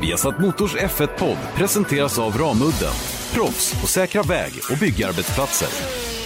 Viasat 0.00 0.38
Motors 0.38 0.76
F1-podd 0.76 1.38
presenteras 1.54 2.18
av 2.18 2.38
Ramudden. 2.38 2.92
Proffs 3.34 3.80
på 3.80 3.86
säkra 3.86 4.22
väg 4.22 4.52
och 4.70 4.78
byggarbetsplatser. 4.78 6.19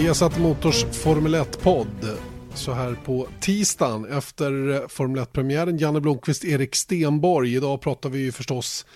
Vi 0.00 0.06
har 0.06 0.14
satt 0.14 0.38
Motors 0.38 0.84
Formel 0.84 1.34
1-podd 1.34 2.18
så 2.54 2.72
här 2.72 2.96
på 3.04 3.26
tisdagen 3.40 4.04
efter 4.04 4.70
eh, 4.70 4.88
Formel 4.88 5.24
1-premiären. 5.24 5.78
Janne 5.78 6.00
Blomqvist, 6.00 6.44
Erik 6.44 6.74
Stenborg. 6.74 7.54
Idag 7.54 7.80
pratar 7.80 8.10
vi 8.10 8.18
ju 8.18 8.32
förstås 8.32 8.86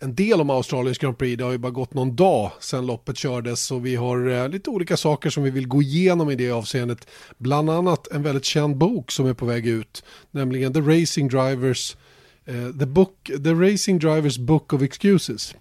en 0.00 0.14
del 0.14 0.40
om 0.40 0.50
Australiens 0.50 0.98
Grand 0.98 1.18
Prix. 1.18 1.38
Det 1.38 1.44
har 1.44 1.52
ju 1.52 1.58
bara 1.58 1.72
gått 1.72 1.94
någon 1.94 2.16
dag 2.16 2.50
sedan 2.60 2.86
loppet 2.86 3.16
kördes 3.16 3.70
och 3.70 3.86
vi 3.86 3.96
har 3.96 4.28
eh, 4.28 4.48
lite 4.48 4.70
olika 4.70 4.96
saker 4.96 5.30
som 5.30 5.42
vi 5.42 5.50
vill 5.50 5.68
gå 5.68 5.82
igenom 5.82 6.30
i 6.30 6.34
det 6.34 6.50
avseendet. 6.50 7.06
Bland 7.38 7.70
annat 7.70 8.08
en 8.12 8.22
väldigt 8.22 8.44
känd 8.44 8.76
bok 8.76 9.10
som 9.10 9.26
är 9.26 9.34
på 9.34 9.46
väg 9.46 9.66
ut, 9.66 10.04
nämligen 10.30 10.72
The 10.72 10.80
Racing 10.80 11.30
Drivers, 11.30 11.96
eh, 12.44 12.78
the, 12.78 12.86
book, 12.86 13.30
The 13.44 13.52
Racing 13.52 13.98
Drivers 13.98 14.38
Book 14.38 14.72
of 14.72 14.82
Excuses. 14.82 15.54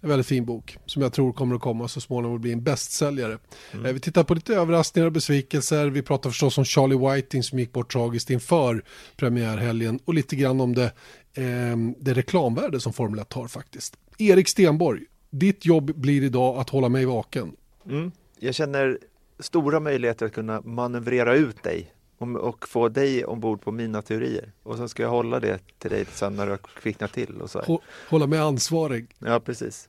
En 0.00 0.08
väldigt 0.08 0.26
fin 0.26 0.44
bok 0.44 0.78
som 0.86 1.02
jag 1.02 1.12
tror 1.12 1.32
kommer 1.32 1.54
att 1.54 1.60
komma 1.60 1.88
så 1.88 2.00
småningom 2.00 2.34
och 2.34 2.40
bli 2.40 2.52
en 2.52 2.62
bästsäljare. 2.62 3.38
Mm. 3.72 3.94
Vi 3.94 4.00
tittar 4.00 4.24
på 4.24 4.34
lite 4.34 4.54
överraskningar 4.54 5.06
och 5.06 5.12
besvikelser. 5.12 5.86
Vi 5.86 6.02
pratar 6.02 6.30
förstås 6.30 6.58
om 6.58 6.64
Charlie 6.64 7.14
Whiting 7.14 7.42
som 7.42 7.58
gick 7.58 7.72
bort 7.72 7.92
tragiskt 7.92 8.30
inför 8.30 8.84
premiärhelgen 9.16 10.00
och 10.04 10.14
lite 10.14 10.36
grann 10.36 10.60
om 10.60 10.74
det, 10.74 10.92
eh, 11.34 11.76
det 11.98 12.14
reklamvärde 12.14 12.80
som 12.80 12.92
Formel 12.92 13.18
1 13.18 13.32
har 13.32 13.48
faktiskt. 13.48 13.96
Erik 14.18 14.48
Stenborg, 14.48 15.02
ditt 15.30 15.66
jobb 15.66 15.94
blir 15.94 16.22
idag 16.22 16.58
att 16.58 16.70
hålla 16.70 16.88
mig 16.88 17.04
vaken. 17.04 17.52
Mm. 17.86 18.12
Jag 18.38 18.54
känner 18.54 18.98
stora 19.38 19.80
möjligheter 19.80 20.26
att 20.26 20.32
kunna 20.32 20.60
manövrera 20.60 21.34
ut 21.34 21.62
dig 21.62 21.92
och 22.18 22.68
få 22.68 22.88
dig 22.88 23.24
ombord 23.24 23.60
på 23.60 23.72
mina 23.72 24.02
teorier. 24.02 24.52
Och 24.62 24.76
sen 24.76 24.88
ska 24.88 25.02
jag 25.02 25.10
hålla 25.10 25.40
det 25.40 25.60
till 25.78 25.90
dig 25.90 26.04
sen 26.12 26.36
när 26.36 26.44
du 26.46 26.52
har 26.52 26.58
kvicknat 26.58 27.12
till. 27.12 27.40
Och 27.40 27.50
så 27.50 27.80
Hålla 28.08 28.26
mig 28.26 28.38
ansvarig. 28.38 29.06
Ja, 29.18 29.40
precis. 29.40 29.88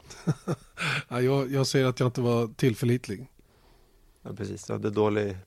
ja, 1.07 1.21
jag, 1.21 1.51
jag 1.51 1.67
säger 1.67 1.85
att 1.85 1.99
jag 1.99 2.07
inte 2.07 2.21
var 2.21 2.47
tillförlitlig. 2.47 3.27
Ja, 4.21 4.33
precis. 4.33 4.65
Du 4.65 4.73
hade 4.73 4.89
dålig, 4.89 5.37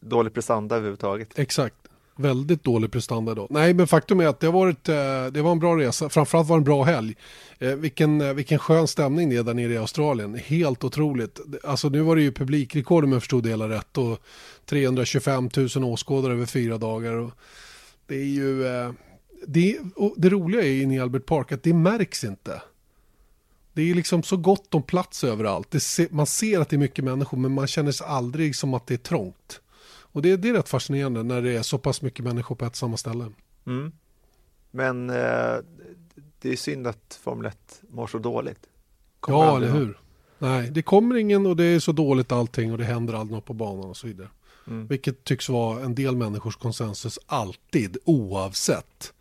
dålig 0.00 0.34
prestanda 0.34 0.76
överhuvudtaget. 0.76 1.38
Exakt. 1.38 1.85
Väldigt 2.18 2.64
dålig 2.64 2.90
prestanda 2.90 3.34
då. 3.34 3.46
Nej, 3.50 3.74
men 3.74 3.86
faktum 3.86 4.20
är 4.20 4.26
att 4.26 4.40
det 4.40 4.46
har 4.46 4.52
varit, 4.52 4.88
eh, 4.88 5.26
det 5.32 5.42
var 5.42 5.52
en 5.52 5.58
bra 5.58 5.76
resa. 5.76 6.08
Framförallt 6.08 6.48
var 6.48 6.56
det 6.56 6.60
en 6.60 6.64
bra 6.64 6.82
helg. 6.82 7.16
Eh, 7.58 7.74
vilken, 7.74 8.20
eh, 8.20 8.32
vilken 8.32 8.58
skön 8.58 8.86
stämning 8.88 9.30
det 9.30 9.36
är 9.36 9.42
där 9.42 9.54
nere 9.54 9.72
i 9.72 9.76
Australien. 9.76 10.34
Helt 10.34 10.84
otroligt. 10.84 11.40
Alltså 11.64 11.88
nu 11.88 12.00
var 12.00 12.16
det 12.16 12.22
ju 12.22 12.32
publikrekord 12.32 13.04
om 13.04 13.12
jag 13.12 13.22
förstod 13.22 13.42
det 13.42 13.48
hela 13.48 13.68
rätt. 13.68 13.98
Och 13.98 14.18
325 14.66 15.50
000 15.76 15.84
åskådare 15.84 16.32
över 16.32 16.46
fyra 16.46 16.78
dagar. 16.78 17.12
Och 17.12 17.30
det 18.06 18.16
är 18.16 18.24
ju... 18.24 18.64
Det, 19.46 19.78
det 20.16 20.28
roliga 20.28 20.62
är 20.62 20.82
inne 20.82 20.96
i 20.96 21.00
Albert 21.00 21.26
Park 21.26 21.52
att 21.52 21.62
det 21.62 21.74
märks 21.74 22.24
inte. 22.24 22.62
Det 23.72 23.90
är 23.90 23.94
liksom 23.94 24.22
så 24.22 24.36
gott 24.36 24.74
om 24.74 24.82
plats 24.82 25.24
överallt. 25.24 25.70
Det, 25.70 26.12
man 26.12 26.26
ser 26.26 26.60
att 26.60 26.68
det 26.68 26.76
är 26.76 26.78
mycket 26.78 27.04
människor 27.04 27.38
men 27.38 27.52
man 27.52 27.66
känner 27.66 27.92
sig 27.92 28.06
aldrig 28.06 28.56
som 28.56 28.74
att 28.74 28.86
det 28.86 28.94
är 28.94 28.98
trångt. 28.98 29.60
Och 30.16 30.22
det, 30.22 30.36
det 30.36 30.48
är 30.48 30.52
rätt 30.52 30.68
fascinerande 30.68 31.22
när 31.22 31.42
det 31.42 31.56
är 31.56 31.62
så 31.62 31.78
pass 31.78 32.02
mycket 32.02 32.24
människor 32.24 32.54
på 32.54 32.64
ett 32.64 32.76
samma 32.76 32.96
ställe. 32.96 33.32
Mm. 33.66 33.92
Men 34.70 35.10
eh, 35.10 35.56
det 36.40 36.52
är 36.52 36.56
synd 36.56 36.86
att 36.86 37.20
Formel 37.22 37.46
1 37.46 37.82
mår 37.90 38.06
så 38.06 38.18
dåligt. 38.18 38.58
Kommer 39.20 39.38
ja, 39.38 39.56
eller 39.56 39.70
hur. 39.72 39.98
Nej, 40.38 40.70
det 40.70 40.82
kommer 40.82 41.16
ingen 41.16 41.46
och 41.46 41.56
det 41.56 41.64
är 41.64 41.80
så 41.80 41.92
dåligt 41.92 42.32
allting 42.32 42.72
och 42.72 42.78
det 42.78 42.84
händer 42.84 43.14
aldrig 43.14 43.34
något 43.34 43.44
på 43.44 43.52
banan 43.52 43.84
och 43.84 43.96
så 43.96 44.06
vidare. 44.06 44.28
Mm. 44.66 44.86
Vilket 44.86 45.24
tycks 45.24 45.48
vara 45.48 45.80
en 45.80 45.94
del 45.94 46.16
människors 46.16 46.56
konsensus 46.56 47.18
alltid, 47.26 47.96
oavsett. 48.04 49.12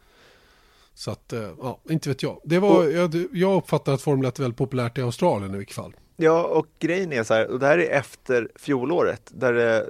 Så 0.94 1.12
att, 1.12 1.34
eh, 1.34 1.50
ja, 1.62 1.80
inte 1.90 2.10
vet 2.10 2.24
jag. 2.24 2.42
Det 2.44 2.60
var, 2.60 2.86
och, 2.86 2.92
jag, 2.92 3.28
jag 3.34 3.58
uppfattar 3.58 3.94
att 3.94 4.02
Formel 4.02 4.26
1 4.26 4.40
är 4.40 4.44
väldigt 4.44 4.58
populärt 4.58 4.98
i 4.98 5.02
Australien 5.02 5.56
i 5.56 5.58
vilket 5.58 5.76
fall. 5.76 5.96
Ja, 6.18 6.44
och 6.44 6.68
grejen 6.80 7.14
är 7.14 7.24
så 7.24 7.34
här, 7.34 7.48
och 7.48 7.60
det 7.60 7.68
här 7.68 7.78
är 7.78 7.90
efter 7.90 8.50
fjolåret, 8.56 9.32
där 9.34 9.54
det, 9.54 9.90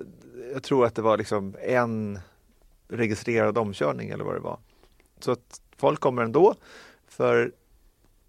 jag 0.53 0.63
tror 0.63 0.85
att 0.85 0.95
det 0.95 1.01
var 1.01 1.17
liksom 1.17 1.55
en 1.61 2.19
registrerad 2.87 3.57
omkörning 3.57 4.09
eller 4.09 4.23
vad 4.23 4.35
det 4.35 4.39
var. 4.39 4.59
Så 5.19 5.31
att 5.31 5.61
folk 5.77 5.99
kommer 5.99 6.23
ändå, 6.23 6.55
för 7.07 7.51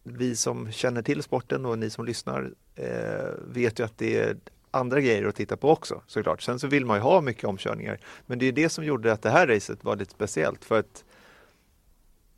vi 0.02 0.36
som 0.36 0.72
känner 0.72 1.02
till 1.02 1.22
sporten 1.22 1.66
och 1.66 1.78
ni 1.78 1.90
som 1.90 2.04
lyssnar 2.04 2.52
eh, 2.74 3.30
vet 3.48 3.78
ju 3.78 3.84
att 3.84 3.98
det 3.98 4.18
är 4.18 4.36
andra 4.70 5.00
grejer 5.00 5.24
att 5.24 5.34
titta 5.34 5.56
på 5.56 5.70
också 5.70 6.02
såklart. 6.06 6.42
Sen 6.42 6.58
så 6.58 6.66
vill 6.66 6.86
man 6.86 6.96
ju 6.96 7.02
ha 7.02 7.20
mycket 7.20 7.44
omkörningar. 7.44 8.00
Men 8.26 8.38
det 8.38 8.46
är 8.46 8.52
det 8.52 8.68
som 8.68 8.84
gjorde 8.84 9.12
att 9.12 9.22
det 9.22 9.30
här 9.30 9.46
racet 9.46 9.84
var 9.84 9.96
lite 9.96 10.10
speciellt 10.10 10.64
för 10.64 10.78
att 10.78 11.04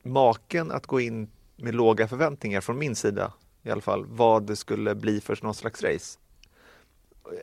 maken 0.02 0.70
att 0.70 0.86
gå 0.86 1.00
in 1.00 1.30
med 1.56 1.74
låga 1.74 2.08
förväntningar 2.08 2.60
från 2.60 2.78
min 2.78 2.94
sida 2.94 3.32
i 3.62 3.70
alla 3.70 3.80
fall 3.80 4.06
vad 4.08 4.42
det 4.46 4.56
skulle 4.56 4.94
bli 4.94 5.20
för 5.20 5.38
någon 5.42 5.54
slags 5.54 5.82
race 5.82 6.18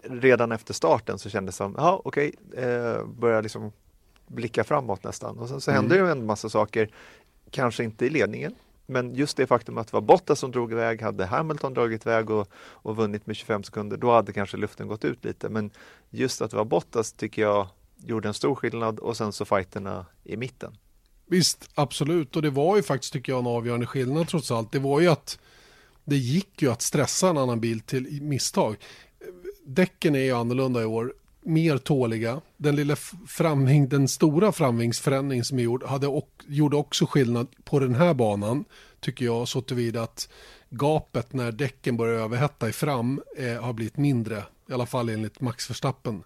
redan 0.03 0.51
efter 0.51 0.73
starten 0.73 1.19
så 1.19 1.29
kändes 1.29 1.55
det 1.55 1.57
som, 1.57 1.75
ja 1.77 2.01
okej, 2.05 2.33
okay, 2.47 2.63
eh, 2.63 3.05
börja 3.05 3.41
liksom 3.41 3.71
blicka 4.27 4.63
framåt 4.63 5.03
nästan. 5.03 5.37
Och 5.37 5.49
sen 5.49 5.61
så 5.61 5.71
mm. 5.71 5.81
hände 5.81 6.05
det 6.05 6.11
en 6.11 6.25
massa 6.25 6.49
saker, 6.49 6.89
kanske 7.51 7.83
inte 7.83 8.05
i 8.05 8.09
ledningen, 8.09 8.55
men 8.85 9.15
just 9.15 9.37
det 9.37 9.47
faktum 9.47 9.77
att 9.77 9.87
det 9.87 9.93
var 9.93 10.01
Bottas 10.01 10.39
som 10.39 10.51
drog 10.51 10.71
iväg, 10.71 11.01
hade 11.01 11.25
Hamilton 11.25 11.73
dragit 11.73 12.05
iväg 12.05 12.29
och, 12.29 12.47
och 12.55 12.95
vunnit 12.95 13.27
med 13.27 13.35
25 13.35 13.63
sekunder, 13.63 13.97
då 13.97 14.11
hade 14.11 14.33
kanske 14.33 14.57
luften 14.57 14.87
gått 14.87 15.05
ut 15.05 15.25
lite. 15.25 15.49
Men 15.49 15.71
just 16.09 16.41
att 16.41 16.51
det 16.51 16.57
var 16.57 16.65
Bottas 16.65 17.13
tycker 17.13 17.41
jag 17.41 17.67
gjorde 17.97 18.27
en 18.27 18.33
stor 18.33 18.55
skillnad 18.55 18.99
och 18.99 19.17
sen 19.17 19.33
så 19.33 19.45
fighterna 19.45 20.05
i 20.23 20.37
mitten. 20.37 20.77
Visst, 21.27 21.69
absolut. 21.75 22.35
Och 22.35 22.41
det 22.41 22.49
var 22.49 22.75
ju 22.75 22.83
faktiskt, 22.83 23.13
tycker 23.13 23.31
jag, 23.31 23.39
en 23.39 23.47
avgörande 23.47 23.85
skillnad 23.85 24.27
trots 24.27 24.51
allt. 24.51 24.71
Det 24.71 24.79
var 24.79 24.99
ju 24.99 25.07
att 25.07 25.39
det 26.05 26.17
gick 26.17 26.61
ju 26.61 26.71
att 26.71 26.81
stressa 26.81 27.29
en 27.29 27.37
annan 27.37 27.59
bil 27.59 27.79
till 27.79 28.21
misstag 28.21 28.77
däcken 29.65 30.15
är 30.15 30.19
ju 30.19 30.31
annorlunda 30.31 30.81
i 30.81 30.85
år. 30.85 31.13
Mer 31.41 31.77
tåliga. 31.77 32.41
Den 32.57 32.75
lilla 32.75 32.95
framving, 33.27 33.89
den 33.89 34.07
stora 34.07 34.51
framvingsförändring 34.51 35.43
som 35.43 35.59
är 35.59 35.63
gjord 35.63 35.83
hade 35.83 36.07
och, 36.07 36.29
gjorde 36.47 36.77
också 36.77 37.05
skillnad 37.05 37.47
på 37.63 37.79
den 37.79 37.95
här 37.95 38.13
banan. 38.13 38.65
Tycker 38.99 39.25
jag 39.25 39.47
så 39.47 39.61
tillvida 39.61 40.03
att 40.03 40.29
gapet 40.69 41.33
när 41.33 41.51
däcken 41.51 41.97
börjar 41.97 42.19
överhetta 42.19 42.69
i 42.69 42.71
fram 42.71 43.21
eh, 43.37 43.63
har 43.63 43.73
blivit 43.73 43.97
mindre. 43.97 44.43
I 44.69 44.73
alla 44.73 44.85
fall 44.85 45.09
enligt 45.09 45.41
Max 45.41 45.69
Verstappen. 45.69 46.23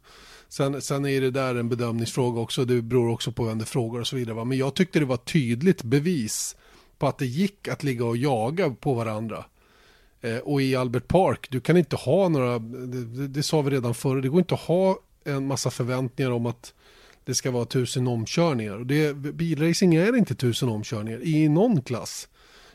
Sen, 0.50 0.82
sen 0.82 1.06
är 1.06 1.22
det 1.22 1.32
där 1.32 1.56
en 1.56 1.70
bedömningsfråga 1.70 2.42
också. 2.42 2.66
Det 2.66 2.82
beror 2.82 3.10
också 3.10 3.32
på 3.32 3.44
vem 3.44 3.58
det 3.58 3.66
frågar 3.66 4.00
och 4.00 4.08
så 4.08 4.16
vidare. 4.16 4.36
Va? 4.36 4.44
Men 4.44 4.58
jag 4.58 4.74
tyckte 4.74 5.00
det 5.00 5.06
var 5.06 5.18
tydligt 5.18 5.84
bevis 5.84 6.56
på 6.98 7.08
att 7.08 7.18
det 7.18 7.26
gick 7.26 7.68
att 7.68 7.84
ligga 7.84 8.06
och 8.06 8.18
jaga 8.18 8.70
på 8.70 8.94
varandra. 8.94 9.46
Eh, 10.22 10.38
och 10.38 10.62
i 10.62 10.76
Albert 10.76 11.08
Park, 11.08 11.48
du 11.50 11.60
kan 11.60 11.78
inte 11.78 11.96
ha 11.96 12.30
några, 12.30 12.60
det, 12.60 13.28
det 13.28 13.44
sa 13.44 13.62
vi 13.62 13.72
redan 13.72 13.94
förr, 13.94 14.22
det 14.22 14.30
går 14.30 14.40
inte 14.40 14.54
att 14.54 14.60
ha 14.60 15.00
en 15.24 15.48
massa 15.48 15.70
förväntningar 15.70 16.32
om 16.32 16.46
att 16.46 16.74
det 17.24 17.36
ska 17.36 17.52
vara 17.52 17.66
tusen 17.66 18.08
omkörningar. 18.08 18.78
Och 18.78 18.86
det, 18.86 19.16
bilracing 19.16 19.96
är 19.96 20.16
inte 20.18 20.36
tusen 20.36 20.70
omkörningar 20.70 21.24
i 21.24 21.50
någon 21.50 21.82
klass. 21.82 22.28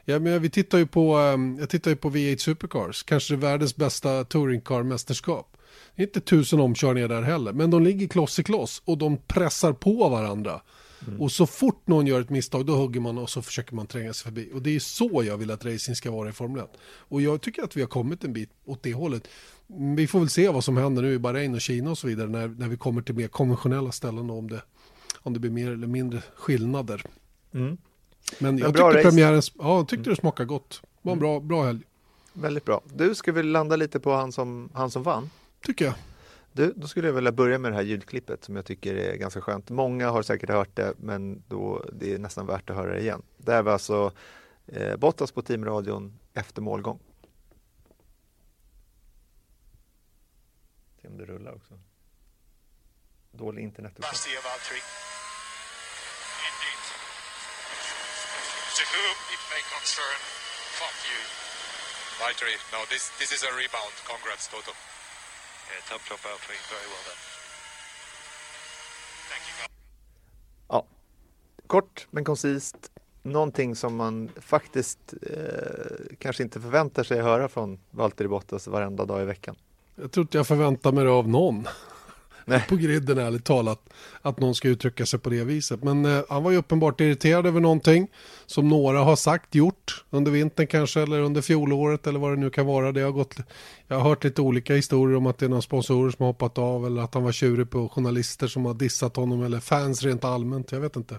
Ja, 0.05 0.19
men 0.19 0.43
vi 0.43 0.51
tittar 0.51 0.79
ju 0.79 0.87
på, 0.87 1.17
ehm, 1.17 1.57
jag 1.61 1.69
tittar 1.69 1.91
ju 1.91 1.97
på 1.97 2.11
V8 2.11 2.37
Supercars, 2.37 3.03
kanske 3.03 3.37
världens 3.37 3.77
bästa 3.77 4.25
touringcar-mästerskap. 4.25 5.57
Det 5.97 6.03
är 6.03 6.07
inte 6.07 6.21
tusen 6.21 6.61
omkörningar 6.61 7.09
där 7.09 7.23
heller, 7.23 7.53
men 7.53 7.71
de 7.71 7.83
ligger 7.83 8.09
kloss 8.09 8.39
i 8.39 8.43
kloss 8.45 8.83
och 8.85 8.99
de 8.99 9.17
pressar 9.17 9.73
på 9.73 10.09
varandra. 10.09 10.61
Mm. 11.07 11.21
Och 11.21 11.33
så 11.33 11.47
fort 11.47 11.87
någon 11.87 12.07
gör 12.07 12.21
ett 12.21 12.31
misstag 12.31 12.67
då 12.67 12.77
hugger 12.77 13.01
man 13.01 13.19
och 13.19 13.31
så 13.31 13.43
försöker 13.43 13.75
man 13.75 13.87
tränga 13.87 14.13
sig 14.13 14.25
förbi. 14.25 14.51
Och 14.55 14.63
det 14.63 14.77
är 14.77 14.81
så 14.81 15.23
jag 15.27 15.37
vill 15.37 15.51
att 15.51 15.65
racing 15.65 15.97
ska 15.97 16.11
vara 16.11 16.29
i 16.29 16.33
Formel 16.33 16.65
1. 16.65 16.71
Och 16.83 17.23
jag 17.23 17.41
tycker 17.41 17.63
att 17.63 17.77
vi 17.77 17.81
har 17.81 17.89
kommit 17.89 18.25
en 18.25 18.33
bit 18.33 18.51
åt 18.65 18.83
det 18.83 18.95
hållet. 18.95 19.29
Vi 19.97 20.07
får 20.07 20.19
väl 20.19 20.31
se 20.31 20.49
vad 20.49 20.65
som 20.65 20.77
händer 20.77 21.03
nu 21.03 21.13
i 21.13 21.19
Bahrain 21.19 21.55
och 21.55 21.61
Kina 21.61 21.91
och 21.91 21.99
så 21.99 22.07
vidare 22.07 22.29
när, 22.29 22.49
när 22.49 22.69
vi 22.69 22.77
kommer 22.77 23.03
till 23.03 23.15
mer 23.15 23.29
konventionella 23.29 23.93
ställen 23.93 24.31
och 24.31 24.39
om 24.39 24.51
det, 24.51 24.63
om 25.17 25.33
det 25.33 25.41
blir 25.41 25.51
mer 25.51 25.71
eller 25.71 25.87
mindre 25.87 26.23
skillnader. 26.37 27.03
Mm. 27.55 27.77
Men 28.39 28.59
jag 28.59 28.75
tyckte 28.75 29.03
premiären, 29.03 29.43
ja, 29.59 29.77
jag 29.77 29.89
tyckte 29.89 30.11
det 30.11 30.17
smakade 30.17 30.47
gott. 30.47 30.81
Det 30.83 30.89
var 31.03 31.13
en 31.13 31.19
mm. 31.19 31.31
bra, 31.31 31.41
bra 31.41 31.65
helg. 31.65 31.81
Väldigt 32.33 32.65
bra. 32.65 32.83
Du, 32.95 33.15
ska 33.15 33.33
vi 33.33 33.43
landa 33.43 33.77
lite 33.77 34.01
på 34.01 34.13
han 34.13 34.33
som, 34.33 34.69
han 34.75 34.91
som 34.91 35.03
vann? 35.03 35.31
Tycker 35.67 35.85
jag. 35.85 35.95
Du, 36.57 36.73
då 36.77 36.89
skulle 36.89 37.09
jag 37.09 37.15
vilja 37.15 37.33
börja 37.33 37.59
med 37.59 37.73
det 37.73 37.77
här 37.77 37.83
ljudklippet 37.83 38.45
som 38.45 38.57
jag 38.57 38.65
tycker 38.65 38.95
är 38.95 39.17
ganska 39.17 39.41
skönt. 39.41 39.71
Många 39.71 40.11
har 40.11 40.23
säkert 40.23 40.51
hört 40.51 40.77
det, 40.77 40.95
men 40.99 41.43
då, 41.49 41.85
det 41.93 42.15
är 42.15 42.19
nästan 42.19 42.47
värt 42.47 42.71
att 42.71 42.77
höra 42.77 42.93
det 42.93 43.01
igen. 43.01 43.23
Det 43.37 43.53
här 43.53 43.63
var 43.63 43.73
alltså 43.73 44.13
eh, 44.67 44.97
Bottas 44.97 45.33
på 45.33 45.43
teamradion 45.43 46.19
efter 46.35 46.63
målgång. 46.63 46.99
Se 51.03 51.09
om 51.09 51.19
det 51.19 51.25
rullar 51.25 51.55
också. 51.55 51.79
dålig. 53.33 53.63
Indeed. 53.63 53.83
To 58.77 58.85
whom 58.95 59.17
it 59.35 59.43
may 59.51 59.63
concern, 59.75 60.21
fuck 60.79 60.99
you. 61.11 61.21
Valtteri, 62.21 62.55
no, 62.73 62.81
this, 62.89 63.11
this 63.19 63.33
is 63.33 63.43
a 63.43 63.51
rebound. 63.61 63.95
Congrats, 64.07 64.49
Toto. 64.49 64.94
Yeah, 65.71 65.83
top 65.91 66.03
job 66.11 66.19
Valtteri, 66.27 66.59
very 66.75 66.87
well 66.93 67.05
done. 67.09 67.21
Thank 69.31 69.45
you. 69.49 69.55
Ja, 70.69 70.87
kort 71.67 72.07
men 72.11 72.25
koncist. 72.25 72.91
Någonting 73.23 73.77
som 73.77 73.97
man 73.97 74.31
faktiskt 74.37 75.15
eh, 75.23 76.17
kanske 76.19 76.43
inte 76.43 76.61
förväntar 76.61 77.03
sig 77.03 77.23
höra 77.23 77.49
från 77.49 77.79
Valtteri 77.91 78.29
Bottas 78.29 78.67
varenda 78.67 79.05
dag 79.05 79.23
i 79.23 79.25
veckan. 79.25 79.57
Jag 79.95 80.13
tror 80.13 80.25
inte 80.25 80.39
jag 80.39 80.47
förväntar 80.47 80.93
mig 80.93 81.05
det 81.05 81.11
av 81.11 81.29
någon. 81.29 81.69
Nej. 82.45 82.65
På 82.69 82.77
griden 82.77 83.19
ärligt 83.19 83.45
talat. 83.45 83.81
Att 84.23 84.41
någon 84.41 84.55
ska 84.55 84.69
uttrycka 84.69 85.07
sig 85.07 85.19
på 85.19 85.31
det 85.31 85.45
viset. 85.45 85.83
Men 85.83 86.05
eh, 86.05 86.23
han 86.29 86.43
var 86.43 86.51
ju 86.51 86.57
uppenbart 86.57 87.01
irriterad 87.01 87.47
över 87.47 87.61
någonting. 87.61 88.09
Som 88.47 88.69
några 88.69 88.99
har 88.99 89.17
sagt, 89.17 89.55
gjort. 89.55 90.05
Under 90.11 90.33
vintern 90.33 90.67
kanske 90.67 91.01
eller 91.03 91.21
under 91.21 91.43
fjolåret 91.43 92.07
eller 92.07 92.19
vad 92.19 92.33
det 92.33 92.37
nu 92.37 92.51
kan 92.51 92.67
vara. 92.67 92.93
Det 92.93 93.01
har 93.01 93.13
gått, 93.13 93.37
jag 93.89 93.97
har 93.97 94.09
hört 94.09 94.25
lite 94.25 94.43
olika 94.43 94.75
historier 94.75 95.17
om 95.17 95.27
att 95.27 95.39
det 95.39 95.47
är 95.47 95.51
några 95.51 95.63
sponsorer 95.63 96.11
som 96.11 96.23
har 96.23 96.27
hoppat 96.27 96.59
av. 96.59 96.87
Eller 96.87 97.03
att 97.03 97.15
han 97.15 97.25
var 97.25 97.33
tjurig 97.33 97.71
på 97.71 97.89
journalister 97.89 98.47
som 98.47 98.65
har 98.65 98.75
dissat 98.75 99.17
honom. 99.17 99.43
Eller 99.43 99.61
fans 99.61 100.03
rent 100.03 100.25
allmänt. 100.25 100.73
Jag 100.73 100.81
vet 100.81 100.97
inte. 100.97 101.19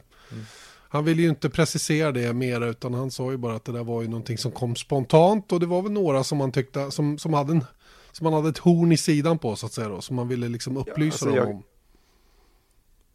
Han 0.90 1.06
ville 1.06 1.22
ju 1.22 1.30
inte 1.30 1.50
precisera 1.50 2.12
det 2.12 2.34
mer 2.34 2.62
utan 2.62 2.94
han 2.94 3.12
sa 3.12 3.32
ju 3.32 3.38
bara 3.38 3.56
att 3.56 3.66
det 3.66 3.72
där 3.72 3.84
var 3.84 4.02
ju 4.02 4.08
någonting 4.08 4.38
som 4.38 4.52
kom 4.52 4.76
spontant 4.76 5.52
och 5.52 5.60
det 5.60 5.66
var 5.66 5.82
väl 5.82 5.92
några 5.92 6.24
som 6.24 6.38
man 6.38 6.52
tyckte 6.52 6.92
som, 6.92 7.18
som 7.18 7.34
hade 7.34 7.52
en 7.52 7.66
som 8.16 8.24
man 8.24 8.34
hade 8.34 8.50
ett 8.50 8.58
horn 8.58 8.92
i 8.92 8.98
sidan 8.98 9.38
på 9.38 9.56
så 9.56 9.66
att 9.66 9.72
säga 9.72 9.90
då 9.90 10.02
som 10.02 10.16
man 10.16 10.28
ville 10.28 10.48
liksom 10.48 10.78
upplysa 10.78 11.06
alltså, 11.06 11.26
dem 11.26 11.36
jag- 11.36 11.50
om. 11.50 11.64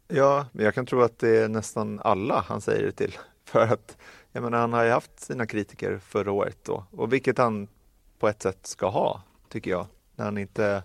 Ja, 0.07 0.45
men 0.51 0.65
jag 0.65 0.73
kan 0.73 0.85
tro 0.85 1.01
att 1.01 1.19
det 1.19 1.37
är 1.37 1.47
nästan 1.47 1.99
alla 2.03 2.41
han 2.47 2.61
säger 2.61 2.85
det 2.85 2.91
till. 2.91 3.17
För 3.45 3.59
att 3.67 3.97
jag 4.31 4.43
menar, 4.43 4.59
han 4.59 4.73
har 4.73 4.83
ju 4.83 4.91
haft 4.91 5.19
sina 5.19 5.45
kritiker 5.47 5.97
förra 5.97 6.31
året 6.31 6.57
då. 6.63 6.85
Och 6.91 7.13
vilket 7.13 7.37
han 7.37 7.67
på 8.19 8.27
ett 8.27 8.41
sätt 8.41 8.67
ska 8.67 8.89
ha, 8.89 9.21
tycker 9.49 9.71
jag. 9.71 9.87
När 10.15 10.25
han 10.25 10.37
inte 10.37 10.83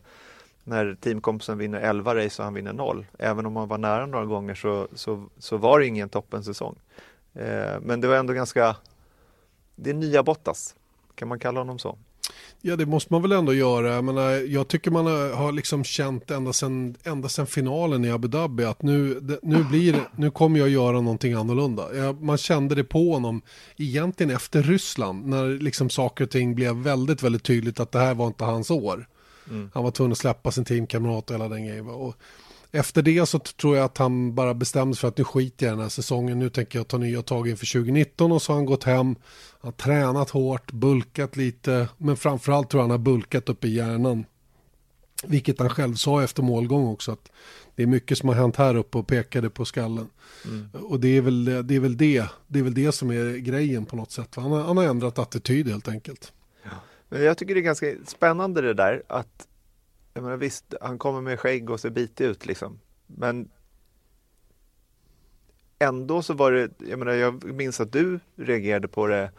när 0.64 0.94
teamkompisen 0.94 1.58
vinner 1.58 1.80
11 1.80 2.14
race 2.14 2.42
och 2.42 2.44
han 2.44 2.54
vinner 2.54 2.72
0. 2.72 3.06
Även 3.19 3.46
om 3.46 3.56
han 3.56 3.69
var 3.69 3.78
nära 3.78 4.06
några 4.06 4.24
gånger 4.24 4.54
så, 4.54 4.88
så, 4.94 5.28
så 5.38 5.56
var 5.56 5.80
det 5.80 5.86
ingen 5.86 6.08
toppensäsong. 6.08 6.78
Eh, 7.34 7.80
men 7.80 8.00
det 8.00 8.08
var 8.08 8.16
ändå 8.16 8.32
ganska, 8.32 8.76
det 9.74 9.90
är 9.90 9.94
nya 9.94 10.22
Bottas. 10.22 10.74
Kan 11.14 11.28
man 11.28 11.38
kalla 11.38 11.60
honom 11.60 11.78
så? 11.78 11.98
Ja 12.61 12.76
det 12.76 12.87
måste 12.87 13.12
man 13.12 13.23
väl 13.23 13.32
ändå 13.32 13.55
göra. 13.55 13.94
Jag, 13.94 14.05
menar, 14.05 14.31
jag 14.31 14.69
tycker 14.69 14.91
man 14.91 15.06
har 15.32 15.53
liksom 15.53 15.85
känt 15.85 16.31
ända 16.31 16.53
sedan, 16.53 16.94
ända 17.05 17.29
sedan 17.29 17.47
finalen 17.47 18.05
i 18.05 18.11
Abu 18.11 18.29
Dhabi 18.29 18.64
att 18.64 18.82
nu, 18.82 19.20
nu, 19.43 19.64
blir, 19.64 20.08
nu 20.17 20.31
kommer 20.31 20.58
jag 20.58 20.69
göra 20.69 21.00
någonting 21.00 21.32
annorlunda. 21.32 22.12
Man 22.20 22.38
kände 22.38 22.75
det 22.75 22.85
på 22.85 23.12
honom 23.12 23.43
egentligen 23.76 24.37
efter 24.37 24.62
Ryssland 24.62 25.26
när 25.26 25.47
liksom 25.62 25.91
saker 25.91 26.25
och 26.25 26.31
ting 26.31 26.55
blev 26.55 26.76
väldigt 26.76 27.23
väldigt 27.23 27.44
tydligt 27.44 27.81
att 27.81 27.93
det 27.93 27.99
här 27.99 28.14
var 28.14 28.26
inte 28.26 28.44
hans 28.44 28.70
år. 28.70 29.06
Han 29.75 29.85
var 29.85 29.91
tvungen 29.91 30.12
att 30.12 30.19
släppa 30.19 30.50
sin 30.50 30.64
teamkamrat 30.64 31.31
och 31.31 31.37
hela 31.37 31.49
den 31.49 31.67
grejen. 31.67 31.88
Och 31.88 32.17
efter 32.72 33.02
det 33.02 33.26
så 33.26 33.38
tror 33.38 33.76
jag 33.76 33.84
att 33.84 33.98
han 33.98 34.34
bara 34.34 34.54
bestämde 34.54 34.96
sig 34.96 35.00
för 35.00 35.08
att 35.08 35.18
nu 35.18 35.24
skiter 35.24 35.66
jag 35.66 35.72
i 35.72 35.74
den 35.74 35.82
här 35.82 35.88
säsongen. 35.88 36.38
Nu 36.38 36.50
tänker 36.50 36.78
jag 36.78 36.88
ta 36.88 36.98
nya 36.98 37.22
tag 37.22 37.48
inför 37.48 37.72
2019 37.72 38.32
och 38.32 38.42
så 38.42 38.52
har 38.52 38.56
han 38.56 38.66
gått 38.66 38.84
hem. 38.84 39.06
Han 39.06 39.16
har 39.60 39.72
tränat 39.72 40.30
hårt, 40.30 40.72
bulkat 40.72 41.36
lite. 41.36 41.88
Men 41.98 42.16
framförallt 42.16 42.70
tror 42.70 42.78
jag 42.78 42.84
han 42.84 42.90
har 42.90 42.98
bulkat 42.98 43.48
upp 43.48 43.64
i 43.64 43.68
hjärnan. 43.68 44.24
Vilket 45.24 45.58
han 45.58 45.70
själv 45.70 45.94
sa 45.94 46.22
efter 46.22 46.42
målgång 46.42 46.86
också. 46.86 47.12
Att 47.12 47.30
det 47.74 47.82
är 47.82 47.86
mycket 47.86 48.18
som 48.18 48.28
har 48.28 48.36
hänt 48.36 48.56
här 48.56 48.74
uppe 48.74 48.98
och 48.98 49.06
pekade 49.06 49.50
på 49.50 49.64
skallen. 49.64 50.08
Och 50.72 51.00
det 51.00 51.16
är, 51.16 51.20
väl, 51.20 51.44
det 51.44 51.74
är 51.74 51.80
väl 51.80 51.96
det. 51.96 52.26
Det 52.46 52.58
är 52.58 52.62
väl 52.62 52.74
det 52.74 52.92
som 52.92 53.10
är 53.10 53.36
grejen 53.36 53.86
på 53.86 53.96
något 53.96 54.10
sätt. 54.10 54.34
Han 54.36 54.52
har, 54.52 54.62
han 54.62 54.76
har 54.76 54.84
ändrat 54.84 55.19
attityd 55.19 55.69
helt 55.69 55.88
enkelt. 55.88 56.32
Men 57.08 57.22
jag 57.22 57.38
tycker 57.38 57.54
det 57.54 57.60
är 57.60 57.62
ganska 57.62 57.94
spännande 58.06 58.60
det 58.60 58.74
där 58.74 59.02
att 59.06 59.46
jag 60.16 60.22
menar, 60.22 60.36
visst, 60.36 60.74
han 60.80 60.98
kommer 60.98 61.20
med 61.20 61.40
skägg 61.40 61.70
och 61.70 61.80
ser 61.80 61.90
bitig 61.90 62.24
ut 62.24 62.46
liksom. 62.46 62.80
Men 63.06 63.48
ändå 65.78 66.22
så 66.22 66.34
var 66.34 66.52
det, 66.52 66.70
jag 66.78 66.98
menar, 66.98 67.12
jag 67.12 67.44
minns 67.44 67.80
att 67.80 67.92
du 67.92 68.20
reagerade 68.36 68.88
på 68.88 69.06
det 69.06 69.30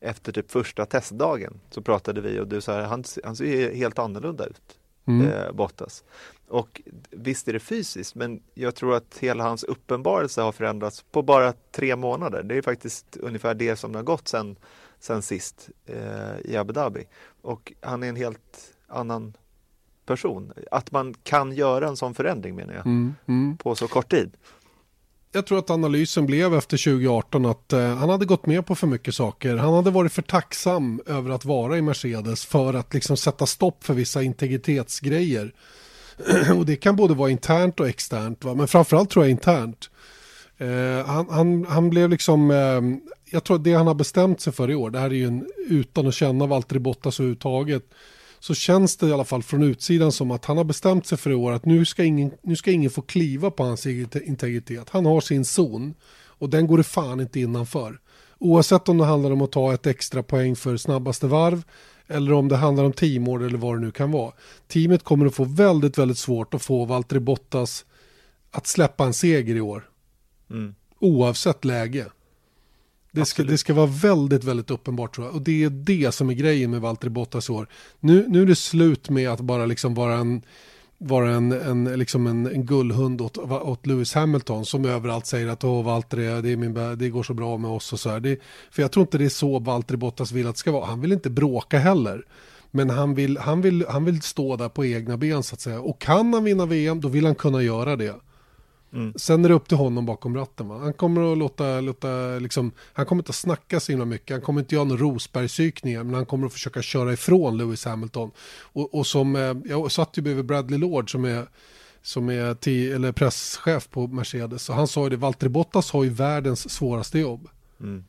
efter 0.00 0.32
typ 0.32 0.50
första 0.50 0.86
testdagen. 0.86 1.60
Så 1.70 1.82
pratade 1.82 2.20
vi 2.20 2.40
och 2.40 2.48
du 2.48 2.60
sa 2.60 2.82
han, 2.82 3.04
han 3.24 3.36
ser 3.36 3.74
helt 3.74 3.98
annorlunda 3.98 4.46
ut, 4.46 4.78
Mm. 5.08 5.26
eh, 5.26 5.52
Bottas. 5.52 6.04
Och 6.48 6.82
visst 7.10 7.48
är 7.48 7.52
det 7.52 7.60
fysiskt, 7.60 8.14
men 8.14 8.42
jag 8.54 8.74
tror 8.74 8.94
att 8.96 9.18
hela 9.18 9.44
hans 9.44 9.64
uppenbarelse 9.64 10.42
har 10.42 10.52
förändrats 10.52 11.02
på 11.02 11.22
bara 11.22 11.52
tre 11.72 11.96
månader. 11.96 12.42
Det 12.42 12.56
är 12.56 12.62
faktiskt 12.62 13.16
ungefär 13.16 13.54
det 13.54 13.76
som 13.76 13.92
det 13.92 13.98
har 13.98 14.04
gått 14.04 14.28
sen, 14.28 14.56
sen 14.98 15.22
sist 15.22 15.68
eh, 15.86 16.38
i 16.44 16.56
Abu 16.56 16.72
Dhabi. 16.72 17.04
Och 17.42 17.72
han 17.80 18.02
är 18.02 18.08
en 18.08 18.16
helt 18.16 18.74
annan 18.86 19.36
person. 20.06 20.52
Att 20.70 20.92
man 20.92 21.14
kan 21.22 21.52
göra 21.52 21.88
en 21.88 21.96
sån 21.96 22.14
förändring 22.14 22.54
menar 22.54 22.74
jag, 22.74 22.86
Mm. 22.86 23.14
Mm. 23.28 23.56
på 23.56 23.74
så 23.74 23.88
kort 23.88 24.10
tid. 24.10 24.30
Jag 25.32 25.46
tror 25.46 25.58
att 25.58 25.70
analysen 25.70 26.26
blev 26.26 26.54
efter 26.54 26.76
2018 26.76 27.46
att 27.46 27.72
eh, 27.72 27.94
han 27.94 28.08
hade 28.08 28.24
gått 28.26 28.46
med 28.46 28.66
på 28.66 28.74
för 28.74 28.86
mycket 28.86 29.14
saker. 29.14 29.56
Han 29.56 29.74
hade 29.74 29.90
varit 29.90 30.12
för 30.12 30.22
tacksam 30.22 31.00
över 31.06 31.30
att 31.30 31.44
vara 31.44 31.78
i 31.78 31.82
Mercedes 31.82 32.44
för 32.46 32.74
att 32.74 32.94
liksom 32.94 33.16
sätta 33.16 33.46
stopp 33.46 33.84
för 33.84 33.94
vissa 33.94 34.22
integritetsgrejer. 34.22 35.52
och 36.58 36.66
det 36.66 36.76
kan 36.76 36.96
både 36.96 37.14
vara 37.14 37.30
internt 37.30 37.80
och 37.80 37.88
externt, 37.88 38.44
va? 38.44 38.54
men 38.54 38.68
framförallt 38.68 39.10
tror 39.10 39.24
jag 39.24 39.30
internt. 39.30 39.90
Eh, 40.58 41.06
han, 41.06 41.26
han, 41.30 41.66
han 41.68 41.90
blev 41.90 42.10
liksom, 42.10 42.50
eh, 42.50 42.80
jag 43.30 43.44
tror 43.44 43.56
att 43.56 43.64
det 43.64 43.72
han 43.74 43.86
har 43.86 43.94
bestämt 43.94 44.40
sig 44.40 44.52
för 44.52 44.70
i 44.70 44.74
år, 44.74 44.90
det 44.90 44.98
här 44.98 45.10
är 45.10 45.14
ju 45.14 45.26
en, 45.26 45.46
utan 45.68 46.06
att 46.06 46.14
känna 46.14 46.46
Valtteri 46.46 46.78
Bottas 46.78 47.20
överhuvudtaget, 47.20 47.82
så 48.40 48.54
känns 48.54 48.96
det 48.96 49.06
i 49.06 49.12
alla 49.12 49.24
fall 49.24 49.42
från 49.42 49.62
utsidan 49.62 50.12
som 50.12 50.30
att 50.30 50.44
han 50.44 50.56
har 50.56 50.64
bestämt 50.64 51.06
sig 51.06 51.18
för 51.18 51.30
i 51.30 51.34
år 51.34 51.52
att 51.52 51.64
nu 51.64 51.84
ska 51.84 52.04
ingen, 52.04 52.30
nu 52.42 52.56
ska 52.56 52.70
ingen 52.70 52.90
få 52.90 53.02
kliva 53.02 53.50
på 53.50 53.64
hans 53.64 53.86
integritet. 53.86 54.90
Han 54.90 55.06
har 55.06 55.20
sin 55.20 55.44
zon 55.44 55.94
och 56.38 56.50
den 56.50 56.66
går 56.66 56.78
det 56.78 56.84
fan 56.84 57.20
inte 57.20 57.40
innanför. 57.40 58.00
Oavsett 58.38 58.88
om 58.88 58.98
det 58.98 59.04
handlar 59.04 59.30
om 59.30 59.42
att 59.42 59.52
ta 59.52 59.74
ett 59.74 59.86
extra 59.86 60.22
poäng 60.22 60.56
för 60.56 60.76
snabbaste 60.76 61.26
varv 61.26 61.62
eller 62.06 62.32
om 62.32 62.48
det 62.48 62.56
handlar 62.56 62.84
om 62.84 62.92
teamord 62.92 63.42
eller 63.42 63.58
vad 63.58 63.76
det 63.76 63.80
nu 63.80 63.90
kan 63.90 64.10
vara. 64.10 64.32
Teamet 64.68 65.02
kommer 65.02 65.26
att 65.26 65.34
få 65.34 65.44
väldigt, 65.44 65.98
väldigt 65.98 66.18
svårt 66.18 66.54
att 66.54 66.62
få 66.62 66.84
Valtteri 66.84 67.20
Bottas 67.20 67.84
att 68.50 68.66
släppa 68.66 69.04
en 69.04 69.14
seger 69.14 69.54
i 69.54 69.60
år. 69.60 69.88
Mm. 70.50 70.74
Oavsett 70.98 71.64
läge. 71.64 72.06
Det 73.16 73.24
ska, 73.24 73.42
Absolut. 73.42 73.50
det 73.50 73.58
ska 73.58 73.74
vara 73.74 73.86
väldigt, 73.86 74.44
väldigt 74.44 74.70
uppenbart 74.70 75.14
tror 75.14 75.26
jag. 75.26 75.36
Och 75.36 75.42
det 75.42 75.64
är 75.64 75.70
det 75.70 76.14
som 76.14 76.30
är 76.30 76.34
grejen 76.34 76.70
med 76.70 76.80
Valtteri 76.80 77.10
Bottas 77.10 77.50
år. 77.50 77.68
Nu, 78.00 78.24
nu 78.28 78.42
är 78.42 78.46
det 78.46 78.56
slut 78.56 79.10
med 79.10 79.30
att 79.30 79.40
bara 79.40 79.66
liksom 79.66 79.94
vara 79.94 80.14
en, 80.14 80.42
vara 80.98 81.30
en, 81.30 81.52
en, 81.52 81.84
liksom 81.84 82.26
en, 82.26 82.46
en 82.46 82.66
gullhund 82.66 83.20
åt, 83.20 83.38
åt 83.38 83.86
Lewis 83.86 84.14
Hamilton 84.14 84.64
som 84.64 84.84
överallt 84.84 85.26
säger 85.26 85.48
att 85.48 85.64
Åh, 85.64 85.84
Valtteri, 85.84 86.42
det, 86.42 86.50
är 86.50 86.56
min, 86.56 86.98
det 86.98 87.08
går 87.08 87.22
så 87.22 87.34
bra 87.34 87.56
med 87.56 87.70
oss 87.70 87.92
och 87.92 88.00
så 88.00 88.10
här. 88.10 88.20
Det, 88.20 88.40
för 88.70 88.82
jag 88.82 88.92
tror 88.92 89.02
inte 89.02 89.18
det 89.18 89.24
är 89.24 89.28
så 89.28 89.58
Valtteri 89.58 89.96
Bottas 89.96 90.32
vill 90.32 90.46
att 90.46 90.54
det 90.54 90.58
ska 90.58 90.72
vara. 90.72 90.86
Han 90.86 91.00
vill 91.00 91.12
inte 91.12 91.30
bråka 91.30 91.78
heller. 91.78 92.24
Men 92.70 92.90
han 92.90 93.14
vill, 93.14 93.38
han, 93.38 93.60
vill, 93.60 93.86
han 93.88 94.04
vill 94.04 94.22
stå 94.22 94.56
där 94.56 94.68
på 94.68 94.84
egna 94.84 95.16
ben 95.16 95.42
så 95.42 95.54
att 95.54 95.60
säga. 95.60 95.80
Och 95.80 96.00
kan 96.00 96.34
han 96.34 96.44
vinna 96.44 96.66
VM 96.66 97.00
då 97.00 97.08
vill 97.08 97.26
han 97.26 97.34
kunna 97.34 97.62
göra 97.62 97.96
det. 97.96 98.14
Sen 99.16 99.44
är 99.44 99.48
det 99.48 99.54
upp 99.54 99.68
till 99.68 99.76
honom 99.76 100.06
bakom 100.06 100.36
ratten. 100.36 100.68
Va? 100.68 100.78
Han 100.78 100.92
kommer 100.92 101.32
att 101.32 101.38
låta, 101.38 101.80
låta 101.80 102.38
liksom, 102.38 102.72
han 102.92 103.06
kommer 103.06 103.20
inte 103.20 103.30
att 103.30 103.36
snacka 103.36 103.80
så 103.80 103.92
himla 103.92 104.04
mycket. 104.04 104.30
Han 104.30 104.40
kommer 104.40 104.60
inte 104.60 104.74
göra 104.74 104.84
några 104.84 105.02
Rosbergpsykningar. 105.02 106.04
Men 106.04 106.14
han 106.14 106.26
kommer 106.26 106.46
att 106.46 106.52
försöka 106.52 106.82
köra 106.82 107.12
ifrån 107.12 107.58
Lewis 107.58 107.84
Hamilton. 107.84 108.30
Och, 108.60 108.94
och 108.94 109.06
som, 109.06 109.36
eh, 109.36 109.54
jag 109.64 109.92
satt 109.92 110.18
ju 110.18 110.22
bredvid 110.22 110.44
Bradley 110.44 110.78
Lord 110.78 111.12
som 111.12 111.24
är, 111.24 111.46
som 112.02 112.28
är 112.28 112.54
ti, 112.54 112.92
eller 112.92 113.12
presschef 113.12 113.90
på 113.90 114.06
Mercedes. 114.06 114.68
Och 114.68 114.74
han 114.74 114.88
sa 114.88 115.04
ju 115.04 115.10
det, 115.10 115.16
Valtteri 115.16 115.48
Bottas 115.48 115.90
har 115.90 116.04
ju 116.04 116.10
världens 116.10 116.70
svåraste 116.70 117.18
jobb. 117.18 117.48
Mm. 117.80 118.04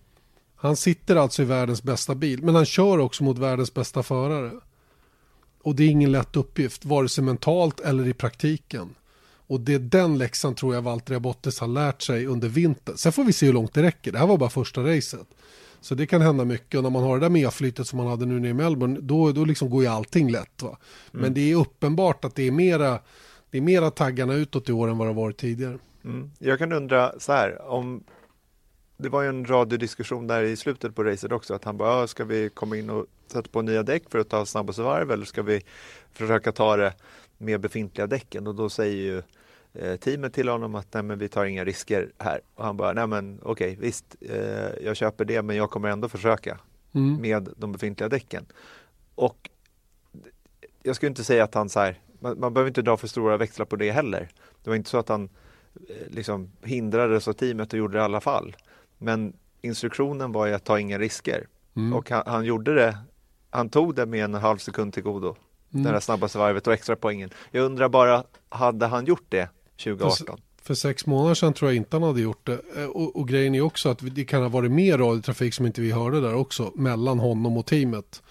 Han 0.56 0.76
sitter 0.76 1.16
alltså 1.16 1.42
i 1.42 1.46
världens 1.46 1.84
bästa 1.84 2.16
bil. 2.16 2.44
Men 2.44 2.56
han 2.56 2.66
kör 2.66 2.98
också 2.98 3.24
mot 3.24 3.38
världens 3.38 3.74
bästa 3.74 4.04
förare. 4.04 4.52
Och 5.62 5.76
det 5.76 5.84
är 5.84 5.90
ingen 5.90 6.12
lätt 6.12 6.36
uppgift, 6.36 6.86
vare 6.86 7.10
sig 7.10 7.24
mentalt 7.24 7.80
eller 7.80 8.08
i 8.08 8.14
praktiken. 8.14 8.96
Och 9.48 9.60
det 9.60 9.74
är 9.74 9.80
den 9.80 10.18
läxan 10.18 10.56
tror 10.56 10.76
jag 10.76 10.82
Valtteri 10.82 11.20
Bottas 11.20 11.60
har 11.60 11.68
lärt 11.68 12.02
sig 12.02 12.26
under 12.26 12.50
vintern. 12.50 12.98
Sen 12.98 13.12
får 13.12 13.24
vi 13.24 13.34
se 13.34 13.46
hur 13.46 13.54
långt 13.54 13.74
det 13.74 13.84
räcker. 13.84 14.12
Det 14.12 14.20
här 14.20 14.28
var 14.28 14.38
bara 14.38 14.50
första 14.50 14.82
racet. 14.84 15.28
Så 15.82 15.96
det 15.96 16.08
kan 16.08 16.22
hända 16.22 16.46
mycket 16.46 16.78
och 16.78 16.84
när 16.84 16.90
man 16.90 17.04
har 17.04 17.20
det 17.20 17.26
där 17.26 17.30
medflytet 17.30 17.88
som 17.88 17.98
man 17.98 18.08
hade 18.08 18.26
nu 18.26 18.40
nere 18.40 18.50
i 18.50 18.54
Melbourne 18.54 19.00
då, 19.02 19.32
då 19.32 19.46
liksom 19.46 19.70
går 19.70 19.84
ju 19.84 19.90
allting 19.90 20.32
lätt. 20.32 20.62
Va? 20.62 20.78
Men 21.12 21.34
det 21.34 21.52
är 21.52 21.56
uppenbart 21.56 22.26
att 22.26 22.36
det 22.36 22.48
är 22.48 22.52
mera, 22.52 23.00
det 23.52 23.58
är 23.58 23.62
mera 23.62 23.92
taggarna 23.92 24.34
utåt 24.34 24.70
i 24.70 24.72
år 24.72 24.88
än 24.88 24.98
vad 24.98 25.08
det 25.08 25.14
har 25.14 25.22
varit 25.22 25.38
tidigare. 25.38 25.78
Mm. 26.06 26.32
Jag 26.40 26.60
kan 26.60 26.72
undra 26.72 27.20
så 27.20 27.32
här, 27.32 27.62
om 27.62 28.04
det 28.98 29.10
var 29.10 29.22
ju 29.22 29.30
en 29.30 29.46
radiodiskussion 29.46 30.28
där 30.28 30.44
i 30.44 30.56
slutet 30.56 30.96
på 30.96 31.04
racet 31.04 31.32
också, 31.32 31.54
att 31.54 31.64
han 31.64 31.78
bara, 31.78 32.00
"Ja, 32.00 32.08
ska 32.08 32.26
vi 32.26 32.50
komma 32.50 32.78
in 32.78 32.90
och 32.90 33.06
sätta 33.28 33.50
på 33.50 33.62
nya 33.62 33.84
däck 33.84 34.04
för 34.10 34.20
att 34.20 34.30
ta 34.30 34.46
snabbaste 34.46 34.82
varv 34.82 35.12
eller 35.12 35.26
ska 35.26 35.44
vi 35.44 35.62
försöka 36.12 36.52
ta 36.52 36.78
det 36.78 36.94
med 37.38 37.60
befintliga 37.60 38.08
däcken? 38.08 38.48
Och 38.48 38.56
då 38.56 38.70
säger 38.70 38.96
ju 38.96 39.22
teamet 40.00 40.34
till 40.34 40.48
honom 40.50 40.76
att 40.76 40.94
nej 40.94 41.04
men 41.04 41.20
vi 41.20 41.30
tar 41.30 41.46
inga 41.46 41.66
risker 41.66 42.12
här. 42.18 42.42
Och 42.56 42.66
han 42.66 42.78
bara, 42.78 42.94
nej 42.94 43.08
men 43.08 43.40
okej 43.44 43.78
visst, 43.80 44.16
eh, 44.22 44.86
jag 44.86 44.96
köper 44.96 45.26
det 45.26 45.42
men 45.42 45.56
jag 45.56 45.70
kommer 45.72 45.90
ändå 45.90 46.10
försöka 46.10 46.60
Mm. 46.94 47.22
med 47.22 47.50
de 47.58 47.72
befintliga 47.72 48.10
däcken. 48.10 48.46
Och 49.16 49.50
jag 50.84 50.96
skulle 50.96 51.08
inte 51.10 51.24
säga 51.24 51.44
att 51.44 51.54
han 51.54 51.70
så 51.70 51.80
här, 51.80 52.00
man, 52.20 52.40
man 52.40 52.54
behöver 52.54 52.68
inte 52.68 52.82
dra 52.82 52.98
för 52.98 53.08
stora 53.08 53.38
växlar 53.38 53.66
på 53.66 53.76
det 53.76 53.92
heller. 53.92 54.30
Det 54.64 54.70
var 54.70 54.78
inte 54.78 54.90
så 54.90 54.98
att 54.98 55.10
han 55.10 55.30
eh, 55.90 56.08
liksom 56.08 56.52
hindrades 56.62 57.28
av 57.28 57.34
teamet 57.34 57.74
och 57.74 57.80
gjorde 57.80 57.94
det 57.98 58.02
i 58.02 58.04
alla 58.04 58.22
fall. 58.22 58.56
Men 58.98 59.34
instruktionen 59.62 60.32
var 60.32 60.46
ju 60.46 60.54
att 60.54 60.64
ta 60.64 60.80
inga 60.80 61.00
risker. 61.00 61.48
Mm. 61.76 61.94
Och 61.94 62.10
han, 62.10 62.24
han 62.26 62.46
gjorde 62.46 62.76
det, 62.76 62.98
han 63.50 63.70
tog 63.70 63.96
det 63.96 64.06
med 64.06 64.24
en 64.24 64.34
halv 64.34 64.58
sekund 64.58 64.94
till 64.94 65.04
godo. 65.04 65.36
Mm. 65.74 65.84
Det 65.84 65.92
där 65.92 66.00
snabbaste 66.00 66.38
varvet 66.38 66.68
och 66.68 66.74
extra 66.74 66.96
poängen. 66.96 67.30
Jag 67.52 67.66
undrar 67.66 67.90
bara, 67.90 68.24
hade 68.50 68.86
han 68.86 69.06
gjort 69.06 69.26
det 69.30 69.50
2018? 69.78 70.38
För 70.62 70.74
sex 70.74 71.06
månader 71.06 71.36
sedan 71.36 71.54
tror 71.54 71.72
jag 71.72 71.76
inte 71.76 71.96
han 71.96 72.04
hade 72.04 72.22
gjort 72.22 72.46
det. 72.46 72.60
Eh, 72.78 72.86
Och, 72.86 73.16
och 73.16 73.28
grejen 73.28 73.56
är 73.56 73.62
också 73.62 73.90
att 73.90 74.00
det 74.16 74.26
kan 74.26 74.42
ha 74.42 74.50
varit 74.50 74.72
mer 74.72 74.98
radiotrafik 74.98 75.54
som 75.54 75.66
inte 75.66 75.82
vi 75.82 75.92
hörde 75.92 76.22
där 76.22 76.34
också. 76.36 76.72
Mellan 76.76 77.20
honom 77.20 77.58
och 77.58 77.66
teamet. 77.66 78.22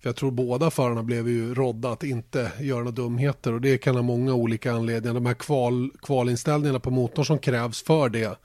För 0.00 0.08
jag 0.08 0.16
tror 0.16 0.30
båda 0.30 0.70
förarna 0.70 1.02
blev 1.02 1.28
ju 1.28 1.54
rådda 1.54 1.90
att 1.90 2.02
inte 2.04 2.52
göra 2.60 2.78
några 2.78 2.90
dumheter. 2.90 3.52
Och 3.52 3.60
det 3.60 3.78
kan 3.78 3.94
ha 3.94 4.02
många 4.02 4.34
olika 4.34 4.72
anledningar. 4.72 5.14
De 5.14 5.26
här 5.26 5.34
kval, 5.34 5.90
kvalinställningarna 6.02 6.80
på 6.80 6.90
motorn 6.90 7.24
som 7.24 7.38
krävs 7.38 7.82
för 7.82 8.08
det. 8.08 8.38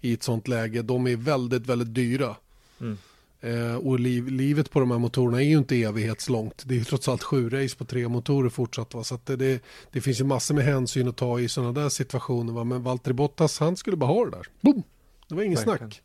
I 0.00 0.12
ett 0.12 0.22
sånt 0.22 0.48
läge. 0.48 0.82
De 0.82 1.06
är 1.06 1.16
väldigt, 1.16 1.66
väldigt 1.66 1.94
dyra. 1.94 2.36
Mm. 2.80 2.98
Eh, 3.40 3.74
och 3.76 4.00
liv, 4.00 4.28
livet 4.28 4.70
på 4.70 4.80
de 4.80 4.90
här 4.90 4.98
motorerna 4.98 5.42
är 5.42 5.44
ju 5.46 5.58
inte 5.58 5.82
evighetslångt. 5.82 6.62
Det 6.66 6.74
är 6.74 6.78
ju 6.78 6.84
trots 6.84 7.08
allt 7.08 7.22
sju 7.22 7.48
race 7.50 7.76
på 7.76 7.84
tre 7.84 8.08
motorer 8.08 8.48
fortsatt. 8.48 8.94
Va? 8.94 9.04
Så 9.04 9.14
att 9.14 9.26
det, 9.26 9.36
det, 9.36 9.62
det 9.90 10.00
finns 10.00 10.20
ju 10.20 10.24
massor 10.24 10.54
med 10.54 10.64
hänsyn 10.64 11.08
att 11.08 11.16
ta 11.16 11.40
i 11.40 11.48
sådana 11.48 11.72
där 11.72 11.88
situationer. 11.88 12.52
Va? 12.52 12.64
Men 12.64 12.82
Valtteri 12.82 13.14
Bottas, 13.14 13.58
han 13.60 13.76
skulle 13.76 13.96
bara 13.96 14.10
ha 14.10 14.24
det 14.24 14.30
där. 14.30 14.46
Boom! 14.60 14.82
Det 15.28 15.34
var 15.34 15.42
ingen 15.42 15.54
Verkligen. 15.56 15.78
snack. 15.78 16.02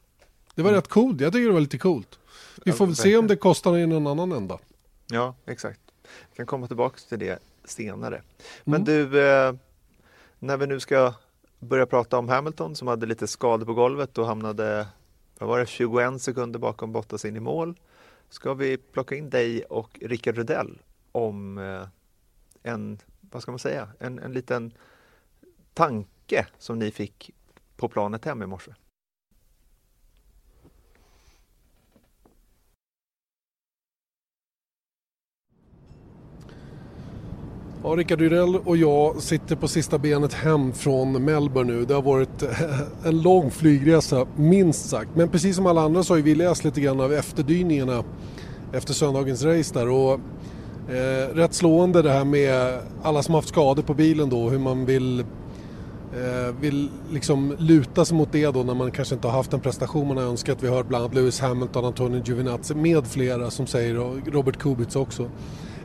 Det 0.55 0.61
var 0.61 0.71
rätt 0.71 0.87
coolt. 0.87 1.21
Jag 1.21 1.33
tycker 1.33 1.47
det 1.47 1.53
var 1.53 1.59
lite 1.61 1.77
coolt. 1.77 2.19
Vi 2.65 2.71
får 2.71 2.85
väl 2.85 2.95
se 2.95 3.17
om 3.17 3.27
det 3.27 3.35
kostar 3.35 3.77
i 3.77 3.87
någon 3.87 4.07
annan 4.07 4.31
ända. 4.31 4.59
Ja, 5.11 5.35
exakt. 5.45 5.79
Vi 6.31 6.35
kan 6.37 6.45
komma 6.45 6.67
tillbaka 6.67 6.99
till 7.09 7.19
det 7.19 7.39
senare. 7.65 8.21
Men 8.63 8.81
Mm. 8.81 8.85
du, 9.11 9.21
eh, 9.31 9.53
när 10.39 10.57
vi 10.57 10.67
nu 10.67 10.79
ska 10.79 11.13
börja 11.59 11.85
prata 11.85 12.17
om 12.17 12.29
Hamilton 12.29 12.75
som 12.75 12.87
hade 12.87 13.05
lite 13.05 13.27
skador 13.27 13.65
på 13.65 13.73
golvet 13.73 14.17
och 14.17 14.25
hamnade, 14.25 14.87
vad 15.41 15.49
var 15.49 15.59
det, 15.59 15.65
21 15.65 16.21
sekunder 16.21 16.59
bakom 16.59 16.91
Bottas 16.91 17.25
in 17.25 17.35
i 17.35 17.39
mål. 17.39 17.79
Ska 18.29 18.53
vi 18.53 18.77
plocka 18.77 19.15
in 19.15 19.29
dig 19.29 19.63
och 19.63 19.99
Rickard 20.01 20.35
Rudell 20.35 20.81
om 21.11 21.57
eh, 21.57 21.87
en, 22.63 22.99
vad 23.21 23.41
ska 23.41 23.51
man 23.51 23.59
säga, 23.59 23.89
en, 23.99 24.19
en 24.19 24.33
liten 24.33 24.73
tanke 25.73 26.47
som 26.57 26.79
ni 26.79 26.91
fick 26.91 27.31
på 27.75 27.87
planet 27.87 28.25
hem 28.25 28.43
i 28.43 28.45
morse. 28.45 28.71
Ja, 37.83 37.89
Rickard 37.89 38.19
Rydell 38.19 38.55
och 38.55 38.77
jag 38.77 39.21
sitter 39.21 39.55
på 39.55 39.67
sista 39.67 39.97
benet 39.97 40.33
hem 40.33 40.73
från 40.73 41.25
Melbourne 41.25 41.73
nu. 41.73 41.85
Det 41.85 41.93
har 41.93 42.01
varit 42.01 42.43
eh, 42.43 42.79
en 43.05 43.21
lång 43.21 43.51
flygresa, 43.51 44.27
minst 44.35 44.89
sagt. 44.89 45.09
Men 45.15 45.29
precis 45.29 45.55
som 45.55 45.65
alla 45.65 45.81
andra 45.81 46.03
så 46.03 46.13
har 46.13 46.21
vi 46.21 46.35
läst 46.35 46.63
lite 46.63 46.81
grann 46.81 46.99
av 46.99 47.13
efterdyningarna 47.13 48.03
efter 48.73 48.93
söndagens 48.93 49.43
race 49.43 49.73
där. 49.73 49.89
Och, 49.89 50.19
eh, 50.93 51.35
rätt 51.35 51.53
slående 51.53 52.01
det 52.01 52.11
här 52.11 52.25
med 52.25 52.79
alla 53.03 53.23
som 53.23 53.35
haft 53.35 53.49
skador 53.49 53.83
på 53.83 53.93
bilen 53.93 54.29
då, 54.29 54.49
hur 54.49 54.59
man 54.59 54.85
vill 54.85 55.19
eh, 55.19 56.55
vill 56.59 56.89
liksom 57.11 57.55
luta 57.59 58.05
sig 58.05 58.17
mot 58.17 58.31
det 58.31 58.47
då 58.53 58.63
när 58.63 58.73
man 58.73 58.91
kanske 58.91 59.15
inte 59.15 59.27
har 59.27 59.33
haft 59.33 59.51
den 59.51 59.59
prestation 59.59 60.07
man 60.07 60.17
har 60.17 60.23
önskat. 60.23 60.57
Vi 60.63 60.67
har 60.67 60.75
hört 60.75 60.87
bland 60.87 61.03
annat 61.03 61.15
Lewis 61.15 61.39
Hamilton, 61.39 61.85
Antonio 61.85 62.21
Giovinazzi 62.25 62.75
med 62.75 63.07
flera 63.07 63.51
som 63.51 63.67
säger 63.67 63.99
och 63.99 64.15
Robert 64.27 64.57
Kubica 64.57 64.99
också. 64.99 65.29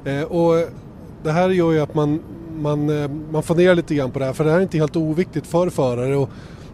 Eh, 0.05 0.23
och 0.23 0.69
det 1.27 1.33
här 1.33 1.49
gör 1.49 1.73
ju 1.73 1.81
att 1.81 1.95
man, 1.95 2.21
man, 2.59 3.03
eh, 3.03 3.11
man 3.31 3.43
funderar 3.43 3.75
lite 3.75 3.95
grann 3.95 4.11
på 4.11 4.19
det 4.19 4.25
här 4.25 4.33
för 4.33 4.45
det 4.45 4.51
här 4.51 4.59
är 4.59 4.63
inte 4.63 4.79
helt 4.79 4.97
oviktigt 4.97 5.47
för 5.47 5.71
förare. 5.71 6.17
Och 6.17 6.31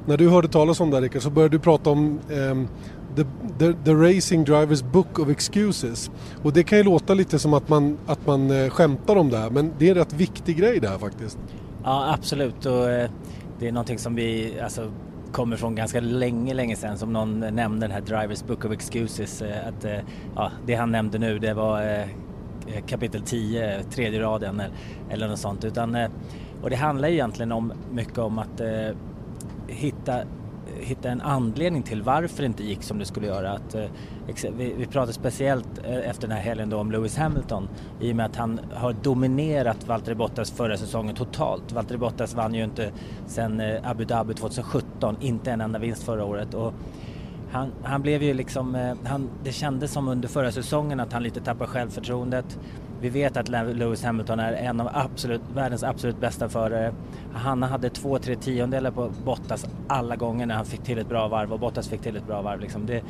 när 0.06 0.16
du 0.16 0.28
hörde 0.28 0.48
talas 0.48 0.80
om 0.80 0.90
det 0.90 0.96
här 0.96 1.02
Rickard 1.02 1.22
så 1.22 1.30
började 1.30 1.54
du 1.54 1.60
prata 1.60 1.90
om 1.90 2.20
eh, 2.30 2.68
the, 3.16 3.24
the, 3.58 3.72
the 3.84 3.94
Racing 3.94 4.44
Drivers 4.44 4.82
Book 4.82 5.18
of 5.18 5.28
Excuses. 5.28 6.10
Och 6.42 6.52
det 6.52 6.62
kan 6.62 6.78
ju 6.78 6.84
låta 6.84 7.14
lite 7.14 7.38
som 7.38 7.54
att 7.54 7.68
man, 7.68 7.98
att 8.06 8.26
man 8.26 8.50
eh, 8.50 8.70
skämtar 8.70 9.16
om 9.16 9.30
det 9.30 9.38
här 9.38 9.50
men 9.50 9.72
det 9.78 9.86
är 9.86 9.90
en 9.90 9.96
rätt 9.96 10.12
viktig 10.12 10.56
grej 10.56 10.80
det 10.80 10.88
här 10.88 10.98
faktiskt. 10.98 11.38
Ja, 11.84 12.14
absolut. 12.14 12.66
Och, 12.66 12.90
eh, 12.90 13.10
det 13.58 13.68
är 13.68 13.72
någonting 13.72 13.98
som 13.98 14.14
vi 14.14 14.60
alltså, 14.62 14.92
kommer 15.32 15.56
från 15.56 15.74
ganska 15.74 16.00
länge, 16.00 16.54
länge 16.54 16.76
sedan 16.76 16.98
som 16.98 17.12
någon 17.12 17.40
nämnde 17.40 17.86
den 17.86 17.90
här 17.90 18.00
Drivers 18.00 18.44
Book 18.44 18.64
of 18.64 18.72
Excuses. 18.72 19.42
Eh, 19.42 19.68
att, 19.68 19.86
ja, 20.36 20.50
det 20.66 20.74
han 20.74 20.90
nämnde 20.90 21.18
nu 21.18 21.38
det 21.38 21.54
var 21.54 22.06
Eh, 22.66 22.84
kapitel 22.86 23.22
10, 23.22 23.82
tredje 23.82 24.20
raden 24.20 24.60
eller, 24.60 24.74
eller 25.10 25.28
något 25.28 25.38
sånt. 25.38 25.64
Utan, 25.64 25.94
eh, 25.94 26.10
och 26.62 26.70
det 26.70 26.76
handlar 26.76 27.08
egentligen 27.08 27.52
om 27.52 27.72
mycket 27.90 28.18
om 28.18 28.38
att 28.38 28.60
eh, 28.60 28.96
hitta 29.66 30.24
hitta 30.80 31.10
en 31.10 31.20
anledning 31.20 31.82
till 31.82 32.02
varför 32.02 32.42
det 32.42 32.46
inte 32.46 32.64
gick 32.64 32.82
som 32.82 32.98
det 32.98 33.04
skulle 33.04 33.26
göra. 33.26 33.52
Att, 33.52 33.74
eh, 33.74 33.84
vi, 34.56 34.74
vi 34.78 34.86
pratade 34.86 35.12
speciellt 35.12 35.84
eh, 35.84 36.10
efter 36.10 36.28
den 36.28 36.36
här 36.36 36.44
helgen 36.44 36.70
då 36.70 36.78
om 36.78 36.92
Lewis 36.92 37.16
Hamilton 37.16 37.68
i 38.00 38.12
och 38.12 38.16
med 38.16 38.26
att 38.26 38.36
han 38.36 38.60
har 38.74 38.92
dominerat 38.92 39.86
Valtteri 39.88 40.14
Bottas 40.14 40.50
förra 40.50 40.76
säsongen 40.76 41.14
totalt. 41.14 41.72
Valtteri 41.72 41.98
Bottas 41.98 42.34
vann 42.34 42.54
ju 42.54 42.64
inte 42.64 42.92
sedan 43.26 43.60
eh, 43.60 43.90
Abu 43.90 44.04
Dhabi 44.04 44.34
2017, 44.34 45.16
inte 45.20 45.50
en 45.50 45.60
enda 45.60 45.78
vinst 45.78 46.02
förra 46.02 46.24
året. 46.24 46.54
Och 46.54 46.74
han, 47.52 47.72
han 47.82 48.02
blev 48.02 48.22
ju 48.22 48.34
liksom, 48.34 48.74
eh, 48.74 48.94
han, 49.04 49.30
det 49.44 49.52
kändes 49.52 49.92
som 49.92 50.08
under 50.08 50.28
förra 50.28 50.52
säsongen 50.52 51.00
att 51.00 51.12
han 51.12 51.22
lite 51.22 51.40
tappade 51.40 51.70
självförtroendet. 51.70 52.58
Vi 53.00 53.08
vet 53.08 53.36
att 53.36 53.48
Lewis 53.48 54.04
Hamilton 54.04 54.40
är 54.40 54.52
en 54.52 54.80
av 54.80 54.88
absolut, 54.92 55.40
världens 55.54 55.82
absolut 55.82 56.20
bästa 56.20 56.48
förare. 56.48 56.94
Han 57.32 57.62
hade 57.62 57.90
två, 57.90 58.18
tre 58.18 58.36
tiondelar 58.36 58.90
på 58.90 59.10
Bottas 59.24 59.66
alla 59.88 60.16
gånger 60.16 60.46
när 60.46 60.54
han 60.54 60.64
fick 60.64 60.82
till 60.82 60.98
ett 60.98 61.08
bra 61.08 61.28
varv 61.28 61.52
och 61.52 61.60
Bottas 61.60 61.88
fick 61.88 62.00
till 62.00 62.16
ett 62.16 62.26
bra 62.26 62.42
varv. 62.42 62.60
Liksom. 62.60 62.86
Det, 62.86 63.02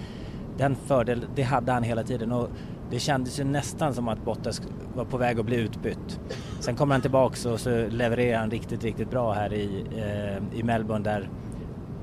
den 0.58 0.74
fördel, 0.74 1.26
det 1.34 1.42
hade 1.42 1.72
han 1.72 1.82
hela 1.82 2.02
tiden 2.02 2.32
och 2.32 2.48
det 2.90 2.98
kändes 2.98 3.40
ju 3.40 3.44
nästan 3.44 3.94
som 3.94 4.08
att 4.08 4.24
Bottas 4.24 4.62
var 4.94 5.04
på 5.04 5.16
väg 5.16 5.40
att 5.40 5.46
bli 5.46 5.56
utbytt. 5.56 6.20
Sen 6.60 6.76
kommer 6.76 6.94
han 6.94 7.02
tillbaks 7.02 7.46
och 7.46 7.60
så 7.60 7.86
levererar 7.88 8.38
han 8.38 8.50
riktigt, 8.50 8.84
riktigt 8.84 9.10
bra 9.10 9.32
här 9.32 9.52
i, 9.52 9.84
eh, 9.96 10.58
i 10.58 10.62
Melbourne 10.62 11.04
där, 11.04 11.30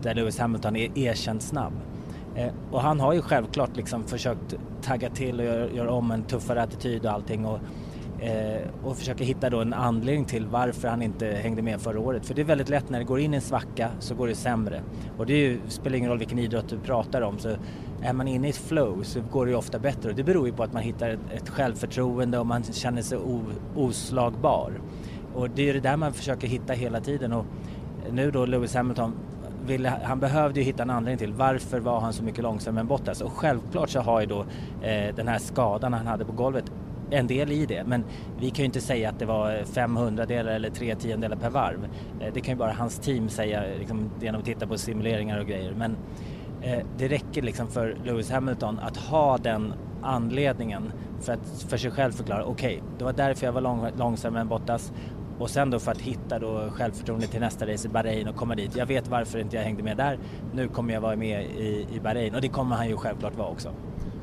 där 0.02 0.16
Lewis 0.16 0.40
Hamilton 0.40 0.76
är 0.76 0.98
erkänt 0.98 1.42
snabb. 1.42 1.74
Eh, 2.40 2.52
och 2.72 2.82
han 2.82 3.00
har 3.00 3.14
ju 3.14 3.22
självklart 3.22 3.78
liksom 3.78 4.04
försökt 4.04 4.56
tagga 4.82 5.10
till 5.10 5.40
och 5.40 5.46
göra, 5.46 5.72
göra 5.72 5.92
om 5.92 6.12
en 6.12 6.24
tuffare 6.24 6.62
attityd 6.62 7.06
och 7.06 7.12
allting 7.12 7.46
och, 7.46 7.60
eh, 8.24 8.62
och 8.84 8.98
försöka 8.98 9.24
hitta 9.24 9.50
då 9.50 9.62
en 9.62 9.74
anledning 9.74 10.26
till 10.26 10.46
varför 10.46 10.88
han 10.88 11.02
inte 11.02 11.26
hängde 11.26 11.62
med 11.62 11.82
förra 11.82 12.00
året. 12.00 12.26
För 12.26 12.34
det 12.34 12.42
är 12.42 12.46
väldigt 12.46 12.70
lätt 12.70 12.90
när 12.90 13.00
det 13.00 13.06
går 13.06 13.20
in 13.20 13.34
i 13.34 13.36
en 13.36 13.42
svacka 13.42 13.90
så 14.00 14.16
går 14.16 14.28
det 14.28 14.36
sämre. 14.36 14.82
Och 15.18 15.26
det 15.26 15.34
ju, 15.34 15.60
spelar 15.68 15.98
ingen 15.98 16.10
roll 16.10 16.20
vilken 16.20 16.40
idrott 16.40 16.70
du 16.70 16.80
pratar 16.80 17.22
om 17.22 17.40
så 17.40 17.50
är 18.02 18.14
man 18.14 18.28
inne 18.28 18.48
i 18.48 18.50
ett 18.50 18.56
flow 18.56 19.04
så 19.04 19.22
går 19.32 19.46
det 19.46 19.52
ju 19.52 19.58
ofta 19.58 19.80
bättre 19.80 20.10
och 20.10 20.16
det 20.16 20.24
beror 20.24 20.48
ju 20.48 20.54
på 20.54 20.64
att 20.64 20.74
man 20.74 20.84
hittar 20.84 21.10
ett, 21.10 21.20
ett 21.34 21.50
självförtroende 21.50 22.40
och 22.40 22.46
man 22.46 22.64
känner 22.64 23.02
sig 23.02 23.18
o, 23.18 23.42
oslagbar. 23.76 24.72
Och 25.34 25.50
det 25.50 25.62
är 25.62 25.66
ju 25.66 25.74
det 25.74 25.80
där 25.80 25.98
man 25.98 26.14
försöker 26.14 26.48
hitta 26.48 26.74
hela 26.74 27.00
tiden 27.00 27.34
och 27.34 27.46
nu 28.12 28.32
då 28.32 28.46
Lewis 28.46 28.76
Hamilton 28.76 29.14
ville, 29.70 29.90
han 30.04 30.20
behövde 30.20 30.60
ju 30.60 30.66
hitta 30.66 30.84
en 30.84 30.90
anledning 30.90 31.18
till 31.18 31.34
varför 31.34 31.80
var 31.80 32.00
han 32.00 32.14
så 32.14 32.24
mycket 32.24 32.44
långsammare 32.44 32.82
än 32.82 32.88
Bottas. 32.88 33.22
Och 33.22 33.32
självklart 33.32 33.90
så 33.90 34.00
har 34.00 34.22
ju 34.22 34.26
då 34.26 34.46
eh, 34.82 35.16
den 35.16 35.28
här 35.28 35.40
skadan 35.40 35.94
han 35.94 36.08
hade 36.08 36.26
på 36.26 36.32
golvet 36.32 36.72
en 37.12 37.28
del 37.28 37.52
i 37.52 37.66
det. 37.66 37.84
Men 37.86 38.04
vi 38.40 38.50
kan 38.50 38.58
ju 38.58 38.66
inte 38.66 38.82
säga 38.82 39.10
att 39.10 39.20
det 39.20 39.26
var 39.26 39.64
500 39.64 40.26
delar 40.26 40.52
eller 40.52 40.70
3 40.70 40.96
tiondelar 40.96 41.36
per 41.36 41.50
varv. 41.50 41.88
Eh, 42.20 42.34
det 42.34 42.42
kan 42.42 42.54
ju 42.54 42.58
bara 42.58 42.74
hans 42.74 43.00
team 43.00 43.30
säga 43.30 43.64
liksom, 43.80 44.10
genom 44.22 44.40
att 44.40 44.46
titta 44.46 44.68
på 44.68 44.78
simuleringar 44.78 45.40
och 45.40 45.48
grejer. 45.48 45.74
Men 45.78 45.98
eh, 46.62 46.86
det 46.98 47.08
räcker 47.08 47.42
liksom 47.42 47.68
för 47.68 47.98
Lewis 48.06 48.32
Hamilton 48.32 48.80
att 48.80 48.98
ha 48.98 49.38
den 49.38 49.74
anledningen 50.02 50.92
för 51.22 51.34
att 51.34 51.66
för 51.70 51.78
sig 51.78 51.92
själv 51.92 52.12
förklara 52.12 52.44
okej, 52.44 52.78
okay, 52.78 52.90
det 52.98 53.04
var 53.04 53.14
därför 53.14 53.46
jag 53.46 53.54
var 53.54 53.62
lång, 53.62 53.88
långsammare 53.98 54.42
än 54.42 54.48
Bottas 54.48 54.92
och 55.40 55.50
sen 55.50 55.70
då 55.70 55.80
för 55.80 55.92
att 55.92 56.02
hitta 56.02 56.40
då 56.40 56.70
självförtroende 56.72 57.28
till 57.28 57.40
nästa 57.40 57.68
race 57.68 57.88
i 57.88 57.92
Bahrain 57.92 58.28
och 58.28 58.36
komma 58.36 58.56
dit. 58.56 58.76
Jag 58.76 58.86
vet 58.86 59.08
varför 59.08 59.40
inte 59.40 59.56
jag 59.56 59.64
hängde 59.64 59.84
med 59.84 59.98
där. 59.98 60.20
Nu 60.54 60.68
kommer 60.68 60.94
jag 60.94 61.02
vara 61.02 61.16
med 61.16 61.46
i, 61.46 61.88
i 61.94 62.00
Bahrain 62.00 62.36
och 62.36 62.42
det 62.42 62.48
kommer 62.50 62.76
han 62.76 62.88
ju 62.88 62.98
självklart 62.98 63.38
vara 63.38 63.48
också. 63.48 63.70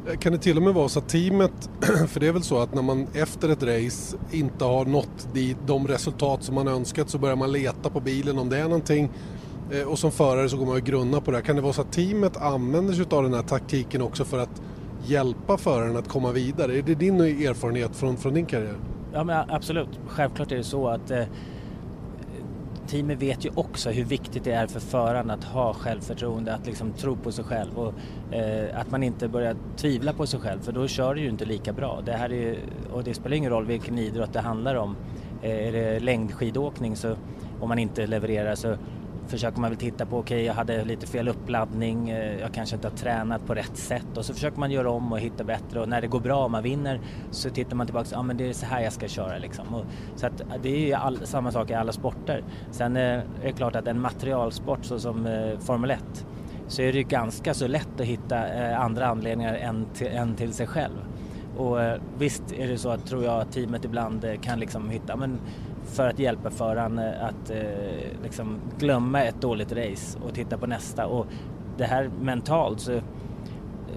Eh, 0.08 0.18
kan 0.18 0.32
det 0.32 0.38
till 0.38 0.56
och 0.56 0.62
med 0.62 0.74
vara 0.74 0.88
så 0.88 0.98
att 0.98 1.08
teamet, 1.08 1.70
för 2.08 2.20
det 2.20 2.26
är 2.26 2.32
väl 2.32 2.42
så 2.42 2.58
att 2.58 2.74
när 2.74 2.82
man 2.82 3.06
efter 3.14 3.48
ett 3.48 3.62
race 3.62 4.16
inte 4.30 4.64
har 4.64 4.84
nått 4.84 5.28
de, 5.32 5.56
de 5.66 5.88
resultat 5.88 6.42
som 6.42 6.54
man 6.54 6.68
önskat 6.68 7.10
så 7.10 7.18
börjar 7.18 7.36
man 7.36 7.52
leta 7.52 7.90
på 7.90 8.00
bilen 8.00 8.38
om 8.38 8.48
det 8.48 8.58
är 8.58 8.64
någonting 8.64 9.10
eh, 9.70 9.82
och 9.82 9.98
som 9.98 10.12
förare 10.12 10.48
så 10.48 10.56
går 10.56 10.66
man 10.66 10.76
och 10.76 10.82
grunna 10.82 11.20
på 11.20 11.30
det. 11.30 11.42
Kan 11.42 11.56
det 11.56 11.62
vara 11.62 11.72
så 11.72 11.80
att 11.80 11.92
teamet 11.92 12.36
använder 12.36 12.94
sig 12.94 13.06
av 13.10 13.22
den 13.22 13.34
här 13.34 13.42
taktiken 13.42 14.02
också 14.02 14.24
för 14.24 14.38
att 14.38 14.62
hjälpa 15.04 15.56
föraren 15.58 15.96
att 15.96 16.08
komma 16.08 16.32
vidare? 16.32 16.78
Är 16.78 16.82
det 16.82 16.94
din 16.94 17.20
erfarenhet 17.20 17.96
från, 17.96 18.16
från 18.16 18.34
din 18.34 18.46
karriär? 18.46 18.76
Ja 19.16 19.24
men 19.24 19.50
absolut, 19.50 19.88
självklart 20.06 20.52
är 20.52 20.56
det 20.56 20.64
så 20.64 20.88
att 20.88 21.10
eh, 21.10 21.24
teamet 22.86 23.22
vet 23.22 23.44
ju 23.44 23.50
också 23.54 23.90
hur 23.90 24.04
viktigt 24.04 24.44
det 24.44 24.52
är 24.52 24.66
för 24.66 24.80
föraren 24.80 25.30
att 25.30 25.44
ha 25.44 25.74
självförtroende, 25.74 26.54
att 26.54 26.66
liksom 26.66 26.92
tro 26.92 27.16
på 27.16 27.32
sig 27.32 27.44
själv 27.44 27.78
och 27.78 27.94
eh, 28.34 28.80
att 28.80 28.90
man 28.90 29.02
inte 29.02 29.28
börjar 29.28 29.56
tvivla 29.76 30.12
på 30.12 30.26
sig 30.26 30.40
själv 30.40 30.60
för 30.60 30.72
då 30.72 30.88
kör 30.88 31.14
du 31.14 31.20
ju 31.20 31.28
inte 31.28 31.44
lika 31.44 31.72
bra. 31.72 32.00
Det 32.04 32.12
här 32.12 32.32
är 32.32 32.34
ju, 32.34 32.56
och 32.92 33.04
det 33.04 33.14
spelar 33.14 33.36
ingen 33.36 33.50
roll 33.50 33.66
vilken 33.66 33.98
idrott 33.98 34.32
det 34.32 34.40
handlar 34.40 34.74
om. 34.74 34.96
Eh, 35.42 35.68
är 35.68 35.72
det 35.72 36.00
längdskidåkning 36.00 36.96
så 36.96 37.16
om 37.60 37.68
man 37.68 37.78
inte 37.78 38.06
levererar 38.06 38.54
så 38.54 38.76
försöker 39.26 39.60
man 39.60 39.70
väl 39.70 39.78
titta 39.78 40.06
på, 40.06 40.18
okej 40.18 40.36
okay, 40.36 40.46
jag 40.46 40.54
hade 40.54 40.84
lite 40.84 41.06
fel 41.06 41.28
uppladdning, 41.28 42.10
eh, 42.10 42.40
jag 42.40 42.54
kanske 42.54 42.76
inte 42.76 42.88
har 42.88 42.96
tränat 42.96 43.46
på 43.46 43.54
rätt 43.54 43.76
sätt 43.76 44.16
och 44.16 44.24
så 44.24 44.34
försöker 44.34 44.58
man 44.60 44.70
göra 44.70 44.90
om 44.90 45.12
och 45.12 45.20
hitta 45.20 45.44
bättre 45.44 45.80
och 45.80 45.88
när 45.88 46.00
det 46.00 46.06
går 46.06 46.20
bra 46.20 46.44
och 46.44 46.50
man 46.50 46.62
vinner 46.62 47.00
så 47.30 47.50
tittar 47.50 47.76
man 47.76 47.86
tillbaka, 47.86 48.08
ja 48.12 48.18
ah, 48.18 48.22
men 48.22 48.36
det 48.36 48.48
är 48.48 48.52
så 48.52 48.66
här 48.66 48.80
jag 48.80 48.92
ska 48.92 49.08
köra 49.08 49.38
liksom. 49.38 49.74
Och, 49.74 49.84
så 50.16 50.26
att 50.26 50.42
det 50.62 50.68
är 50.68 50.86
ju 50.86 50.92
all, 50.92 51.26
samma 51.26 51.52
sak 51.52 51.70
i 51.70 51.74
alla 51.74 51.92
sporter. 51.92 52.44
Sen 52.70 52.96
eh, 52.96 53.02
är 53.02 53.22
det 53.42 53.52
klart 53.52 53.76
att 53.76 53.86
en 53.86 54.00
materialsport 54.00 54.84
så 54.84 54.98
som 54.98 55.26
eh, 55.26 55.58
Formel 55.58 55.90
1 55.90 56.26
så 56.68 56.82
är 56.82 56.92
det 56.92 56.98
ju 56.98 57.04
ganska 57.04 57.54
så 57.54 57.66
lätt 57.66 58.00
att 58.00 58.06
hitta 58.06 58.48
eh, 58.48 58.80
andra 58.80 59.06
anledningar 59.06 59.54
än 59.54 59.86
till, 59.94 60.06
än 60.06 60.34
till 60.34 60.52
sig 60.52 60.66
själv. 60.66 60.96
Och 61.56 61.82
eh, 61.82 62.00
visst 62.18 62.52
är 62.52 62.68
det 62.68 62.78
så 62.78 62.88
att 62.88 63.06
tror 63.06 63.24
jag 63.24 63.50
teamet 63.50 63.84
ibland 63.84 64.24
eh, 64.24 64.34
kan 64.40 64.60
liksom 64.60 64.90
hitta, 64.90 65.16
men 65.16 65.38
för 65.86 66.08
att 66.08 66.18
hjälpa 66.18 66.50
föraren 66.50 66.98
eh, 66.98 67.24
att 67.24 67.50
eh, 67.50 68.22
liksom 68.22 68.60
glömma 68.78 69.22
ett 69.22 69.40
dåligt 69.40 69.72
race 69.72 70.18
och 70.24 70.34
titta 70.34 70.58
på 70.58 70.66
nästa. 70.66 71.06
Och 71.06 71.26
det 71.76 71.84
här 71.84 72.10
mentalt 72.20 72.80
så, 72.80 72.92
eh, 72.92 73.02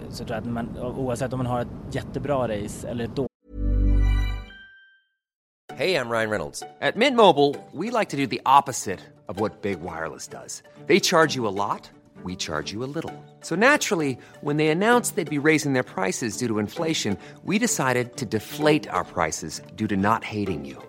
så 0.10 0.26
tror 0.26 0.36
jag 0.36 0.42
att 0.42 0.54
man, 0.54 0.78
oavsett 0.80 1.34
om 1.34 1.38
man 1.38 1.46
har 1.46 1.62
ett 1.62 1.96
jättebra 1.96 2.48
race 2.48 2.88
eller 2.88 3.04
ett 3.04 3.16
dåligt 3.16 3.30
Hej, 5.80 5.92
jag 5.92 6.12
Ryan 6.12 6.30
Reynolds. 6.30 6.64
At 6.82 6.98
Mint 6.98 7.16
Mobile, 7.16 7.56
we 7.72 7.90
like 7.90 8.10
to 8.10 8.18
do 8.18 8.28
the 8.28 8.42
opposite 8.46 9.00
of 9.30 9.40
what 9.40 9.62
Big 9.62 9.80
Wireless 9.80 10.28
does. 10.28 10.62
They 10.88 11.00
charge 11.00 11.38
you 11.38 11.48
a 11.48 11.56
lot, 11.56 11.90
we 12.26 12.36
charge 12.36 12.74
you 12.74 12.84
a 12.84 12.92
little. 12.96 13.14
So 13.42 13.56
naturally, 13.56 14.18
when 14.42 14.58
they 14.58 14.68
announced 14.68 15.16
they'd 15.16 15.30
be 15.30 15.48
raising 15.48 15.72
their 15.72 15.84
prices 15.84 16.36
due 16.36 16.50
to 16.50 16.60
inflation, 16.60 17.18
we 17.46 17.60
decided 17.60 18.18
to 18.18 18.26
deflate 18.26 18.90
our 18.90 19.06
prices 19.06 19.62
due 19.78 19.88
to 19.88 19.96
not 19.96 20.26
hating 20.26 20.66
you. 20.66 20.89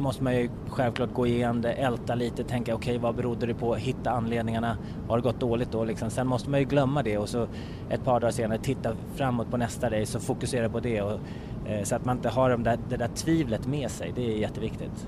måste 0.00 0.24
man 0.24 0.36
ju 0.36 0.50
självklart 0.68 1.14
gå 1.14 1.26
igenom 1.26 1.60
det, 1.60 1.72
älta 1.72 2.14
lite, 2.14 2.44
tänka 2.44 2.74
okej 2.74 2.90
okay, 2.90 3.02
vad 3.02 3.14
berodde 3.14 3.46
det 3.46 3.54
på, 3.54 3.74
hitta 3.74 4.10
anledningarna. 4.10 4.76
Har 5.08 5.16
det 5.16 5.22
gått 5.22 5.40
dåligt 5.40 5.72
då 5.72 5.84
liksom? 5.84 6.10
Sen 6.10 6.26
måste 6.26 6.50
man 6.50 6.60
ju 6.60 6.66
glömma 6.66 7.02
det 7.02 7.18
och 7.18 7.28
så 7.28 7.46
ett 7.90 8.04
par 8.04 8.20
dagar 8.20 8.32
senare 8.32 8.58
titta 8.58 8.92
framåt 9.14 9.50
på 9.50 9.56
nästa 9.56 10.00
race 10.00 10.18
och 10.18 10.24
fokusera 10.24 10.68
på 10.68 10.80
det 10.80 11.02
och, 11.02 11.18
eh, 11.66 11.82
så 11.82 11.96
att 11.96 12.04
man 12.04 12.16
inte 12.16 12.28
har 12.28 12.50
de 12.50 12.62
där, 12.62 12.78
det 12.88 12.96
där 12.96 13.08
tvivlet 13.08 13.66
med 13.66 13.90
sig. 13.90 14.12
Det 14.16 14.34
är 14.34 14.38
jätteviktigt. 14.38 15.06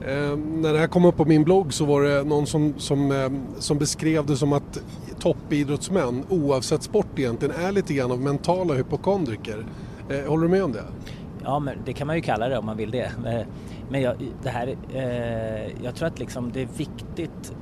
Eh, 0.00 0.36
när 0.36 0.72
det 0.72 0.78
här 0.78 0.86
kom 0.86 1.04
upp 1.04 1.16
på 1.16 1.24
min 1.24 1.44
blogg 1.44 1.72
så 1.72 1.84
var 1.84 2.02
det 2.02 2.24
någon 2.24 2.46
som, 2.46 2.74
som, 2.78 3.12
eh, 3.12 3.30
som 3.58 3.78
beskrev 3.78 4.26
det 4.26 4.36
som 4.36 4.52
att 4.52 4.82
toppidrottsmän 5.18 6.24
oavsett 6.28 6.82
sport 6.82 7.18
egentligen 7.18 7.54
är 7.54 7.72
lite 7.72 7.94
grann 7.94 8.12
av 8.12 8.20
mentala 8.20 8.74
hypokondriker. 8.74 9.66
Eh, 10.10 10.28
håller 10.28 10.42
du 10.42 10.48
med 10.48 10.64
om 10.64 10.72
det? 10.72 10.84
Ja, 11.44 11.58
men 11.58 11.78
det 11.84 11.92
kan 11.92 12.06
man 12.06 12.16
ju 12.16 12.22
kalla 12.22 12.48
det 12.48 12.58
om 12.58 12.66
man 12.66 12.76
vill 12.76 12.90
det. 12.90 13.10
Men 13.88 14.00
jag, 14.00 14.16
det 14.42 14.50
här, 14.50 14.76
eh, 14.94 15.84
jag 15.84 15.94
tror 15.94 16.08
att 16.08 16.18
liksom 16.18 16.52
det 16.52 16.62
är 16.62 16.68
viktigt 16.76 17.56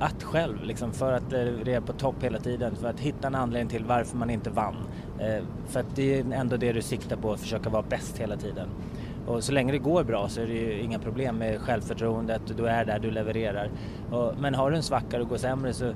att 0.00 0.22
själv, 0.22 0.64
liksom 0.64 0.92
för 0.92 1.12
att 1.12 1.30
det 1.30 1.74
är 1.74 1.80
på 1.80 1.92
topp 1.92 2.14
hela 2.20 2.38
tiden, 2.38 2.76
för 2.76 2.88
att 2.88 3.00
hitta 3.00 3.26
en 3.26 3.34
anledning 3.34 3.68
till 3.68 3.84
varför 3.84 4.16
man 4.16 4.30
inte 4.30 4.50
vann. 4.50 4.76
Eh, 5.18 5.44
för 5.66 5.80
att 5.80 5.96
det 5.96 6.18
är 6.18 6.32
ändå 6.32 6.56
det 6.56 6.72
du 6.72 6.82
siktar 6.82 7.16
på, 7.16 7.32
att 7.32 7.40
försöka 7.40 7.70
vara 7.70 7.82
bäst 7.82 8.18
hela 8.18 8.36
tiden. 8.36 8.68
Och 9.26 9.44
så 9.44 9.52
länge 9.52 9.72
det 9.72 9.78
går 9.78 10.04
bra 10.04 10.28
så 10.28 10.40
är 10.40 10.46
det 10.46 10.52
ju 10.52 10.80
inga 10.80 10.98
problem 10.98 11.36
med 11.36 11.60
självförtroendet, 11.60 12.42
du 12.56 12.66
är 12.66 12.84
där, 12.84 12.98
du 12.98 13.10
levererar. 13.10 13.70
Och, 14.10 14.34
men 14.40 14.54
har 14.54 14.70
du 14.70 14.76
en 14.76 14.82
svacka 14.82 15.20
och 15.20 15.28
går 15.28 15.36
sämre 15.36 15.72
så 15.72 15.92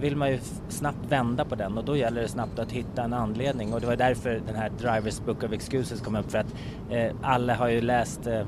vill 0.00 0.16
man 0.16 0.30
ju 0.30 0.38
snabbt 0.68 0.98
vända 1.08 1.44
på 1.44 1.54
den 1.54 1.78
och 1.78 1.84
då 1.84 1.96
gäller 1.96 2.22
det 2.22 2.28
snabbt 2.28 2.58
att 2.58 2.72
hitta 2.72 3.02
en 3.02 3.12
anledning 3.12 3.74
och 3.74 3.80
det 3.80 3.86
var 3.86 3.96
därför 3.96 4.40
den 4.46 4.56
här 4.56 4.70
Drivers 4.78 5.20
Book 5.20 5.42
of 5.42 5.52
Excuses 5.52 6.00
kom 6.00 6.16
upp 6.16 6.30
för 6.30 6.38
att 6.38 6.54
eh, 6.90 7.12
alla 7.22 7.54
har 7.54 7.68
ju 7.68 7.80
läst 7.80 8.26
eh 8.26 8.42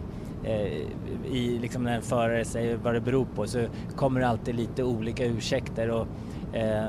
Eh, 0.47 0.87
i 1.33 1.59
liksom 1.59 1.85
när 1.85 1.97
en 1.97 2.03
förare 2.03 2.45
säger 2.45 2.77
vad 2.77 2.95
det 2.95 3.01
beror 3.01 3.27
på 3.35 3.47
så 3.47 3.67
kommer 3.97 4.21
det 4.21 4.29
alltid 4.29 4.55
lite 4.55 4.85
olika 4.85 5.25
ursäkter 5.25 5.91
och 5.91 6.07
eh, 6.53 6.87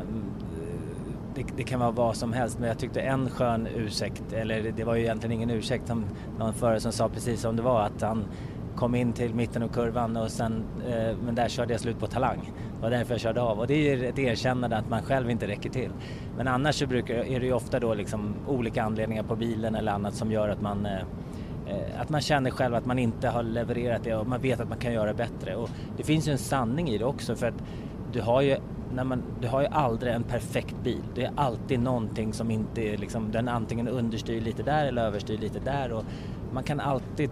det, 1.36 1.44
det, 1.58 1.64
kan 1.64 1.80
vara 1.80 1.92
vad 1.92 2.16
som 2.16 2.34
helst 2.34 2.60
men 2.60 2.68
jag 2.68 2.80
tyckte 2.80 3.02
en 3.02 3.30
skön 3.30 3.68
ursäkt, 3.76 4.34
eller 4.34 4.72
det 4.72 4.84
var 4.84 4.96
ju 4.96 5.02
egentligen 5.02 5.32
ingen 5.32 5.50
ursäkt, 5.50 5.88
som 5.88 6.06
någon 6.40 6.54
förare 6.54 6.80
som 6.80 6.92
sa 6.92 7.10
precis 7.10 7.42
som 7.42 7.56
det 7.56 7.62
var 7.62 7.82
att 7.82 8.02
han 8.02 8.26
kom 8.76 8.96
in 8.96 9.14
till 9.14 9.36
mitten 9.36 9.64
av 9.64 9.68
kurvan 9.68 10.18
och 10.18 10.32
sen, 10.32 10.64
eh, 10.88 11.18
men 11.26 11.36
där 11.36 11.50
körde 11.50 11.74
jag 11.74 11.82
slut 11.82 12.00
på 12.00 12.08
talang. 12.08 12.52
Det 12.76 12.82
var 12.82 12.90
därför 12.90 13.14
jag 13.14 13.22
körde 13.22 13.42
av 13.42 13.60
och 13.60 13.68
det 13.68 13.92
är 13.92 14.04
ett 14.04 14.20
erkännande 14.20 14.78
att 14.78 14.90
man 14.90 15.02
själv 15.02 15.30
inte 15.30 15.48
räcker 15.48 15.70
till. 15.70 15.92
Men 16.38 16.48
annars 16.48 16.76
så 16.76 16.88
brukar, 16.88 17.16
är 17.16 17.40
det 17.40 17.46
ju 17.46 17.54
ofta 17.54 17.80
då 17.80 17.94
liksom 17.94 18.36
olika 18.48 18.84
anledningar 18.84 19.24
på 19.24 19.36
bilen 19.36 19.76
eller 19.76 19.92
annat 19.92 20.14
som 20.14 20.32
gör 20.32 20.50
att 20.50 20.62
man 20.62 20.86
eh, 20.86 21.02
Eh, 21.70 22.02
att 22.02 22.10
man 22.10 22.22
känner 22.22 22.50
själv 22.50 22.76
att 22.76 22.86
man 22.86 23.00
inte 23.00 23.28
har 23.28 23.44
levererat 23.44 24.04
det 24.04 24.16
och 24.16 24.28
man 24.28 24.42
vet 24.42 24.60
att 24.60 24.70
man 24.70 24.78
kan 24.78 24.94
göra 24.94 25.14
bättre. 25.14 25.56
Och 25.56 25.70
det 25.98 26.04
finns 26.04 26.28
ju 26.28 26.32
en 26.32 26.38
sanning 26.38 26.90
i 26.90 26.98
det 26.98 27.06
också 27.06 27.36
för 27.36 27.48
att 27.48 27.64
du 28.14 28.22
har 28.22 28.42
ju, 28.42 28.58
när 28.94 29.04
man, 29.04 29.24
du 29.42 29.48
har 29.48 29.62
ju 29.62 29.68
aldrig 29.68 30.14
en 30.14 30.24
perfekt 30.24 30.76
bil. 30.84 31.04
Det 31.16 31.24
är 31.24 31.32
alltid 31.36 31.80
någonting 31.80 32.34
som 32.34 32.52
inte 32.52 32.82
är 32.82 32.98
liksom, 32.98 33.32
den 33.32 33.48
antingen 33.48 33.88
understyr 33.88 34.42
lite 34.42 34.64
där 34.64 34.86
eller 34.86 35.06
överstyr 35.06 35.38
lite 35.38 35.60
där 35.60 35.92
och 35.92 36.04
man 36.54 36.64
kan 36.64 36.80
alltid 36.80 37.30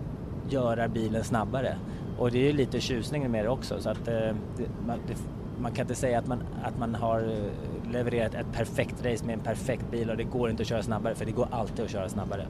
göra 0.49 0.87
bilen 0.87 1.23
snabbare. 1.23 1.77
Och 2.17 2.31
det 2.31 2.39
är 2.39 2.43
ju 2.43 2.53
lite 2.53 2.79
tjusningen 2.79 3.31
med 3.31 3.45
det 3.45 3.49
också 3.49 3.79
så 3.79 3.89
att 3.89 4.07
eh, 4.07 4.13
det, 4.13 4.69
man, 4.87 4.99
det, 5.07 5.15
man, 5.61 5.71
kan 5.71 5.83
inte 5.83 5.95
säga 5.95 6.19
att 6.19 6.27
man, 6.27 6.39
att 6.63 6.79
man 6.79 6.95
har 6.95 7.19
eh, 7.21 7.91
levererat 7.91 8.33
ett 8.33 8.51
perfekt 8.53 9.05
race 9.05 9.25
med 9.25 9.33
en 9.33 9.39
perfekt 9.39 9.91
bil 9.91 10.09
och 10.09 10.17
det 10.17 10.23
går 10.23 10.49
inte 10.49 10.61
att 10.61 10.67
köra 10.67 10.83
snabbare 10.83 11.15
för 11.15 11.25
det 11.25 11.31
går 11.31 11.47
alltid 11.51 11.85
att 11.85 11.91
köra 11.91 12.09
snabbare. 12.09 12.47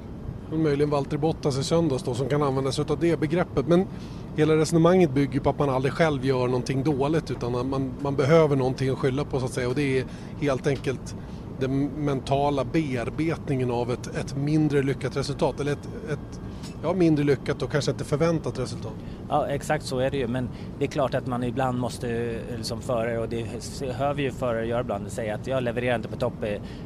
Möjligen 0.52 0.90
Valtteri 0.90 1.20
Bottas 1.20 1.58
i 1.58 1.64
söndags 1.64 2.04
då 2.04 2.14
som 2.14 2.30
kan 2.30 2.44
använda 2.44 2.72
sig 2.72 2.86
av 2.90 3.00
det 3.00 3.20
begreppet. 3.20 3.68
Men 3.68 3.88
hela 4.36 4.58
resonemanget 4.58 5.12
bygger 5.12 5.40
på 5.40 5.50
att 5.50 5.60
man 5.60 5.70
aldrig 5.70 5.94
själv 5.94 6.26
gör 6.26 6.48
någonting 6.48 6.84
dåligt 6.84 7.32
utan 7.32 7.70
man, 7.70 7.94
man 8.02 8.16
behöver 8.16 8.56
någonting 8.56 8.90
att 8.90 8.98
skylla 8.98 9.26
på 9.26 9.40
så 9.40 9.46
att 9.46 9.52
säga 9.52 9.70
och 9.70 9.76
det 9.76 10.00
är 10.00 10.06
helt 10.42 10.68
enkelt 10.68 11.16
den 11.60 11.86
mentala 11.86 12.64
bearbetningen 12.64 13.72
av 13.72 13.92
ett, 13.92 14.08
ett 14.08 14.36
mindre 14.38 14.84
lyckat 14.84 15.18
resultat 15.18 15.60
eller 15.60 15.72
ett, 15.72 15.90
ett 16.12 16.42
ja, 16.84 16.94
mindre 16.94 17.26
lyckat 17.26 17.62
och 17.62 17.72
kanske 17.72 17.92
inte 17.92 18.04
förväntat 18.04 18.60
resultat. 18.60 18.94
Ja 19.30 19.48
exakt 19.48 19.86
så 19.86 20.00
är 20.00 20.12
det 20.12 20.18
ju 20.18 20.28
men 20.28 20.50
det 20.80 20.86
är 20.86 20.90
klart 20.90 21.14
att 21.14 21.28
man 21.28 21.44
ibland 21.44 21.80
måste 21.80 22.38
liksom, 22.48 22.64
som 22.64 22.82
förare 22.82 23.20
och 23.20 23.30
det 23.30 23.46
hör 23.92 24.14
vi 24.14 24.24
ju 24.24 24.32
förare 24.32 24.68
göra 24.68 24.82
ibland 24.82 25.12
säga 25.12 25.36
att 25.36 25.48
jag 25.48 25.64
levererar 25.64 25.96
inte 25.96 26.08
på 26.08 26.18
topp. 26.18 26.34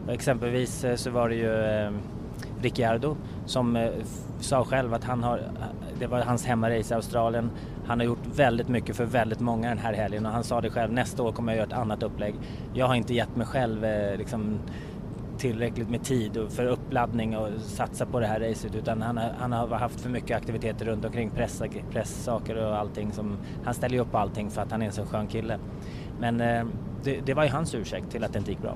Exempelvis 0.10 0.84
eh, 0.84 0.95
så 0.95 1.12
var 1.12 1.30
det 1.30 1.36
ju 1.36 1.54
eh, 1.54 1.91
Ricciardo 2.62 3.17
som 3.45 3.76
eh, 3.76 3.89
sa 4.39 4.65
själv 4.65 4.93
att 4.93 5.04
han 5.04 5.24
har, 5.24 5.41
det 6.00 6.08
var 6.08 6.22
hans 6.22 6.45
hemmarace 6.45 6.93
i 6.93 6.95
Australien. 6.95 7.52
Han 7.86 8.00
har 8.00 8.06
gjort 8.06 8.26
väldigt 8.36 8.67
mycket 8.67 8.95
för 8.95 9.06
väldigt 9.06 9.39
många 9.39 9.69
den 9.69 9.78
här 9.78 9.93
helgen 9.93 10.26
och 10.26 10.32
han 10.32 10.43
sa 10.43 10.62
det 10.62 10.69
själv, 10.69 10.93
nästa 10.93 11.24
år 11.24 11.32
kommer 11.32 11.52
jag 11.52 11.58
göra 11.58 11.67
ett 11.67 11.74
annat 11.74 12.04
upplägg. 12.04 12.36
Jag 12.74 12.88
har 12.88 12.95
inte 12.95 13.13
gett 13.13 13.36
mig 13.36 13.48
själv 13.48 13.86
eh, 13.86 14.17
liksom, 14.17 14.60
tillräckligt 15.38 15.89
med 15.89 16.04
tid 16.04 16.39
för 16.50 16.65
uppladdning 16.65 17.38
och 17.38 17.50
satsa 17.62 18.06
på 18.06 18.19
det 18.19 18.28
här 18.28 18.39
racet 18.39 18.76
utan 18.76 19.02
han 19.02 19.17
har, 19.17 19.34
han 19.39 19.52
har 19.52 19.67
haft 19.67 20.02
för 20.02 20.10
mycket 20.10 20.38
aktiviteter 20.38 20.86
runt 20.86 21.06
omkring, 21.06 21.30
pressa, 21.30 21.65
presssaker 21.91 22.65
och 22.65 22.78
allting. 22.78 23.12
Som, 23.12 23.38
han 23.63 23.74
ställer 23.74 23.95
ju 23.95 24.02
upp 24.02 24.15
allting 24.15 24.50
för 24.50 24.62
att 24.62 24.72
han 24.72 24.82
är 24.82 24.86
en 24.86 24.91
så 24.91 25.06
skön 25.06 25.28
kille. 25.28 25.60
Men 26.19 26.41
eh, 26.41 26.65
det, 27.04 27.19
det 27.26 27.34
var 27.34 27.43
ju 27.43 27.50
hans 27.50 27.76
ursäkt 27.76 28.12
till 28.12 28.24
att 28.24 28.34
det 28.34 28.39
inte 28.39 28.52
gick 28.52 28.62
bra. 28.62 28.76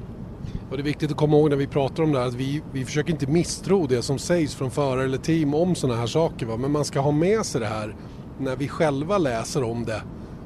Och 0.69 0.77
det 0.77 0.81
är 0.81 0.85
viktigt 0.85 1.11
att 1.11 1.17
komma 1.17 1.37
ihåg 1.37 1.49
när 1.49 1.57
vi 1.57 1.67
pratar 1.67 2.03
om 2.03 2.11
det 2.11 2.19
här 2.19 2.27
att 2.27 2.33
vi, 2.33 2.61
vi 2.71 2.85
försöker 2.85 3.11
inte 3.11 3.27
misstro 3.27 3.87
det 3.87 4.01
som 4.01 4.19
sägs 4.19 4.55
från 4.55 4.71
förare 4.71 5.03
eller 5.03 5.17
team 5.17 5.53
om 5.53 5.75
sådana 5.75 5.99
här 5.99 6.07
saker. 6.07 6.45
Va? 6.45 6.57
Men 6.57 6.71
man 6.71 6.85
ska 6.85 6.99
ha 6.99 7.11
med 7.11 7.45
sig 7.45 7.61
det 7.61 7.67
här 7.67 7.95
när 8.39 8.55
vi 8.55 8.67
själva 8.67 9.17
läser 9.17 9.63
om 9.63 9.85
det 9.85 10.01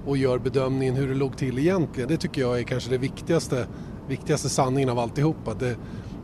och 0.06 0.18
gör 0.18 0.38
bedömningen 0.38 0.96
hur 0.96 1.08
det 1.08 1.14
låg 1.14 1.38
till 1.38 1.60
egentligen. 1.60 2.10
Det 2.10 2.18
tycker 2.18 2.42
jag 2.42 2.60
är 2.60 2.64
kanske 2.64 2.90
det 2.90 2.98
viktigaste, 2.98 3.68
viktigaste 4.08 4.50
sanningen 4.50 4.90
av 4.90 5.00
alltihopa. 5.00 5.54
Det, 5.54 5.76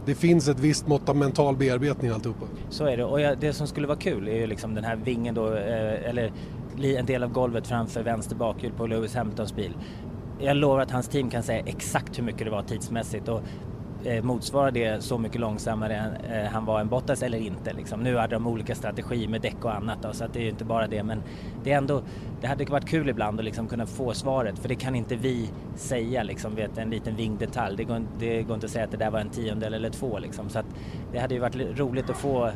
det 0.06 0.16
finns 0.16 0.48
ett 0.48 0.60
visst 0.60 0.88
mått 0.88 1.10
av 1.10 1.16
mental 1.16 1.58
bearbetning 1.58 2.12
i 2.12 2.14
alltihopa. 2.14 2.46
Så 2.70 2.86
är 2.86 2.98
det 2.98 3.06
och 3.06 3.22
jag, 3.22 3.38
det 3.40 3.54
som 3.54 3.68
skulle 3.68 3.88
vara 3.88 3.98
kul 3.98 4.28
är 4.28 4.36
ju 4.36 4.48
liksom 4.48 4.76
den 4.76 4.84
här 4.84 4.96
vingen 4.96 5.36
då, 5.36 5.54
eh, 5.54 6.10
eller 6.10 6.32
en 6.82 7.06
del 7.06 7.24
av 7.24 7.32
golvet 7.32 7.68
framför 7.68 8.04
vänster 8.04 8.36
bakhjul 8.36 8.72
på 8.78 8.88
Lewis 8.88 9.16
Hamiltons 9.16 9.56
bil. 9.56 9.74
Jag 10.40 10.58
lovar 10.58 10.80
att 10.80 10.92
hans 10.92 11.08
team 11.08 11.30
kan 11.30 11.44
säga 11.44 11.64
exakt 11.66 12.20
hur 12.20 12.24
mycket 12.24 12.46
det 12.46 12.52
var 12.52 12.64
tidsmässigt 12.64 13.28
och 13.28 13.42
eh, 14.06 14.24
motsvarar 14.24 14.72
det 14.72 15.04
så 15.04 15.18
mycket 15.18 15.42
långsammare 15.42 15.96
än 15.96 16.16
eh, 16.16 16.52
han 16.52 16.66
var 16.66 16.80
en 16.80 16.88
Bottas 16.88 17.24
eller 17.24 17.38
inte. 17.38 17.74
Liksom. 17.74 18.00
Nu 18.00 18.18
hade 18.18 18.36
de 18.36 18.48
olika 18.48 18.76
strategier 18.76 19.28
med 19.28 19.42
däck 19.42 19.66
och 19.66 19.76
annat 19.76 19.98
då, 20.02 20.14
så 20.14 20.26
att 20.26 20.34
det 20.34 20.40
är 20.40 20.44
ju 20.44 20.50
inte 20.50 20.66
bara 20.66 20.88
det. 20.88 21.04
Men 21.04 21.24
det, 21.64 21.72
är 21.72 21.78
ändå, 21.78 22.02
det 22.42 22.48
hade 22.48 22.66
varit 22.66 22.90
kul 22.90 23.10
ibland 23.10 23.40
att 23.40 23.46
liksom 23.46 23.68
kunna 23.68 23.86
få 23.86 24.14
svaret 24.14 24.60
för 24.60 24.70
det 24.70 24.76
kan 24.76 24.96
inte 24.96 25.16
vi 25.16 25.50
säga 25.76 26.24
liksom, 26.24 26.56
vet, 26.56 26.78
en 26.78 26.90
liten 26.90 27.16
vingdetalj. 27.16 27.78
Det 27.78 27.84
går, 27.84 28.02
det 28.20 28.44
går 28.44 28.54
inte 28.56 28.66
att 28.66 28.72
säga 28.72 28.86
att 28.86 28.92
det 28.92 28.98
där 28.98 29.12
var 29.12 29.20
en 29.20 29.30
tiondel 29.30 29.74
eller 29.74 29.90
två. 29.90 30.20
Liksom. 30.20 30.50
Så 30.50 30.60
att 30.60 30.66
det 31.12 31.20
hade 31.20 31.34
ju 31.34 31.40
varit 31.40 31.80
roligt 31.80 32.10
att 32.10 32.18
få 32.18 32.52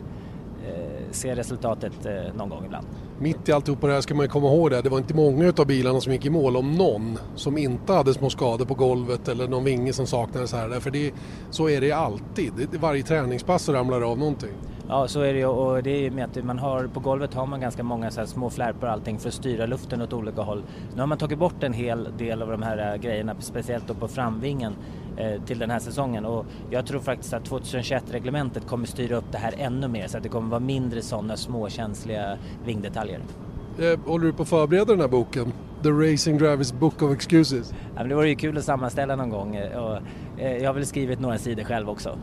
Eh, 0.67 1.11
se 1.11 1.35
resultatet 1.35 2.05
eh, 2.05 2.35
någon 2.35 2.49
gång 2.49 2.65
ibland. 2.65 2.87
Mitt 3.19 3.49
i 3.49 3.51
alltihopa 3.51 3.87
det 3.87 3.93
här 3.93 4.01
ska 4.01 4.15
man 4.15 4.25
ju 4.25 4.29
komma 4.29 4.47
ihåg 4.47 4.71
det. 4.71 4.81
Det 4.81 4.89
var 4.89 4.97
inte 4.97 5.13
många 5.13 5.53
av 5.57 5.67
bilarna 5.67 6.01
som 6.01 6.13
gick 6.13 6.25
i 6.25 6.29
mål 6.29 6.57
om 6.57 6.71
någon 6.71 7.17
som 7.35 7.57
inte 7.57 7.93
hade 7.93 8.13
små 8.13 8.29
skador 8.29 8.65
på 8.65 8.73
golvet 8.73 9.27
eller 9.27 9.47
någon 9.47 9.63
vinge 9.63 9.93
som 9.93 10.07
saknades 10.07 10.53
här. 10.53 10.79
För 10.79 10.91
det, 10.91 11.13
så 11.51 11.69
är 11.69 11.81
det 11.81 11.91
alltid. 11.91 12.53
Det, 12.71 12.77
varje 12.77 13.03
träningspass 13.03 13.63
så 13.63 13.73
ramlar 13.73 13.99
det 13.99 14.05
av 14.05 14.17
någonting. 14.17 14.53
Ja, 14.89 15.07
så 15.07 15.21
är 15.21 15.33
det 15.33 15.39
ju 15.39 15.45
och 15.45 15.83
det 15.83 16.05
är 16.05 16.11
med 16.11 16.25
att 16.25 16.43
man 16.43 16.59
har, 16.59 16.87
på 16.87 16.99
golvet 16.99 17.33
har 17.33 17.45
man 17.45 17.61
ganska 17.61 17.83
många 17.83 18.11
så 18.11 18.25
små 18.25 18.49
flärpar 18.49 18.87
och 18.87 18.93
allting 18.93 19.19
för 19.19 19.27
att 19.27 19.33
styra 19.33 19.65
luften 19.65 20.01
åt 20.01 20.13
olika 20.13 20.41
håll. 20.41 20.63
Nu 20.95 20.99
har 20.99 21.07
man 21.07 21.17
tagit 21.17 21.39
bort 21.39 21.63
en 21.63 21.73
hel 21.73 22.09
del 22.17 22.41
av 22.41 22.51
de 22.51 22.61
här 22.61 22.93
äh, 22.93 23.01
grejerna, 23.01 23.35
speciellt 23.39 23.87
då 23.87 23.93
på 23.93 24.07
framvingen 24.07 24.75
eh, 25.17 25.43
till 25.43 25.59
den 25.59 25.69
här 25.69 25.79
säsongen 25.79 26.25
och 26.25 26.45
jag 26.69 26.85
tror 26.85 26.99
faktiskt 26.99 27.33
att 27.33 27.49
2021-reglementet 27.49 28.67
kommer 28.67 28.85
styra 28.85 29.15
upp 29.15 29.31
det 29.31 29.37
här 29.37 29.53
ännu 29.57 29.87
mer 29.87 30.07
så 30.07 30.17
att 30.17 30.23
det 30.23 30.29
kommer 30.29 30.49
vara 30.49 30.59
mindre 30.59 31.01
sådana 31.01 31.37
småkänsliga 31.37 32.37
vingdetaljer. 32.65 33.19
Eh, 33.79 33.99
håller 34.05 34.25
du 34.25 34.33
på 34.33 34.43
att 34.43 34.49
förbereda 34.49 34.85
den 34.85 35.01
här 35.01 35.07
boken? 35.07 35.53
The 35.83 35.89
Racing 35.89 36.37
Drivers 36.37 36.71
Book 36.71 37.01
of 37.01 37.11
Excuses? 37.11 37.73
Ja, 37.95 37.99
men 37.99 38.09
det 38.09 38.15
vore 38.15 38.29
ju 38.29 38.35
kul 38.35 38.57
att 38.57 38.63
sammanställa 38.63 39.15
någon 39.15 39.29
gång 39.29 39.55
eh, 39.55 39.83
och 39.83 39.99
jag 40.37 40.69
har 40.69 40.73
väl 40.73 40.85
skrivit 40.85 41.19
några 41.19 41.37
sidor 41.37 41.63
själv 41.63 41.89
också. 41.89 42.17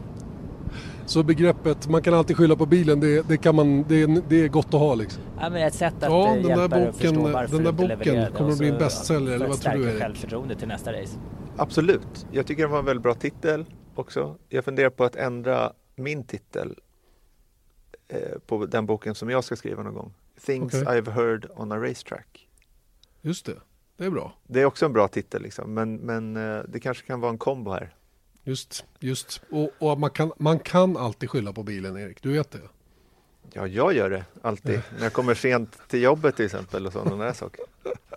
Så 1.06 1.22
begreppet 1.22 1.88
man 1.88 2.02
kan 2.02 2.14
alltid 2.14 2.36
skylla 2.36 2.56
på 2.56 2.66
bilen, 2.66 3.00
det, 3.00 3.28
det, 3.28 3.36
kan 3.36 3.54
man, 3.54 3.82
det, 3.82 4.06
det 4.28 4.36
är 4.44 4.48
gott 4.48 4.66
att 4.66 4.80
ha 4.80 4.94
liksom? 4.94 5.22
Ja, 5.40 5.50
men 5.50 5.62
ett 5.62 5.74
sätt 5.74 5.94
att 5.94 6.02
ja, 6.02 6.34
den 6.34 6.48
hjälpa 6.48 6.68
där 6.68 6.68
boken, 6.68 6.88
att 6.88 6.96
förstå 6.96 7.20
varför 7.20 7.54
Den 7.54 7.64
där 7.64 7.72
boken 7.72 8.32
kommer 8.32 8.52
att 8.52 8.58
bli 8.58 8.68
en 8.68 8.78
bestseller, 8.78 9.32
eller 9.32 9.48
vad 9.48 9.60
tror 9.60 9.72
du 9.72 9.84
Erik? 9.84 10.02
självförtroende 10.02 10.54
till 10.54 10.68
nästa 10.68 10.92
race. 10.92 11.18
Absolut. 11.56 12.26
Jag 12.32 12.46
tycker 12.46 12.62
det 12.62 12.68
var 12.68 12.78
en 12.78 12.84
väldigt 12.84 13.02
bra 13.02 13.14
titel 13.14 13.64
också. 13.94 14.36
Jag 14.48 14.64
funderar 14.64 14.90
på 14.90 15.04
att 15.04 15.16
ändra 15.16 15.72
min 15.94 16.24
titel 16.24 16.78
eh, 18.08 18.18
på 18.46 18.66
den 18.66 18.86
boken 18.86 19.14
som 19.14 19.30
jag 19.30 19.44
ska 19.44 19.56
skriva 19.56 19.82
någon 19.82 19.94
gång. 19.94 20.14
Things 20.46 20.74
okay. 20.74 21.00
I've 21.00 21.10
heard 21.10 21.46
on 21.56 21.72
a 21.72 21.76
racetrack. 21.76 22.48
Just 23.20 23.46
det, 23.46 23.54
det 23.96 24.04
är 24.04 24.10
bra. 24.10 24.32
Det 24.46 24.60
är 24.60 24.64
också 24.64 24.86
en 24.86 24.92
bra 24.92 25.08
titel 25.08 25.42
liksom, 25.42 25.74
men, 25.74 25.96
men 25.96 26.36
eh, 26.36 26.62
det 26.68 26.80
kanske 26.80 27.06
kan 27.06 27.20
vara 27.20 27.30
en 27.30 27.38
kombo 27.38 27.70
här. 27.70 27.94
Just, 28.44 28.84
just. 29.00 29.40
Och, 29.50 29.70
och, 29.78 30.00
man, 30.00 30.10
kan, 30.10 30.32
man 30.38 30.58
kan 30.58 30.96
alltid 30.96 31.30
skylla 31.30 31.52
på 31.52 31.62
bilen, 31.62 31.96
Erik. 31.96 32.22
Du 32.22 32.32
vet 32.32 32.50
det? 32.50 32.60
Ja, 33.52 33.66
jag 33.66 33.94
gör 33.94 34.10
det 34.10 34.24
alltid. 34.42 34.80
När 34.96 35.02
jag 35.02 35.12
kommer 35.12 35.34
sent 35.34 35.78
till 35.88 36.02
jobbet 36.02 36.36
till 36.36 36.44
exempel 36.44 36.86
och 36.86 36.92
sådana 36.92 37.24
där 37.24 37.32
saker. 37.32 37.64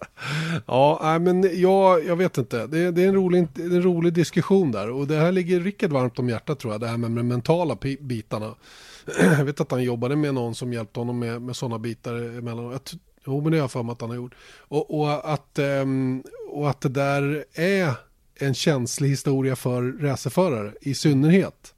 ja, 0.66 1.20
men 1.22 1.62
jag, 1.62 2.06
jag 2.06 2.16
vet 2.16 2.38
inte. 2.38 2.68
Det, 2.68 2.92
det 2.92 3.04
är 3.04 3.08
en 3.08 3.16
rolig, 3.16 3.48
en 3.56 3.82
rolig 3.82 4.14
diskussion 4.14 4.72
där. 4.72 4.90
Och 4.90 5.08
det 5.08 5.16
här 5.16 5.32
ligger 5.32 5.60
Rickard 5.60 5.92
varmt 5.92 6.20
om 6.20 6.30
hjärtat 6.30 6.60
tror 6.60 6.74
jag. 6.74 6.82
Det 6.82 6.88
här 6.88 6.98
med 6.98 7.12
de 7.12 7.28
mentala 7.28 7.78
bitarna. 8.00 8.56
jag 9.20 9.46
vet 9.46 9.62
att 9.62 9.72
han 9.72 9.84
jobbade 9.84 10.16
med 10.16 10.34
någon 10.34 10.56
som 10.56 10.74
hjälpte 10.74 11.00
honom 11.00 11.20
med, 11.20 11.42
med 11.42 11.56
sådana 11.56 11.80
bitar 11.80 12.14
emellanåt. 12.14 12.94
Jo, 13.26 13.42
men 13.42 13.52
det 13.52 13.58
har 13.58 13.64
jag 13.64 13.72
för 13.72 13.84
mig 13.84 13.94
att 13.94 14.02
han 14.02 14.10
har 14.10 14.18
gjort. 14.18 14.36
Och, 14.58 15.00
och, 15.00 15.34
att, 15.34 15.60
um, 15.60 16.24
och 16.50 16.70
att 16.70 16.82
det 16.82 16.90
där 16.90 17.46
är 17.54 17.94
en 18.40 18.54
känslig 18.54 19.10
historia 19.10 19.56
för 19.56 19.82
racerförare 19.82 20.74
i 20.82 20.94
synnerhet. 20.94 21.74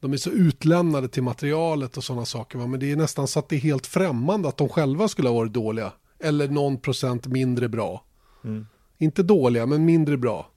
De 0.00 0.12
är 0.12 0.16
så 0.16 0.30
utlämnade 0.30 1.08
till 1.08 1.22
materialet 1.22 1.96
och 1.96 2.04
sådana 2.04 2.24
saker. 2.24 2.58
Va? 2.58 2.66
Men 2.66 2.80
det 2.80 2.92
är 2.92 2.96
nästan 2.96 3.28
så 3.28 3.38
att 3.38 3.48
det 3.48 3.56
är 3.56 3.60
helt 3.60 3.86
främmande 3.86 4.48
att 4.48 4.56
de 4.56 4.68
själva 4.68 5.08
skulle 5.08 5.28
ha 5.28 5.36
varit 5.36 5.52
dåliga. 5.52 5.92
Eller 6.18 6.48
någon 6.48 6.78
procent 6.78 7.26
mindre 7.26 7.68
bra. 7.68 8.04
Mm. 8.44 8.66
Inte 8.98 9.22
dåliga, 9.22 9.66
men 9.66 9.84
mindre 9.84 10.16
bra. 10.16 10.49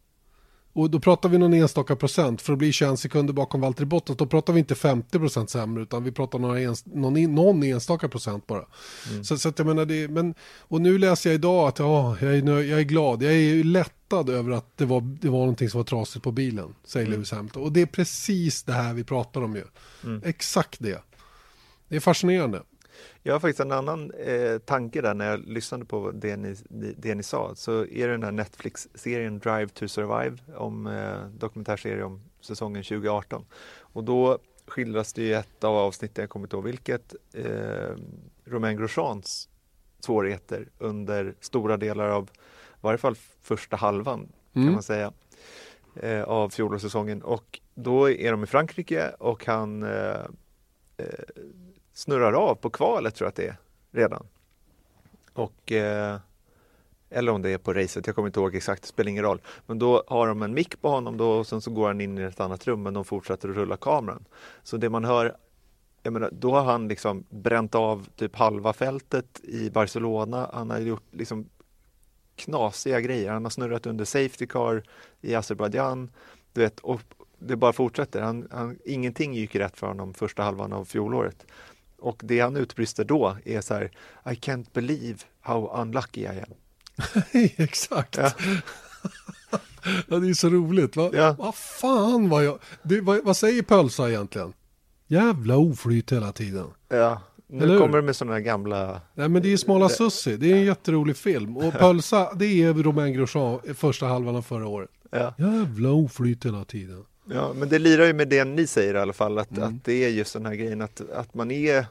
Och 0.73 0.89
då 0.89 0.99
pratar 0.99 1.29
vi 1.29 1.37
någon 1.37 1.53
enstaka 1.53 1.95
procent. 1.95 2.41
För 2.41 2.53
att 2.53 2.59
bli 2.59 2.71
21 2.71 2.99
sekunder 2.99 3.33
bakom 3.33 3.61
Valtteri 3.61 3.85
Bottas, 3.85 4.17
då 4.17 4.25
pratar 4.25 4.53
vi 4.53 4.59
inte 4.59 4.75
50 4.75 5.19
procent 5.19 5.49
sämre, 5.49 5.83
utan 5.83 6.03
vi 6.03 6.11
pratar 6.11 6.39
några 6.39 6.61
ens, 6.61 6.85
någon, 6.85 7.35
någon 7.35 7.63
enstaka 7.63 8.09
procent 8.09 8.47
bara. 8.47 8.65
Mm. 9.11 9.23
Så, 9.23 9.37
så, 9.37 9.49
att 9.49 9.59
jag 9.59 9.67
menar 9.67 9.85
det, 9.85 10.07
men, 10.07 10.35
och 10.59 10.81
nu 10.81 10.97
läser 10.97 11.29
jag 11.29 11.35
idag 11.35 11.67
att 11.67 11.79
ja, 11.79 12.17
jag, 12.21 12.35
är, 12.35 12.61
jag 12.61 12.79
är 12.79 12.83
glad, 12.83 13.23
jag 13.23 13.33
är 13.33 13.63
lättad 13.63 14.29
över 14.29 14.51
att 14.51 14.77
det 14.77 14.85
var, 14.85 15.01
det 15.01 15.29
var 15.29 15.39
någonting 15.39 15.69
som 15.69 15.77
var 15.77 15.85
trasigt 15.85 16.23
på 16.23 16.31
bilen, 16.31 16.75
säger 16.85 17.05
mm. 17.05 17.13
Lewis 17.13 17.31
Hamilton. 17.31 17.63
Och 17.63 17.71
det 17.71 17.81
är 17.81 17.85
precis 17.85 18.63
det 18.63 18.73
här 18.73 18.93
vi 18.93 19.03
pratar 19.03 19.41
om 19.41 19.55
ju. 19.55 19.63
Mm. 20.03 20.21
Exakt 20.25 20.79
det. 20.79 21.03
Det 21.87 21.95
är 21.95 21.99
fascinerande. 21.99 22.61
Jag 23.23 23.33
har 23.33 23.39
faktiskt 23.39 23.59
en 23.59 23.71
annan 23.71 24.11
eh, 24.11 24.57
tanke 24.57 25.01
där 25.01 25.13
när 25.13 25.29
jag 25.29 25.39
lyssnade 25.39 25.85
på 25.85 26.11
det 26.11 26.37
ni, 26.37 26.55
det 26.97 27.15
ni 27.15 27.23
sa. 27.23 27.55
Så 27.55 27.85
är 27.85 28.07
det 28.07 28.13
den 28.13 28.23
här 28.23 28.31
Netflix-serien 28.31 29.39
Drive 29.39 29.67
to 29.67 29.87
Survive 29.87 30.37
om 30.55 30.87
eh, 30.87 31.25
dokumentärserie 31.37 32.03
om 32.03 32.21
säsongen 32.41 32.83
2018. 32.83 33.45
Och 33.77 34.03
då 34.03 34.39
skildras 34.67 35.13
det 35.13 35.21
i 35.21 35.33
ett 35.33 35.63
av 35.63 35.75
avsnitten, 35.75 36.21
jag 36.21 36.29
kommer 36.29 36.45
inte 36.45 36.55
ihåg 36.55 36.65
vilket, 36.65 37.15
eh, 37.33 37.95
Romain 38.45 38.77
Grosjeans 38.77 39.49
svårigheter 39.99 40.67
under 40.77 41.35
stora 41.39 41.77
delar 41.77 42.09
av, 42.09 42.23
i 42.23 42.77
varje 42.81 42.97
fall 42.97 43.15
första 43.41 43.75
halvan 43.75 44.19
mm. 44.53 44.67
kan 44.67 44.73
man 44.73 44.83
säga, 44.83 45.13
eh, 45.95 46.23
av 46.23 46.49
fjolårssäsongen. 46.49 47.21
Och 47.21 47.59
då 47.75 48.09
är 48.09 48.31
de 48.31 48.43
i 48.43 48.47
Frankrike 48.47 49.09
och 49.19 49.45
han 49.45 49.83
eh, 49.83 50.25
eh 50.97 51.05
snurrar 51.93 52.33
av 52.33 52.55
på 52.55 52.69
kvalet 52.69 53.15
tror 53.15 53.25
jag 53.25 53.29
att 53.29 53.35
det 53.35 53.47
är 53.47 53.57
redan. 53.91 54.27
Och 55.33 55.71
eh, 55.71 56.17
eller 57.13 57.31
om 57.31 57.41
det 57.41 57.49
är 57.49 57.57
på 57.57 57.73
racet, 57.73 58.07
jag 58.07 58.15
kommer 58.15 58.27
inte 58.27 58.39
ihåg 58.39 58.55
exakt, 58.55 58.81
det 58.81 58.87
spelar 58.87 59.09
ingen 59.09 59.23
roll. 59.23 59.41
Men 59.65 59.79
då 59.79 60.03
har 60.07 60.27
de 60.27 60.41
en 60.41 60.53
mick 60.53 60.81
på 60.81 60.89
honom 60.89 61.17
då 61.17 61.31
och 61.31 61.47
sen 61.47 61.61
så 61.61 61.71
går 61.71 61.87
han 61.87 62.01
in 62.01 62.17
i 62.17 62.21
ett 62.21 62.39
annat 62.39 62.67
rum 62.67 62.83
men 62.83 62.93
de 62.93 63.05
fortsätter 63.05 63.49
att 63.49 63.55
rulla 63.55 63.77
kameran. 63.77 64.25
Så 64.63 64.77
det 64.77 64.89
man 64.89 65.05
hör, 65.05 65.37
jag 66.03 66.13
menar, 66.13 66.29
då 66.31 66.51
har 66.51 66.63
han 66.63 66.87
liksom 66.87 67.23
bränt 67.29 67.75
av 67.75 68.07
typ 68.15 68.35
halva 68.35 68.73
fältet 68.73 69.39
i 69.43 69.69
Barcelona. 69.69 70.49
Han 70.53 70.69
har 70.69 70.79
gjort 70.79 71.03
liksom 71.11 71.49
knasiga 72.35 72.99
grejer. 72.99 73.31
Han 73.31 73.45
har 73.45 73.49
snurrat 73.49 73.85
under 73.85 74.05
Safety 74.05 74.47
Car 74.47 74.83
i 75.21 75.35
Azerbajdzjan. 75.35 76.11
Du 76.53 76.61
vet, 76.61 76.79
och 76.79 77.01
det 77.39 77.55
bara 77.55 77.73
fortsätter. 77.73 78.21
Han, 78.21 78.47
han, 78.51 78.79
ingenting 78.85 79.33
gick 79.33 79.55
rätt 79.55 79.77
för 79.77 79.87
honom 79.87 80.13
första 80.13 80.43
halvan 80.43 80.73
av 80.73 80.85
fjolåret. 80.85 81.45
Och 82.03 82.21
det 82.23 82.39
han 82.39 82.57
utbrister 82.57 83.03
då 83.03 83.37
är 83.45 83.61
så 83.61 83.73
här 83.73 83.91
I 84.25 84.29
can't 84.29 84.65
believe 84.73 85.17
how 85.41 85.81
unlucky 85.81 86.21
I 86.21 86.27
am. 86.27 86.53
Exakt. 87.57 88.17
Ja. 88.17 88.31
ja. 90.07 90.19
det 90.19 90.29
är 90.29 90.33
så 90.33 90.49
roligt. 90.49 90.95
Vad 90.95 91.15
ja. 91.15 91.35
va 91.39 91.51
fan 91.51 92.29
vad 92.29 92.45
jag... 92.45 92.59
Det, 92.83 93.01
vad, 93.01 93.23
vad, 93.23 93.37
säger 93.37 93.61
Pölsa 93.61 94.09
egentligen? 94.09 94.53
Jävla 95.07 95.57
oflyt 95.57 96.11
hela 96.11 96.31
tiden. 96.31 96.67
Ja, 96.89 97.21
nu 97.47 97.63
Eller 97.63 97.79
kommer 97.79 97.97
det 97.97 98.03
med 98.03 98.15
sådana 98.15 98.39
gamla... 98.39 99.01
Nej 99.13 99.29
men 99.29 99.41
det 99.41 99.53
är 99.53 99.57
Smala 99.57 99.89
Sussi, 99.89 100.37
det 100.37 100.51
är 100.51 100.55
en 100.55 100.65
jätterolig 100.65 101.17
film. 101.17 101.57
Och 101.57 101.73
Pölsa, 101.73 102.33
det 102.35 102.63
är 102.63 102.73
Romain 102.73 103.13
Grosjean 103.13 103.59
första 103.75 104.05
halvan 104.05 104.35
av 104.35 104.41
förra 104.41 104.67
året. 104.67 104.89
Ja. 105.11 105.33
Jävla 105.37 105.91
oflyt 105.91 106.45
hela 106.45 106.65
tiden. 106.65 107.05
Ja, 107.25 107.53
men 107.53 107.69
det 107.69 107.79
lirar 107.79 108.05
ju 108.05 108.13
med 108.13 108.27
det 108.27 108.45
ni 108.45 108.67
säger 108.67 108.93
i 108.93 108.97
alla 108.97 109.13
fall, 109.13 109.39
att, 109.39 109.57
mm. 109.57 109.63
att 109.63 109.85
det 109.85 109.93
är 109.93 110.09
just 110.09 110.33
den 110.33 110.45
här 110.45 110.55
grejen 110.55 110.81
att, 110.81 111.09
att 111.09 111.33
man 111.33 111.51
är 111.51 111.85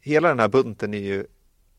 Hela 0.00 0.28
den 0.28 0.40
här 0.40 0.48
bunten 0.48 0.94
är 0.94 0.98
ju 0.98 1.26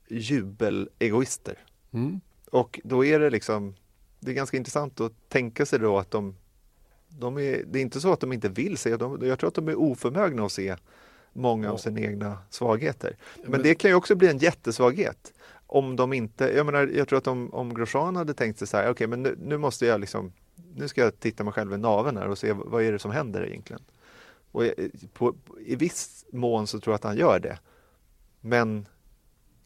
jubelegoister. 0.08 1.58
Mm. 1.94 2.22
Och 2.52 2.80
då 2.84 3.06
är 3.06 3.20
det 3.20 3.30
liksom, 3.30 3.76
det 4.20 4.32
är 4.32 4.36
ganska 4.36 4.58
intressant 4.58 5.02
att 5.02 5.14
tänka 5.30 5.66
sig 5.66 5.80
då 5.80 5.98
att 5.98 6.12
de, 6.12 6.36
de 7.10 7.38
är, 7.38 7.64
det 7.68 7.80
är 7.80 7.82
inte 7.82 8.02
så 8.02 8.14
att 8.14 8.20
de 8.20 8.34
inte 8.34 8.50
vill 8.50 8.78
se, 8.78 8.98
de, 8.98 9.26
jag 9.26 9.40
tror 9.40 9.48
att 9.48 9.56
de 9.56 9.68
är 9.68 9.80
oförmögna 9.80 10.46
att 10.46 10.52
se 10.52 10.76
många 11.34 11.72
av 11.72 11.78
sina 11.78 12.00
egna 12.00 12.38
svagheter. 12.50 13.18
Men, 13.46 13.62
det 13.62 13.76
kan 13.76 13.92
ju 13.92 13.96
också 13.96 14.16
bli 14.16 14.28
en 14.28 14.38
jättesvaghet 14.38 15.34
om 15.68 15.96
de 15.96 16.14
inte, 16.14 16.46
jag 16.56 16.66
menar, 16.66 16.88
jag 16.88 17.08
tror 17.08 17.18
att 17.18 17.28
om, 17.28 17.54
om 17.54 17.74
Grosjean 17.74 18.16
hade 18.16 18.34
tänkt 18.34 18.60
sig 18.60 18.68
så 18.68 18.78
här, 18.78 18.84
okej, 18.84 18.92
okay, 18.92 19.08
men 19.08 19.24
nu, 19.24 19.38
nu, 19.42 19.58
måste 19.58 19.86
jag 19.86 20.02
liksom 20.02 20.32
nu 20.76 20.88
ska 20.88 21.02
jag 21.02 21.20
titta 21.20 21.44
mig 21.44 21.54
själv 21.54 21.74
i 21.74 21.78
naveln 21.78 22.18
här 22.18 22.28
och 22.28 22.38
se 22.38 22.54
vad 22.54 22.84
är 22.84 22.92
det 22.92 23.00
som 23.00 23.12
händer 23.12 23.48
egentligen. 23.48 23.82
Och 24.52 24.64
på, 25.14 25.36
I 25.66 25.76
viss 25.76 26.26
mån 26.32 26.68
så 26.68 26.80
tror 26.80 26.92
jag 26.92 26.96
att 26.96 27.04
han 27.04 27.18
gör 27.18 27.40
det. 27.40 27.60
Men 28.42 28.86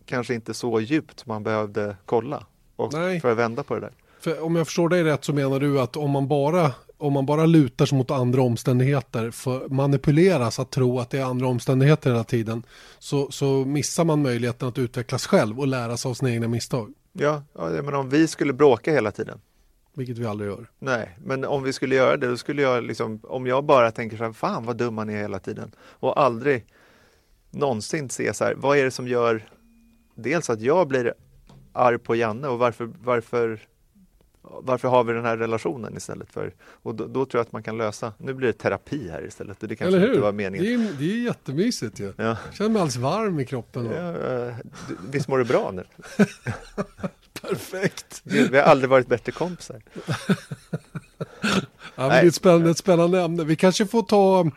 kanske 0.05 0.33
inte 0.33 0.53
så 0.53 0.79
djupt 0.81 1.25
man 1.25 1.43
behövde 1.43 1.97
kolla 2.05 2.45
och 2.75 2.93
Nej. 2.93 3.19
för 3.19 3.31
att 3.31 3.37
vända 3.37 3.63
på 3.63 3.75
det 3.75 3.81
där. 3.81 3.93
För 4.19 4.41
om 4.41 4.55
jag 4.55 4.67
förstår 4.67 4.89
dig 4.89 5.03
rätt 5.03 5.23
så 5.23 5.33
menar 5.33 5.59
du 5.59 5.81
att 5.81 5.97
om 5.97 6.11
man 6.11 6.27
bara 6.27 6.73
om 6.99 7.13
man 7.13 7.25
bara 7.25 7.45
lutar 7.45 7.85
sig 7.85 7.97
mot 7.97 8.11
andra 8.11 8.41
omständigheter, 8.41 9.31
för 9.31 9.69
manipuleras 9.69 10.59
att 10.59 10.71
tro 10.71 10.99
att 10.99 11.09
det 11.09 11.19
är 11.19 11.23
andra 11.23 11.47
omständigheter 11.47 12.09
hela 12.09 12.23
tiden, 12.23 12.63
så, 12.99 13.31
så 13.31 13.65
missar 13.65 14.05
man 14.05 14.21
möjligheten 14.21 14.67
att 14.67 14.77
utvecklas 14.77 15.27
själv 15.27 15.59
och 15.59 15.67
lära 15.67 15.97
sig 15.97 16.09
av 16.09 16.13
sina 16.13 16.31
egna 16.31 16.47
misstag. 16.47 16.93
Ja, 17.13 17.43
ja 17.53 17.69
men 17.69 17.93
om 17.93 18.09
vi 18.09 18.27
skulle 18.27 18.53
bråka 18.53 18.91
hela 18.91 19.11
tiden, 19.11 19.39
vilket 19.99 20.17
vi 20.17 20.25
aldrig 20.25 20.49
gör. 20.49 20.69
Nej, 20.79 21.17
men 21.25 21.45
om 21.45 21.63
vi 21.63 21.73
skulle 21.73 21.95
göra 21.95 22.17
det, 22.17 22.27
då 22.27 22.37
skulle 22.37 22.61
jag 22.61 22.83
liksom, 22.83 23.19
om 23.23 23.47
jag 23.47 23.63
bara 23.63 23.91
tänker 23.91 24.17
så 24.17 24.23
här, 24.23 24.31
fan 24.31 24.65
vad 24.65 24.77
dumma 24.77 25.03
ni 25.03 25.13
är 25.13 25.17
hela 25.17 25.39
tiden 25.39 25.71
och 25.79 26.21
aldrig 26.21 26.65
någonsin 27.51 28.09
se 28.09 28.33
så 28.33 28.43
här, 28.43 28.53
vad 28.53 28.77
är 28.77 28.83
det 28.83 28.91
som 28.91 29.07
gör 29.07 29.43
dels 30.15 30.49
att 30.49 30.61
jag 30.61 30.87
blir 30.87 31.13
arg 31.73 31.97
på 31.97 32.15
Janne 32.15 32.47
och 32.47 32.59
varför, 32.59 32.89
varför, 33.03 33.59
varför 34.61 34.87
har 34.87 35.03
vi 35.03 35.13
den 35.13 35.25
här 35.25 35.37
relationen 35.37 35.97
istället 35.97 36.31
för, 36.31 36.53
och 36.61 36.95
då, 36.95 37.07
då 37.07 37.25
tror 37.25 37.39
jag 37.39 37.45
att 37.45 37.51
man 37.51 37.63
kan 37.63 37.77
lösa, 37.77 38.13
nu 38.17 38.33
blir 38.33 38.47
det 38.47 38.53
terapi 38.53 39.09
här 39.09 39.25
istället 39.27 39.57
det 39.59 39.67
kanske 39.67 39.85
Eller 39.87 39.99
hur? 39.99 40.07
inte 40.07 40.21
var 40.21 40.31
meningen. 40.31 40.65
Det 40.65 40.73
är, 40.73 40.93
det 40.99 41.13
är 41.13 41.23
jättemysigt 41.23 41.99
ju. 41.99 42.13
Ja. 42.17 42.23
Jag 42.23 42.37
känner 42.53 42.69
mig 42.69 42.81
alldeles 42.81 42.95
varm 42.95 43.39
i 43.39 43.45
kroppen. 43.45 43.87
Och... 43.87 43.93
Ja, 43.93 44.47
eh, 44.47 44.55
visst 45.11 45.27
mår 45.27 45.37
du 45.37 45.45
bra 45.45 45.71
nu? 45.71 45.83
Perfekt. 47.41 48.21
Vi, 48.23 48.47
vi 48.47 48.57
har 48.57 48.63
aldrig 48.63 48.89
varit 48.89 49.07
bättre 49.07 49.31
kompisar. 49.31 49.81
Ja, 51.95 52.07
det 52.07 52.13
är 52.13 52.25
ett 52.25 52.35
spännande, 52.35 52.69
ett 52.71 52.77
spännande 52.77 53.21
ämne. 53.21 53.43
Vi 53.43 53.55
kanske 53.55 53.85
får 53.85 54.03
ta, 54.03 54.51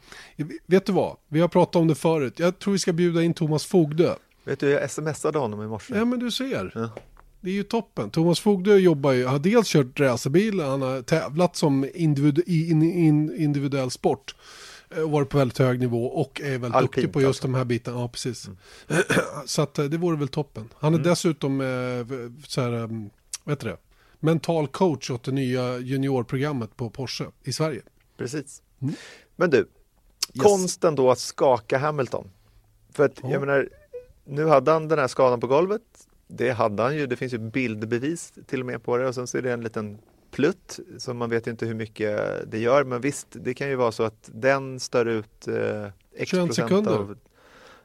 vet 0.66 0.86
du 0.86 0.92
vad? 0.92 1.16
Vi 1.28 1.40
har 1.40 1.48
pratat 1.48 1.76
om 1.76 1.88
det 1.88 1.94
förut. 1.94 2.38
Jag 2.38 2.58
tror 2.58 2.72
vi 2.72 2.78
ska 2.78 2.92
bjuda 2.92 3.22
in 3.22 3.34
Thomas 3.34 3.66
Fogdö. 3.66 4.14
Vet 4.44 4.60
du, 4.60 4.70
jag 4.70 4.90
smsade 4.90 5.38
honom 5.38 5.62
i 5.62 5.66
morse. 5.66 5.94
Ja 5.96 6.04
men 6.04 6.18
du 6.18 6.30
ser. 6.30 6.72
Ja. 6.74 6.90
Det 7.44 7.50
är 7.50 7.54
ju 7.54 7.62
toppen. 7.62 8.10
Thomas 8.10 8.40
Fogdö 8.40 8.76
jobbar 8.76 9.12
ju, 9.12 9.24
har 9.26 9.38
dels 9.38 9.68
kört 9.68 10.00
racerbil, 10.00 10.60
han 10.60 10.82
har 10.82 11.02
tävlat 11.02 11.56
som 11.56 11.86
individu, 11.94 12.42
i 12.46 12.70
in, 12.70 12.82
in, 12.82 13.36
individuell 13.36 13.90
sport. 13.90 14.34
eh, 14.90 15.02
Och 15.02 15.10
varit 15.10 15.28
på 15.28 15.38
väldigt 15.38 15.58
hög 15.58 15.80
nivå 15.80 16.06
och 16.06 16.40
är 16.40 16.50
väldigt 16.50 16.74
Alpint 16.74 16.92
duktig 16.94 17.12
på 17.12 17.20
just 17.20 17.28
alltså. 17.28 17.46
de 17.46 17.54
här 17.54 17.64
bitarna. 17.64 18.00
Ja, 18.00 18.08
precis. 18.08 18.48
Så 19.46 19.62
att 19.62 19.78
eh, 19.78 19.84
det 19.84 19.96
vore 19.98 20.16
väl 20.16 20.28
toppen. 20.28 20.68
Han 20.78 20.94
är 20.94 20.98
dessutom, 20.98 21.60
eh, 21.60 21.66
så 22.46 22.60
här, 22.60 22.70
vad 23.44 23.52
heter 23.52 23.68
det? 23.68 23.76
Mental 24.20 24.68
coach 24.68 25.10
åt 25.10 25.24
det 25.24 25.32
nya 25.32 25.78
juniorprogrammet 25.78 26.76
på 26.76 26.90
Porsche 26.90 27.24
i 27.44 27.52
Sverige. 27.52 27.82
Precis. 28.18 28.62
Mm. 28.82 28.94
Men 29.36 29.50
du, 29.50 29.68
konsten 30.38 30.94
då 30.94 31.10
att 31.10 31.18
skaka 31.18 31.78
Hamilton. 31.78 32.30
För 32.92 33.04
att 33.04 33.20
Ja. 33.22 33.30
jag 33.30 33.40
menar, 33.40 33.68
nu 34.24 34.46
hade 34.46 34.70
han 34.72 34.88
den 34.88 34.98
här 34.98 35.08
skadan 35.08 35.40
på 35.40 35.46
golvet. 35.46 35.82
Det 36.36 36.50
hade 36.50 36.82
han 36.82 36.96
ju, 36.96 37.06
det 37.06 37.16
finns 37.16 37.32
ju 37.32 37.38
bildbevis 37.38 38.32
till 38.46 38.60
och 38.60 38.66
med 38.66 38.82
på 38.82 38.96
det 38.96 39.08
och 39.08 39.14
sen 39.14 39.26
så 39.26 39.38
är 39.38 39.42
det 39.42 39.52
en 39.52 39.60
liten 39.60 39.98
plutt 40.30 40.80
så 40.98 41.14
man 41.14 41.30
vet 41.30 41.46
inte 41.46 41.66
hur 41.66 41.74
mycket 41.74 42.20
det 42.50 42.58
gör 42.58 42.84
men 42.84 43.00
visst 43.00 43.26
det 43.30 43.54
kan 43.54 43.68
ju 43.68 43.74
vara 43.74 43.92
så 43.92 44.02
att 44.02 44.30
den 44.32 44.80
stör 44.80 45.06
ut 45.06 45.48
eh, 45.48 45.84
X 46.16 46.30
21 46.30 46.46
procent 46.46 46.54
sekunder. 46.54 46.92
av 46.92 47.18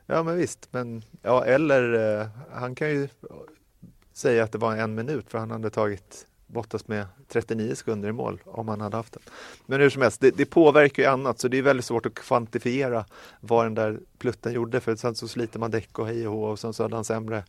Ja 0.05 0.23
men 0.23 0.37
visst, 0.37 0.67
men 0.71 1.03
ja 1.21 1.45
eller 1.45 2.19
eh, 2.21 2.27
han 2.51 2.75
kan 2.75 2.89
ju 2.89 3.07
säga 4.13 4.43
att 4.43 4.51
det 4.51 4.57
var 4.57 4.75
en 4.75 4.95
minut 4.95 5.25
för 5.29 5.37
han 5.37 5.51
hade 5.51 5.69
tagit 5.69 6.27
Bottas 6.47 6.87
med 6.87 7.05
39 7.27 7.75
sekunder 7.75 8.09
i 8.09 8.11
mål 8.11 8.41
om 8.45 8.67
han 8.67 8.81
hade 8.81 8.97
haft 8.97 9.13
den. 9.13 9.23
Men 9.65 9.81
hur 9.81 9.89
som 9.89 10.01
helst, 10.01 10.21
det, 10.21 10.37
det 10.37 10.45
påverkar 10.45 11.03
ju 11.03 11.09
annat 11.09 11.39
så 11.39 11.47
det 11.47 11.57
är 11.57 11.61
väldigt 11.61 11.85
svårt 11.85 12.05
att 12.05 12.13
kvantifiera 12.13 13.05
vad 13.39 13.65
den 13.65 13.75
där 13.75 13.99
plutten 14.17 14.53
gjorde 14.53 14.79
för 14.79 14.95
sen 14.95 15.15
så 15.15 15.27
sliter 15.27 15.59
man 15.59 15.71
däck 15.71 15.99
och 15.99 16.07
hej 16.07 16.27
och 16.27 16.33
hå 16.33 16.43
och 16.43 16.59
sen 16.59 16.73
så 16.73 16.83
hade 16.83 16.95
han 16.95 17.05
sämre. 17.05 17.43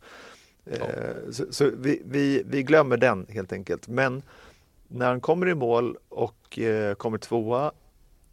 Eh, 0.71 1.31
så 1.31 1.45
så 1.49 1.71
vi, 1.77 2.01
vi, 2.05 2.43
vi 2.45 2.63
glömmer 2.63 2.97
den 2.97 3.25
helt 3.29 3.53
enkelt. 3.53 3.87
Men 3.87 4.21
när 4.87 5.07
han 5.07 5.21
kommer 5.21 5.47
i 5.49 5.55
mål 5.55 5.97
och 6.09 6.59
eh, 6.59 6.95
kommer 6.95 7.17
tvåa 7.17 7.71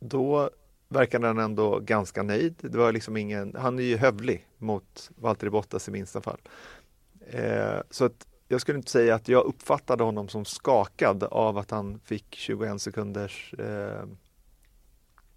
då 0.01 0.51
verkar 0.89 1.21
han 1.21 1.39
ändå 1.39 1.79
ganska 1.79 2.23
nöjd. 2.23 2.55
Det 2.61 2.79
var 2.79 2.93
liksom 2.93 3.17
ingen, 3.17 3.55
han 3.59 3.79
är 3.79 3.83
ju 3.83 3.97
hövlig 3.97 4.47
mot 4.59 5.11
Valtteri 5.17 5.51
Bottas 5.51 5.89
i 5.89 5.91
minsta 5.91 6.21
fall. 6.21 6.41
Eh, 7.31 7.81
så 7.91 8.05
att 8.05 8.27
jag 8.49 8.61
skulle 8.61 8.79
inte 8.79 8.91
säga 8.91 9.15
att 9.15 9.29
jag 9.29 9.45
uppfattade 9.45 10.05
honom 10.05 10.29
som 10.29 10.45
skakad 10.45 11.23
av 11.23 11.59
att 11.59 11.71
han 11.71 12.01
fick 12.05 12.35
21 12.35 12.83
sekunders 12.83 13.55
eh, 13.59 14.05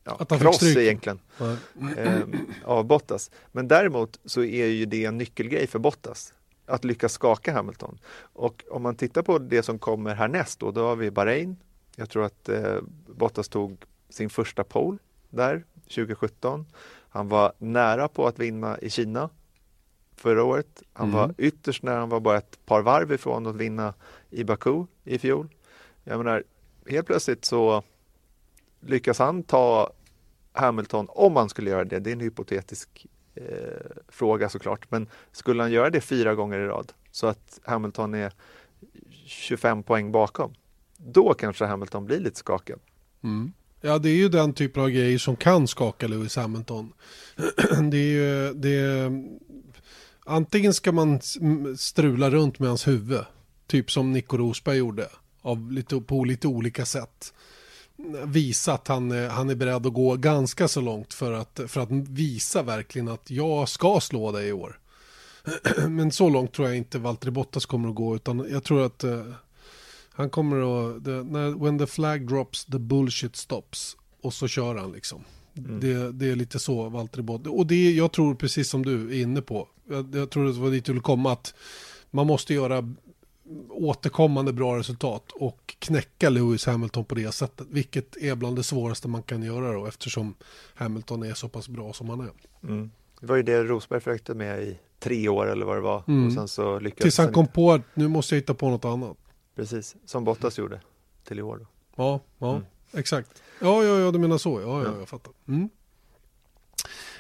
ja, 0.04 0.18
Att 0.20 0.30
han 0.30 0.40
kross 0.40 0.64
egentligen 0.64 1.20
Ja. 1.38 1.56
eh, 1.98 2.22
av 2.66 2.86
Bottas. 2.86 3.32
Men 3.52 3.68
däremot 3.68 4.20
så 4.26 4.44
är 4.44 4.66
ju 4.66 4.86
det 4.86 5.06
en 5.06 5.18
nyckelgrej 5.18 5.68
för 5.68 5.80
Bottas 5.80 6.34
att 6.70 6.84
lyckas 6.84 7.14
skaka 7.14 7.54
Hamilton. 7.54 8.00
Och 8.22 8.64
om 8.72 8.82
man 8.84 8.96
tittar 8.96 9.22
på 9.22 9.38
det 9.38 9.64
som 9.64 9.80
kommer 9.80 10.16
härnäst 10.16 10.60
då, 10.60 10.72
då 10.72 10.88
har 10.88 10.96
vi 10.96 11.12
Bahrain. 11.12 11.58
Jag 11.96 12.10
tror 12.10 12.26
att 12.26 12.50
eh, 12.50 12.76
Bottas 13.08 13.48
tog 13.50 13.78
sin 14.10 14.30
första 14.30 14.64
pole 14.64 14.98
där 15.30 15.64
2017. 15.84 16.66
Han 17.10 17.30
var 17.30 17.54
nära 17.58 18.08
på 18.08 18.28
att 18.28 18.40
vinna 18.40 18.80
i 18.80 18.90
Kina 18.90 19.30
förra 20.16 20.44
året. 20.44 20.84
Han 20.94 21.08
Mm. 21.10 21.20
var 21.20 21.34
ytterst 21.38 21.84
nära, 21.84 22.00
han 22.00 22.10
var 22.10 22.20
bara 22.20 22.38
ett 22.38 22.66
par 22.66 22.82
varv 22.82 23.12
ifrån 23.12 23.48
att 23.48 23.56
vinna 23.56 23.94
i 24.30 24.44
Baku 24.44 24.86
i 25.04 25.20
fjol. 25.20 25.48
Jag 26.04 26.18
menar, 26.18 26.44
helt 26.88 27.08
plötsligt 27.08 27.46
så 27.46 27.84
lyckas 28.80 29.20
han 29.20 29.44
ta 29.44 29.90
Hamilton, 30.54 31.08
om 31.10 31.36
han 31.36 31.50
skulle 31.50 31.70
göra 31.70 31.84
det, 31.86 32.00
det 32.00 32.10
är 32.10 32.14
en 32.14 32.20
hypotetisk 32.20 33.08
eh, 33.36 33.44
fråga 34.08 34.50
såklart, 34.50 34.92
men 34.92 35.08
skulle 35.32 35.64
han 35.64 35.72
göra 35.72 35.90
det 35.90 36.02
fyra 36.02 36.36
gånger 36.36 36.60
i 36.60 36.66
rad 36.66 36.94
så 37.12 37.28
att 37.28 37.60
Hamilton 37.64 38.14
är 38.14 38.34
25 39.26 39.84
poäng 39.84 40.12
bakom, 40.12 40.54
då 40.98 41.34
kanske 41.34 41.66
Hamilton 41.66 42.06
blir 42.06 42.20
lite 42.20 42.40
skakad. 42.40 42.80
Mm. 43.24 43.54
Ja, 43.82 43.98
det 43.98 44.10
är 44.10 44.16
ju 44.16 44.30
den 44.30 44.54
typen 44.54 44.84
av 44.84 44.90
grejer 44.90 45.18
som 45.18 45.36
kan 45.36 45.68
skaka 45.68 46.08
Lewis 46.08 46.36
Hamilton. 46.36 46.94
det 47.92 47.98
är 47.98 48.12
ju, 48.12 48.54
det 48.54 48.76
är, 48.76 49.24
antingen 50.26 50.74
ska 50.74 50.92
man 50.92 51.20
strula 51.78 52.30
runt 52.30 52.60
med 52.60 52.70
hans 52.70 52.88
huvud, 52.88 53.22
typ 53.68 53.92
som 53.92 54.12
Nico 54.12 54.38
Rosberg 54.38 54.78
gjorde, 54.78 55.08
av 55.42 55.72
lite, 55.72 56.02
på 56.02 56.24
lite 56.24 56.48
olika 56.48 56.86
sätt. 56.86 57.34
Visa 58.26 58.74
att 58.74 58.88
han, 58.88 59.12
är- 59.12 59.30
han 59.30 59.50
är 59.50 59.56
beredd 59.56 59.86
att 59.86 59.94
gå 59.94 60.16
ganska 60.16 60.68
så 60.68 60.82
långt 60.82 61.14
för 61.14 61.34
att, 61.34 61.60
för 61.68 61.82
att 61.82 61.92
visa 61.92 62.64
verkligen 62.64 63.08
att 63.08 63.32
jag 63.32 63.70
ska 63.70 64.00
slå 64.00 64.32
dig 64.32 64.48
i 64.48 64.52
år. 64.52 64.80
Men 65.88 66.12
så 66.12 66.30
långt 66.30 66.54
tror 66.54 66.68
jag 66.68 66.78
inte 66.78 67.00
Valtteri 67.00 67.32
Bottas 67.32 67.66
kommer 67.66 67.90
att 67.90 67.96
gå, 67.96 68.16
utan 68.16 68.48
jag 68.52 68.64
tror 68.64 68.82
att 68.86 69.04
eh, 69.04 69.24
han 70.14 70.30
kommer 70.30 70.58
att, 70.58 71.06
the, 71.06 71.12
när, 71.12 71.64
when 71.64 71.80
the 71.80 71.88
flag 71.88 72.28
drops 72.28 72.66
the 72.66 72.80
bullshit 72.80 73.36
stops. 73.36 73.98
Och 74.22 74.34
så 74.34 74.48
kör 74.48 74.76
han 74.76 74.92
liksom. 74.92 75.24
Det, 75.54 76.12
det 76.12 76.30
är 76.30 76.36
lite 76.36 76.60
så 76.60 76.90
Valtteri 76.90 77.22
Bottas. 77.24 77.54
Och 77.54 77.68
det, 77.68 77.92
jag 77.92 78.12
tror 78.12 78.36
precis 78.36 78.70
som 78.70 78.86
du 78.86 79.10
är 79.20 79.22
inne 79.22 79.42
på. 79.42 79.68
Jag, 79.90 80.16
jag 80.16 80.30
tror 80.30 80.46
det 80.46 80.52
var 80.52 80.70
dit 80.72 80.86
du 80.86 80.92
ville 80.92 81.02
komma 81.02 81.32
att 81.32 81.54
man 82.12 82.28
måste 82.28 82.54
göra 82.54 82.94
återkommande 83.70 84.54
bra 84.54 84.78
resultat 84.78 85.32
och 85.32 85.76
knäcka 85.80 86.30
Lewis 86.30 86.66
Hamilton 86.66 87.06
på 87.06 87.16
det 87.16 87.32
sättet. 87.32 87.68
Vilket 87.70 88.18
är 88.18 88.36
bland 88.36 88.56
det 88.56 88.64
svåraste 88.64 89.08
man 89.08 89.24
kan 89.24 89.44
göra 89.44 89.74
då 89.74 89.86
eftersom 89.86 90.36
Hamilton 90.76 91.24
är 91.24 91.34
så 91.34 91.50
pass 91.50 91.70
bra 91.70 91.94
som 91.94 92.10
han 92.10 92.20
är. 92.20 92.32
Mm. 92.64 92.92
Det 93.20 93.26
var 93.26 93.36
ju 93.36 93.44
det 93.44 93.64
Rosberg 93.64 94.00
försökte 94.00 94.34
med 94.34 94.64
i 94.64 94.80
tre 95.00 95.30
år 95.30 95.52
eller 95.52 95.66
vad 95.66 95.78
det 95.78 95.82
var 95.82 96.04
Mm. 96.08 96.28
och 96.28 96.34
sen 96.34 96.48
så 96.48 96.80
lyckades 96.80 97.02
Tills 97.02 97.18
han 97.18 97.26
han 97.28 97.34
kom 97.34 97.42
inte. 97.44 97.54
på 97.54 97.72
att 97.72 97.82
nu 97.94 98.08
måste 98.08 98.36
jag 98.36 98.42
hitta 98.42 98.54
på 98.54 98.70
något 98.70 98.86
annat. 98.86 99.18
Precis, 99.56 99.96
som 100.06 100.24
Bottas 100.24 100.58
gjorde 100.58 100.82
till 101.24 101.40
i 101.40 101.42
år. 101.42 101.58
Då. 101.58 101.66
Ja, 101.96 102.20
ja 102.38 102.52
Mm. 102.52 102.66
exakt. 102.94 103.44
Ja, 103.62 103.84
ja, 103.84 104.00
ja, 104.00 104.12
du 104.12 104.20
menar 104.20 104.38
så. 104.38 104.62
Ja, 104.62 104.84
ja, 104.84 104.94
jag 105.00 105.10
fattar. 105.10 105.34
Mm. 105.48 105.70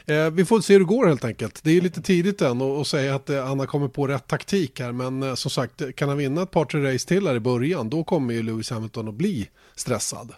Eh, 0.10 0.32
vi 0.32 0.46
får 0.46 0.62
se 0.62 0.74
hur 0.74 0.80
det 0.80 0.86
går 0.86 1.08
helt 1.08 1.26
enkelt. 1.26 1.64
Det 1.64 1.78
är 1.78 1.82
lite 1.82 2.02
tidigt 2.02 2.42
än 2.42 2.62
att 2.62 2.88
säga 2.88 3.16
att 3.16 3.30
eh, 3.30 3.46
han 3.46 3.60
har 3.60 3.66
kommit 3.66 3.94
på 3.94 4.08
rätt 4.08 4.28
taktik 4.28 4.80
här. 4.80 4.92
Men 4.92 5.24
eh, 5.24 5.36
som 5.36 5.52
sagt, 5.52 5.96
kan 5.96 6.10
han 6.10 6.18
vinna 6.18 6.42
ett 6.42 6.52
par, 6.52 6.66
tre 6.66 6.94
race 6.94 7.08
till 7.08 7.28
här 7.28 7.36
i 7.36 7.40
början, 7.40 7.90
då 7.90 8.04
kommer 8.04 8.34
ju 8.34 8.44
Lewis 8.44 8.70
Hamilton 8.70 9.08
att 9.08 9.14
bli 9.14 9.50
stressad. 9.76 10.34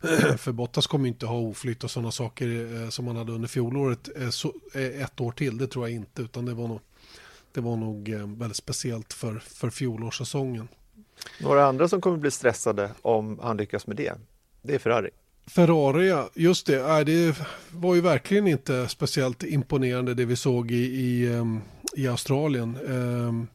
För 0.38 0.52
Bottas 0.52 0.86
kommer 0.86 1.08
inte 1.08 1.26
ha 1.26 1.38
oflytt 1.38 1.84
och 1.84 1.90
sådana 1.90 2.12
saker 2.12 2.82
eh, 2.82 2.88
som 2.88 3.06
han 3.06 3.16
hade 3.16 3.32
under 3.32 3.48
fjolåret 3.48 4.08
eh, 4.16 4.30
så, 4.30 4.54
eh, 4.74 5.02
ett 5.02 5.20
år 5.20 5.32
till. 5.32 5.58
Det 5.58 5.66
tror 5.66 5.88
jag 5.88 5.96
inte, 5.96 6.22
utan 6.22 6.44
det 6.44 6.54
var 6.54 6.68
nog, 6.68 6.80
det 7.52 7.60
var 7.60 7.76
nog 7.76 8.08
eh, 8.08 8.26
väldigt 8.26 8.56
speciellt 8.56 9.12
för, 9.12 9.38
för 9.38 9.70
fjolårssäsongen. 9.70 10.68
Några 11.40 11.66
andra 11.66 11.88
som 11.88 12.00
kommer 12.00 12.16
bli 12.16 12.30
stressade 12.30 12.90
om 13.02 13.38
han 13.42 13.56
lyckas 13.56 13.86
med 13.86 13.96
det, 13.96 14.12
det 14.62 14.74
är 14.74 14.78
Ferrari. 14.78 15.10
Ferrari, 15.46 16.08
ja. 16.08 16.30
just 16.34 16.66
det. 16.66 17.04
Det 17.04 17.36
var 17.70 17.94
ju 17.94 18.00
verkligen 18.00 18.46
inte 18.46 18.88
speciellt 18.88 19.42
imponerande 19.42 20.14
det 20.14 20.24
vi 20.24 20.36
såg 20.36 20.70
i, 20.70 20.84
i, 20.84 21.32
ehm, 21.32 21.60
i 21.96 22.08
Australien. 22.08 22.76
Um, 22.76 23.46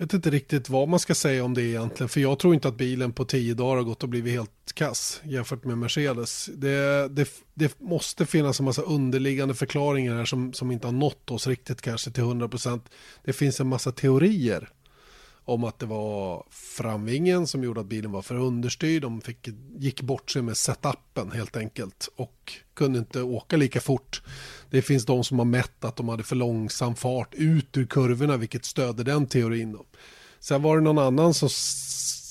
vet 0.00 0.14
inte 0.14 0.30
riktigt 0.30 0.68
vad 0.68 0.88
man 0.88 1.00
ska 1.00 1.14
säga 1.14 1.44
om 1.44 1.54
det 1.54 1.62
egentligen. 1.62 2.08
För 2.08 2.20
jag 2.20 2.38
tror 2.38 2.54
inte 2.54 2.68
att 2.68 2.76
bilen 2.76 3.12
på 3.12 3.24
tio 3.24 3.54
dagar 3.54 3.76
har 3.76 3.82
gått 3.82 4.02
och 4.02 4.08
blivit 4.08 4.32
helt 4.32 4.50
kass 4.74 5.20
jämfört 5.24 5.64
med 5.64 5.78
Mercedes. 5.78 6.50
Det, 6.54 7.08
det, 7.08 7.28
det 7.54 7.80
måste 7.80 8.26
finnas 8.26 8.60
en 8.60 8.64
massa 8.64 8.82
underliggande 8.82 9.54
förklaringar 9.54 10.16
här 10.16 10.24
som, 10.24 10.52
som 10.52 10.70
inte 10.70 10.86
har 10.86 10.92
nått 10.92 11.30
oss 11.30 11.46
riktigt 11.46 11.80
kanske 11.80 12.10
till 12.10 12.24
100%. 12.24 12.80
Det 13.24 13.32
finns 13.32 13.60
en 13.60 13.68
massa 13.68 13.92
teorier 13.92 14.68
om 15.44 15.64
att 15.64 15.78
det 15.78 15.86
var 15.86 16.44
framvingen 16.50 17.46
som 17.46 17.64
gjorde 17.64 17.80
att 17.80 17.86
bilen 17.86 18.12
var 18.12 18.22
för 18.22 18.34
understyrd. 18.34 19.02
De 19.02 19.20
fick, 19.20 19.48
gick 19.78 20.02
bort 20.02 20.30
sig 20.30 20.42
med 20.42 20.56
setupen 20.56 21.32
helt 21.32 21.56
enkelt 21.56 22.08
och 22.16 22.52
kunde 22.74 22.98
inte 22.98 23.22
åka 23.22 23.56
lika 23.56 23.80
fort. 23.80 24.22
Det 24.70 24.82
finns 24.82 25.06
de 25.06 25.24
som 25.24 25.38
har 25.38 25.46
mätt 25.46 25.84
att 25.84 25.96
de 25.96 26.08
hade 26.08 26.22
för 26.22 26.36
långsam 26.36 26.94
fart 26.94 27.34
ut 27.34 27.76
ur 27.76 27.86
kurvorna 27.86 28.36
vilket 28.36 28.64
stöder 28.64 29.04
den 29.04 29.26
teorin. 29.26 29.72
Då. 29.72 29.84
Sen 30.40 30.62
var 30.62 30.76
det 30.76 30.82
någon 30.82 30.98
annan 30.98 31.34
som 31.34 31.48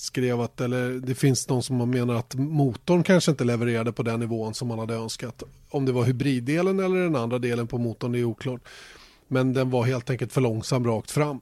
skrev 0.09 0.41
att, 0.41 0.61
eller 0.61 0.89
det 0.89 1.15
finns 1.15 1.45
de 1.45 1.63
som 1.63 1.89
menar 1.89 2.13
att 2.13 2.35
motorn 2.35 3.03
kanske 3.03 3.31
inte 3.31 3.43
levererade 3.43 3.91
på 3.91 4.03
den 4.03 4.19
nivån 4.19 4.53
som 4.53 4.67
man 4.67 4.79
hade 4.79 4.93
önskat. 4.93 5.43
Om 5.69 5.85
det 5.85 5.91
var 5.91 6.03
hybriddelen 6.03 6.79
eller 6.79 7.03
den 7.03 7.15
andra 7.15 7.39
delen 7.39 7.67
på 7.67 7.77
motorn, 7.77 8.11
det 8.11 8.19
är 8.19 8.23
oklart. 8.23 8.61
Men 9.27 9.53
den 9.53 9.69
var 9.69 9.83
helt 9.83 10.09
enkelt 10.09 10.33
för 10.33 10.41
långsam 10.41 10.87
rakt 10.87 11.11
fram. 11.11 11.41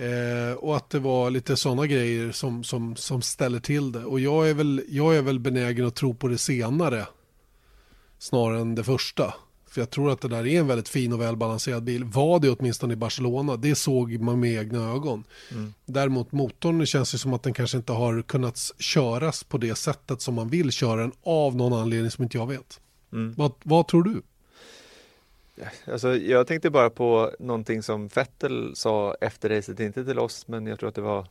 Eh, 0.00 0.54
och 0.54 0.76
att 0.76 0.90
det 0.90 0.98
var 0.98 1.30
lite 1.30 1.56
sådana 1.56 1.86
grejer 1.86 2.32
som, 2.32 2.64
som, 2.64 2.96
som 2.96 3.22
ställer 3.22 3.60
till 3.60 3.92
det. 3.92 4.04
Och 4.04 4.20
jag 4.20 4.50
är, 4.50 4.54
väl, 4.54 4.84
jag 4.88 5.16
är 5.16 5.22
väl 5.22 5.40
benägen 5.40 5.86
att 5.86 5.94
tro 5.94 6.14
på 6.14 6.28
det 6.28 6.38
senare 6.38 7.06
snarare 8.18 8.60
än 8.60 8.74
det 8.74 8.84
första. 8.84 9.34
För 9.70 9.80
jag 9.80 9.90
tror 9.90 10.10
att 10.10 10.20
det 10.20 10.28
där 10.28 10.46
är 10.46 10.60
en 10.60 10.66
väldigt 10.66 10.88
fin 10.88 11.12
och 11.12 11.20
välbalanserad 11.20 11.82
bil. 11.82 12.04
Var 12.04 12.40
det 12.40 12.50
åtminstone 12.50 12.92
i 12.92 12.96
Barcelona. 12.96 13.56
Det 13.56 13.74
såg 13.74 14.20
man 14.20 14.40
med 14.40 14.52
egna 14.52 14.90
ögon. 14.90 15.24
Mm. 15.50 15.74
Däremot 15.86 16.32
motorn 16.32 16.86
känns 16.86 17.12
det 17.12 17.18
som 17.18 17.32
att 17.32 17.42
den 17.42 17.54
kanske 17.54 17.76
inte 17.76 17.92
har 17.92 18.22
kunnat 18.22 18.58
köras 18.78 19.44
på 19.44 19.58
det 19.58 19.74
sättet 19.74 20.20
som 20.22 20.34
man 20.34 20.48
vill 20.48 20.70
köra 20.70 21.00
den 21.00 21.12
av 21.22 21.56
någon 21.56 21.72
anledning 21.72 22.10
som 22.10 22.24
inte 22.24 22.36
jag 22.36 22.46
vet. 22.46 22.80
Mm. 23.12 23.34
Vad, 23.36 23.52
vad 23.62 23.88
tror 23.88 24.02
du? 24.02 24.22
Alltså, 25.86 26.16
jag 26.16 26.46
tänkte 26.46 26.70
bara 26.70 26.90
på 26.90 27.30
någonting 27.38 27.82
som 27.82 28.08
Vettel 28.08 28.76
sa 28.76 29.16
efter 29.20 29.48
racet, 29.48 29.80
inte 29.80 30.04
till 30.04 30.18
oss, 30.18 30.48
men 30.48 30.66
jag 30.66 30.78
tror 30.78 30.88
att 30.88 30.94
det 30.94 31.00
var 31.00 31.26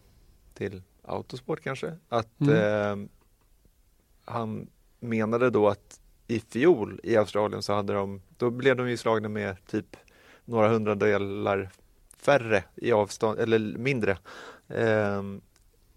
till 0.53 0.81
Autosport 1.03 1.61
kanske. 1.63 1.93
Att 2.09 2.41
mm. 2.41 2.55
eh, 2.55 3.09
han 4.25 4.67
menade 4.99 5.49
då 5.49 5.67
att 5.67 5.99
i 6.27 6.39
fjol 6.39 6.99
i 7.03 7.17
Australien 7.17 7.61
så 7.61 7.73
hade 7.73 7.93
de, 7.93 8.21
då 8.37 8.49
blev 8.49 8.75
de 8.75 8.89
ju 8.89 8.97
slagna 8.97 9.29
med 9.29 9.65
typ 9.65 9.97
några 10.45 10.69
hundradelar 10.69 11.69
färre 12.17 12.63
i 12.75 12.91
avstånd, 12.91 13.39
eller 13.39 13.59
mindre 13.77 14.17
eh, 14.67 15.23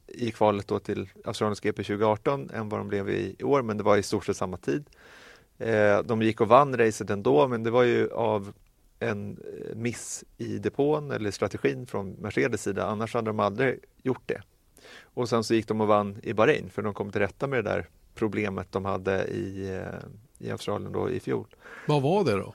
i 0.07 0.31
kvalet 0.31 0.69
då 0.69 0.79
till 0.79 1.09
Australiens 1.25 1.61
GP 1.61 1.83
2018 1.83 2.51
än 2.51 2.69
vad 2.69 2.81
de 2.81 2.89
blev 2.89 3.09
i, 3.09 3.37
år, 3.43 3.63
men 3.63 3.77
det 3.77 3.85
var 3.85 3.97
i 3.97 4.03
stort 4.03 4.27
sett 4.27 4.37
samma 4.37 4.57
tid. 4.57 4.85
Eh, 5.63 6.03
de 6.03 6.23
gick 6.23 6.41
och 6.41 6.49
vann 6.49 6.77
racet 6.77 7.11
ändå, 7.11 7.49
men 7.49 7.63
det 7.63 7.71
var 7.71 7.83
ju 7.83 8.11
av 8.13 8.53
en 8.99 9.31
eh, 9.31 9.77
miss 9.77 10.25
i 10.39 10.59
depån 10.59 11.11
eller 11.11 11.31
strategin 11.31 11.87
från 11.87 12.11
Mercedes 12.13 12.63
sida, 12.63 12.87
annars 12.87 13.15
hade 13.15 13.31
de 13.31 13.41
aldrig 13.41 13.79
gjort 14.03 14.23
det. 14.27 14.43
Och 15.03 15.29
sen 15.29 15.45
så 15.45 15.55
gick 15.55 15.69
de 15.69 15.81
och 15.81 15.87
vann 15.87 16.19
i 16.23 16.33
Bahrain 16.33 16.71
för 16.71 16.83
de 16.83 16.95
kom 16.95 17.13
till 17.13 17.21
rätta 17.21 17.47
med 17.47 17.65
det 17.65 17.71
där 17.71 17.89
problemet 18.15 18.73
de 18.73 18.85
hade 18.85 19.25
i, 19.25 19.77
eh, 19.77 20.47
i 20.47 20.51
Australien 20.51 20.93
då 20.93 21.11
i 21.11 21.21
fjol. 21.21 21.47
Vad 21.87 22.03
var 22.03 22.25
det 22.25 22.33
då? 22.33 22.55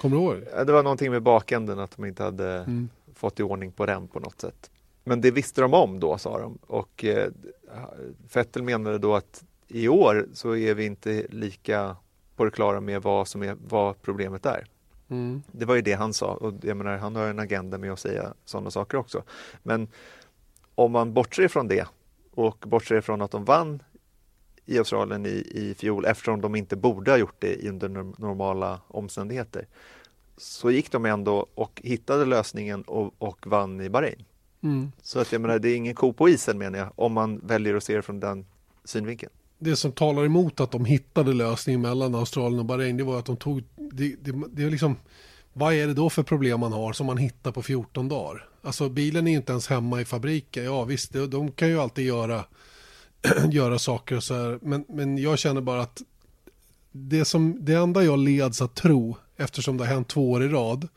Kommer 0.00 0.16
du 0.16 0.22
ihåg? 0.22 0.66
Det 0.66 0.72
var 0.72 0.82
någonting 0.82 1.10
med 1.10 1.22
bakänden, 1.22 1.78
att 1.78 1.96
de 1.96 2.04
inte 2.04 2.22
hade 2.22 2.48
mm. 2.54 2.88
fått 3.14 3.40
i 3.40 3.42
ordning 3.42 3.72
på 3.72 3.86
den 3.86 4.08
på 4.08 4.20
något 4.20 4.40
sätt. 4.40 4.70
Men 5.04 5.20
det 5.20 5.30
visste 5.30 5.60
de 5.60 5.74
om 5.74 6.00
då, 6.00 6.18
sa 6.18 6.38
de. 6.38 6.58
Och 6.66 7.04
eh, 7.04 7.30
Vettel 8.32 8.62
menade 8.62 8.98
då 8.98 9.14
att 9.14 9.44
i 9.68 9.88
år 9.88 10.28
så 10.32 10.56
är 10.56 10.74
vi 10.74 10.84
inte 10.84 11.26
lika 11.30 11.96
på 12.40 12.44
det 12.44 12.50
klara 12.50 12.80
med 12.80 13.02
vad, 13.02 13.28
som 13.28 13.42
är, 13.42 13.56
vad 13.68 14.02
problemet 14.02 14.46
är. 14.46 14.66
Mm. 15.08 15.42
Det 15.52 15.64
var 15.64 15.74
ju 15.74 15.82
det 15.82 15.92
han 15.92 16.12
sa 16.12 16.34
och 16.34 16.54
jag 16.62 16.76
menar, 16.76 16.96
han 16.96 17.16
har 17.16 17.26
en 17.26 17.38
agenda 17.38 17.78
med 17.78 17.92
att 17.92 17.98
säga 18.00 18.34
sådana 18.44 18.70
saker 18.70 18.98
också. 18.98 19.22
Men 19.62 19.88
om 20.74 20.92
man 20.92 21.14
bortser 21.14 21.42
ifrån 21.42 21.68
det 21.68 21.86
och 22.30 22.64
bortser 22.66 22.96
ifrån 22.96 23.22
att 23.22 23.30
de 23.30 23.44
vann 23.44 23.82
i 24.66 24.78
Australien 24.78 25.26
i, 25.26 25.50
i 25.54 25.74
fjol 25.78 26.04
eftersom 26.04 26.40
de 26.40 26.54
inte 26.54 26.76
borde 26.76 27.10
ha 27.10 27.18
gjort 27.18 27.36
det 27.38 27.68
under 27.68 27.88
normala 28.20 28.80
omständigheter 28.88 29.66
så 30.36 30.70
gick 30.70 30.92
de 30.92 31.04
ändå 31.04 31.46
och 31.54 31.80
hittade 31.84 32.24
lösningen 32.24 32.82
och, 32.82 33.14
och 33.18 33.46
vann 33.46 33.80
i 33.80 33.88
Bahrain. 33.88 34.24
Mm. 34.62 34.92
Så 35.02 35.20
att 35.20 35.32
jag 35.32 35.40
menar, 35.40 35.58
det 35.58 35.68
är 35.68 35.76
ingen 35.76 35.94
ko 35.94 36.12
på 36.12 36.28
isen 36.28 36.58
menar 36.58 36.78
jag, 36.78 36.92
om 36.96 37.12
man 37.12 37.38
väljer 37.38 37.74
att 37.74 37.84
se 37.84 37.96
det 37.96 38.02
från 38.02 38.20
den 38.20 38.46
synvinkeln 38.84 39.32
det 39.60 39.76
som 39.76 39.92
talar 39.92 40.24
emot 40.24 40.60
att 40.60 40.70
de 40.70 40.84
hittade 40.84 41.32
lösningen 41.32 41.80
mellan 41.80 42.14
Australien 42.14 42.58
och 42.58 42.64
Bahrain 42.64 42.96
det 42.96 43.04
var 43.04 43.18
att 43.18 43.24
de 43.24 43.36
tog, 43.36 43.62
det, 43.76 44.16
det, 44.20 44.32
det 44.52 44.62
är 44.62 44.70
liksom, 44.70 44.96
vad 45.52 45.74
är 45.74 45.86
det 45.86 45.94
då 45.94 46.10
för 46.10 46.22
problem 46.22 46.60
man 46.60 46.72
har 46.72 46.92
som 46.92 47.06
man 47.06 47.16
hittar 47.16 47.52
på 47.52 47.62
14 47.62 48.08
dagar? 48.08 48.48
Alltså 48.62 48.88
bilen 48.88 49.26
är 49.26 49.30
ju 49.30 49.36
inte 49.36 49.52
ens 49.52 49.68
hemma 49.68 50.00
i 50.00 50.04
fabriken, 50.04 50.64
ja 50.64 50.84
visst, 50.84 51.12
de, 51.12 51.26
de 51.26 51.52
kan 51.52 51.68
ju 51.68 51.80
alltid 51.80 52.06
göra, 52.06 52.44
göra 53.50 53.78
saker 53.78 54.16
och 54.16 54.24
så 54.24 54.34
här, 54.34 54.58
men, 54.62 54.84
men 54.88 55.18
jag 55.18 55.38
känner 55.38 55.60
bara 55.60 55.82
att 55.82 56.02
det, 56.92 57.24
som, 57.24 57.64
det 57.64 57.74
enda 57.74 58.04
jag 58.04 58.18
leds 58.18 58.62
att 58.62 58.74
tro, 58.74 59.16
eftersom 59.36 59.76
det 59.76 59.84
har 59.84 59.94
hänt 59.94 60.08
två 60.08 60.30
år 60.30 60.42
i 60.42 60.48
rad, 60.48 60.88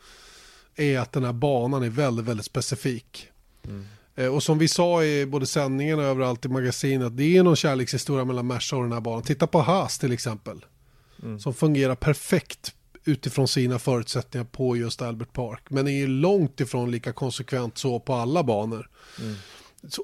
är 0.76 1.00
att 1.00 1.12
den 1.12 1.24
här 1.24 1.34
banan 1.34 1.84
är 1.84 1.90
väldigt, 1.90 2.26
väldigt 2.26 2.46
specifik. 2.46 3.28
Mm. 3.66 3.86
Eh, 4.16 4.28
och 4.28 4.44
som 4.44 4.58
vi 4.58 4.68
sa 4.68 5.04
i 5.04 5.26
både 5.26 5.46
sändningen 5.46 6.00
och 6.00 6.06
överallt 6.06 6.46
i 6.46 6.48
magasinet, 6.48 7.18
det 7.18 7.38
är 7.38 7.44
någon 7.44 7.56
kärlekshistoria 7.56 8.26
mellan 8.26 8.48
Merca 8.48 8.76
och 8.76 8.84
den 8.84 8.92
här 8.92 9.02
banan. 9.02 9.24
Titta 9.24 9.48
på 9.48 9.62
Haas 9.62 10.00
till 10.00 10.12
exempel. 10.12 10.66
Mm. 11.24 11.40
Som 11.40 11.54
fungerar 11.54 11.96
perfekt 11.96 12.74
utifrån 13.06 13.48
sina 13.48 13.80
förutsättningar 13.80 14.46
på 14.46 14.78
just 14.78 15.02
Albert 15.02 15.34
Park. 15.34 15.62
Men 15.70 15.88
är 15.88 16.08
långt 16.08 16.60
ifrån 16.60 16.92
lika 16.92 17.14
konsekvent 17.14 17.78
så 17.78 18.00
på 18.00 18.14
alla 18.14 18.44
banor. 18.44 18.90
Mm. 19.20 19.36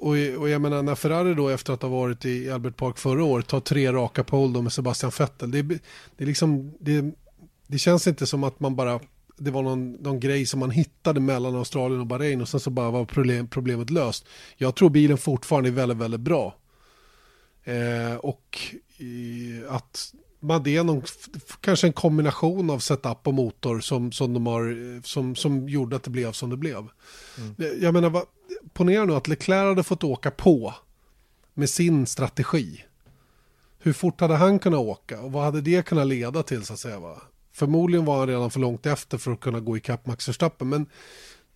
Och, 0.01 0.41
och 0.41 0.49
jag 0.49 0.61
menar 0.61 0.83
när 0.83 0.95
Ferrari 0.95 1.33
då 1.33 1.49
efter 1.49 1.73
att 1.73 1.81
ha 1.81 1.89
varit 1.89 2.25
i 2.25 2.49
Albert 2.51 2.77
Park 2.77 2.97
förra 2.97 3.23
året 3.23 3.47
tar 3.47 3.59
tre 3.59 3.93
raka 3.93 4.23
pole 4.23 4.61
med 4.61 4.73
Sebastian 4.73 5.11
Vettel. 5.19 5.51
Det, 5.51 5.61
det, 6.17 6.25
liksom, 6.25 6.73
det, 6.79 7.13
det 7.67 7.77
känns 7.77 8.07
inte 8.07 8.27
som 8.27 8.43
att 8.43 8.59
man 8.59 8.75
bara 8.75 8.99
det 9.39 9.51
var 9.51 9.63
någon, 9.63 9.91
någon 9.91 10.19
grej 10.19 10.45
som 10.45 10.59
man 10.59 10.71
hittade 10.71 11.19
mellan 11.19 11.55
Australien 11.55 11.99
och 12.01 12.07
Bahrain 12.07 12.41
och 12.41 12.49
sen 12.49 12.59
så 12.59 12.69
bara 12.69 12.91
var 12.91 13.05
problem, 13.05 13.47
problemet 13.47 13.89
löst. 13.89 14.25
Jag 14.57 14.75
tror 14.75 14.89
bilen 14.89 15.17
fortfarande 15.17 15.69
är 15.69 15.73
väldigt, 15.73 15.97
väldigt 15.97 16.19
bra. 16.19 16.55
Eh, 17.63 18.15
och 18.15 18.59
i, 18.97 19.63
att 19.69 20.13
man, 20.39 20.63
det 20.63 20.77
är 20.77 20.83
någon, 20.83 21.03
kanske 21.61 21.87
en 21.87 21.93
kombination 21.93 22.69
av 22.69 22.79
setup 22.79 23.27
och 23.27 23.33
motor 23.33 23.79
som, 23.79 24.11
som, 24.11 24.33
de 24.33 24.47
har, 24.47 25.01
som, 25.07 25.35
som 25.35 25.69
gjorde 25.69 25.95
att 25.95 26.03
det 26.03 26.09
blev 26.09 26.31
som 26.31 26.49
det 26.49 26.57
blev. 26.57 26.87
Mm. 27.37 27.81
Jag 27.81 27.93
menar, 27.93 28.23
ponera 28.73 29.05
nu 29.05 29.13
att 29.13 29.27
Leclerc 29.27 29.67
hade 29.67 29.83
fått 29.83 30.03
åka 30.03 30.31
på 30.31 30.73
med 31.53 31.69
sin 31.69 32.05
strategi. 32.05 32.83
Hur 33.79 33.93
fort 33.93 34.21
hade 34.21 34.35
han 34.35 34.59
kunnat 34.59 34.79
åka 34.79 35.21
och 35.21 35.31
vad 35.31 35.43
hade 35.43 35.61
det 35.61 35.85
kunnat 35.85 36.07
leda 36.07 36.43
till 36.43 36.65
så 36.65 36.73
att 36.73 36.79
säga? 36.79 36.99
Va? 36.99 37.21
Förmodligen 37.59 38.05
var 38.05 38.17
han 38.19 38.27
redan 38.27 38.51
för 38.51 38.59
långt 38.59 38.85
efter 38.85 39.17
för 39.17 39.31
att 39.31 39.39
kunna 39.39 39.59
gå 39.59 39.77
ikapp 39.77 40.05
Max 40.05 40.27
Verstappen. 40.27 40.69
Men 40.69 40.85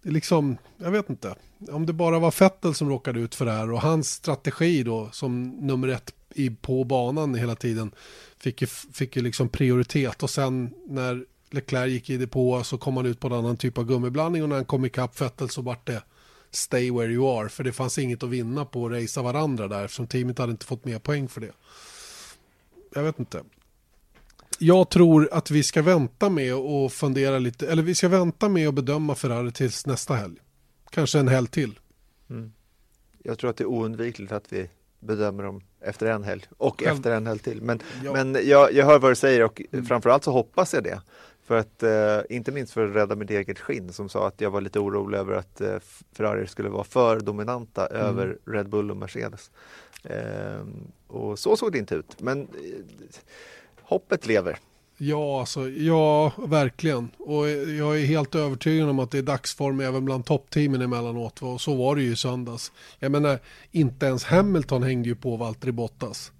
det 0.01 0.09
är 0.09 0.13
liksom, 0.13 0.57
jag 0.77 0.91
vet 0.91 1.09
inte. 1.09 1.35
Om 1.71 1.85
det 1.85 1.93
bara 1.93 2.19
var 2.19 2.31
Fettel 2.31 2.73
som 2.73 2.89
råkade 2.89 3.19
ut 3.19 3.35
för 3.35 3.45
det 3.45 3.51
här 3.51 3.71
och 3.71 3.81
hans 3.81 4.11
strategi 4.11 4.83
då 4.83 5.09
som 5.11 5.49
nummer 5.49 5.87
ett 5.87 6.13
i, 6.33 6.49
på 6.49 6.83
banan 6.83 7.35
hela 7.35 7.55
tiden 7.55 7.91
fick 8.37 8.61
ju, 8.61 8.67
fick 8.67 9.15
ju 9.15 9.21
liksom 9.21 9.49
prioritet 9.49 10.23
och 10.23 10.29
sen 10.29 10.73
när 10.87 11.25
Leclerc 11.51 11.91
gick 11.91 12.09
i 12.09 12.17
depå 12.17 12.63
så 12.63 12.77
kom 12.77 12.97
han 12.97 13.05
ut 13.05 13.19
på 13.19 13.27
en 13.27 13.33
annan 13.33 13.57
typ 13.57 13.77
av 13.77 13.85
gummiblandning 13.85 14.43
och 14.43 14.49
när 14.49 14.55
han 14.55 14.65
kom 14.65 14.85
ikapp 14.85 15.15
Fettel 15.15 15.49
så 15.49 15.61
vart 15.61 15.87
det 15.87 16.03
stay 16.51 16.91
where 16.91 17.11
you 17.11 17.39
are 17.39 17.49
för 17.49 17.63
det 17.63 17.71
fanns 17.71 17.97
inget 17.97 18.23
att 18.23 18.29
vinna 18.29 18.65
på 18.65 18.85
att 18.85 18.91
racea 18.91 19.23
varandra 19.23 19.67
där 19.67 19.83
eftersom 19.83 20.07
teamet 20.07 20.37
hade 20.37 20.51
inte 20.51 20.65
fått 20.65 20.85
mer 20.85 20.99
poäng 20.99 21.27
för 21.27 21.41
det. 21.41 21.51
Jag 22.93 23.03
vet 23.03 23.19
inte 23.19 23.43
jag 24.59 24.89
tror 24.89 25.29
att 25.31 25.51
vi 25.51 25.63
ska 25.63 25.81
vänta 25.81 26.29
med 26.29 26.55
och 26.55 26.91
fundera 26.91 27.39
lite, 27.39 27.67
eller 27.67 27.83
vi 27.83 27.95
ska 27.95 28.09
vänta 28.09 28.49
med 28.49 28.67
att 28.67 28.73
bedöma 28.73 29.15
Ferrari 29.15 29.51
tills 29.51 29.85
nästa 29.85 30.13
helg. 30.13 30.35
Kanske 30.89 31.19
en 31.19 31.27
helg 31.27 31.47
till. 31.47 31.79
Mm. 32.29 32.53
Jag 33.23 33.39
tror 33.39 33.49
att 33.49 33.57
det 33.57 33.63
är 33.63 33.67
oundvikligt 33.69 34.31
att 34.31 34.53
vi 34.53 34.69
bedömer 34.99 35.43
dem 35.43 35.61
efter 35.81 36.05
en 36.05 36.23
helg 36.23 36.43
och 36.57 36.79
Själv... 36.79 36.97
efter 36.97 37.11
en 37.11 37.27
helg 37.27 37.39
till. 37.39 37.61
Men, 37.61 37.79
ja. 38.03 38.13
men 38.13 38.37
jag, 38.47 38.73
jag 38.73 38.85
hör 38.85 38.99
vad 38.99 39.11
du 39.11 39.15
säger 39.15 39.43
och 39.43 39.61
mm. 39.71 39.85
framförallt 39.85 40.23
så 40.23 40.31
hoppas 40.31 40.73
jag 40.73 40.83
det. 40.83 41.01
För 41.45 41.57
att, 41.57 41.83
eh, 41.83 42.19
inte 42.37 42.51
minst 42.51 42.73
för 42.73 42.87
att 42.87 42.95
rädda 42.95 43.15
mitt 43.15 43.29
eget 43.29 43.59
skinn 43.59 43.93
som 43.93 44.09
sa 44.09 44.27
att 44.27 44.41
jag 44.41 44.51
var 44.51 44.61
lite 44.61 44.79
orolig 44.79 45.17
över 45.17 45.33
att 45.33 45.61
eh, 45.61 45.75
Ferrari 46.11 46.47
skulle 46.47 46.69
vara 46.69 46.83
för 46.83 47.19
dominanta 47.19 47.87
mm. 47.87 48.01
över 48.01 48.37
Red 48.45 48.69
Bull 48.69 48.91
och 48.91 48.97
Mercedes. 48.97 49.51
Eh, 50.03 50.65
och 51.07 51.39
så 51.39 51.55
såg 51.55 51.71
det 51.71 51.77
inte 51.77 51.95
ut. 51.95 52.21
Men 52.21 52.41
eh, 52.41 52.47
hoppet 53.83 54.27
lever. 54.27 54.59
Ja, 54.97 55.39
alltså, 55.39 55.69
ja, 55.69 56.31
verkligen. 56.37 57.09
Och 57.17 57.49
jag 57.49 58.01
är 58.01 58.05
helt 58.05 58.35
övertygad 58.35 58.89
om 58.89 58.99
att 58.99 59.11
det 59.11 59.17
är 59.17 59.21
dagsform 59.21 59.79
även 59.79 60.05
bland 60.05 60.25
toppteamen 60.25 60.81
emellanåt. 60.81 61.41
Och 61.41 61.61
så 61.61 61.75
var 61.75 61.95
det 61.95 62.01
ju 62.01 62.11
i 62.11 62.15
söndags. 62.15 62.71
Jag 62.99 63.11
menar, 63.11 63.39
inte 63.71 64.05
ens 64.05 64.23
Hamilton 64.23 64.83
hängde 64.83 65.09
ju 65.09 65.15
på 65.15 65.35
Valtteri 65.37 65.71
Bottas. 65.71 66.31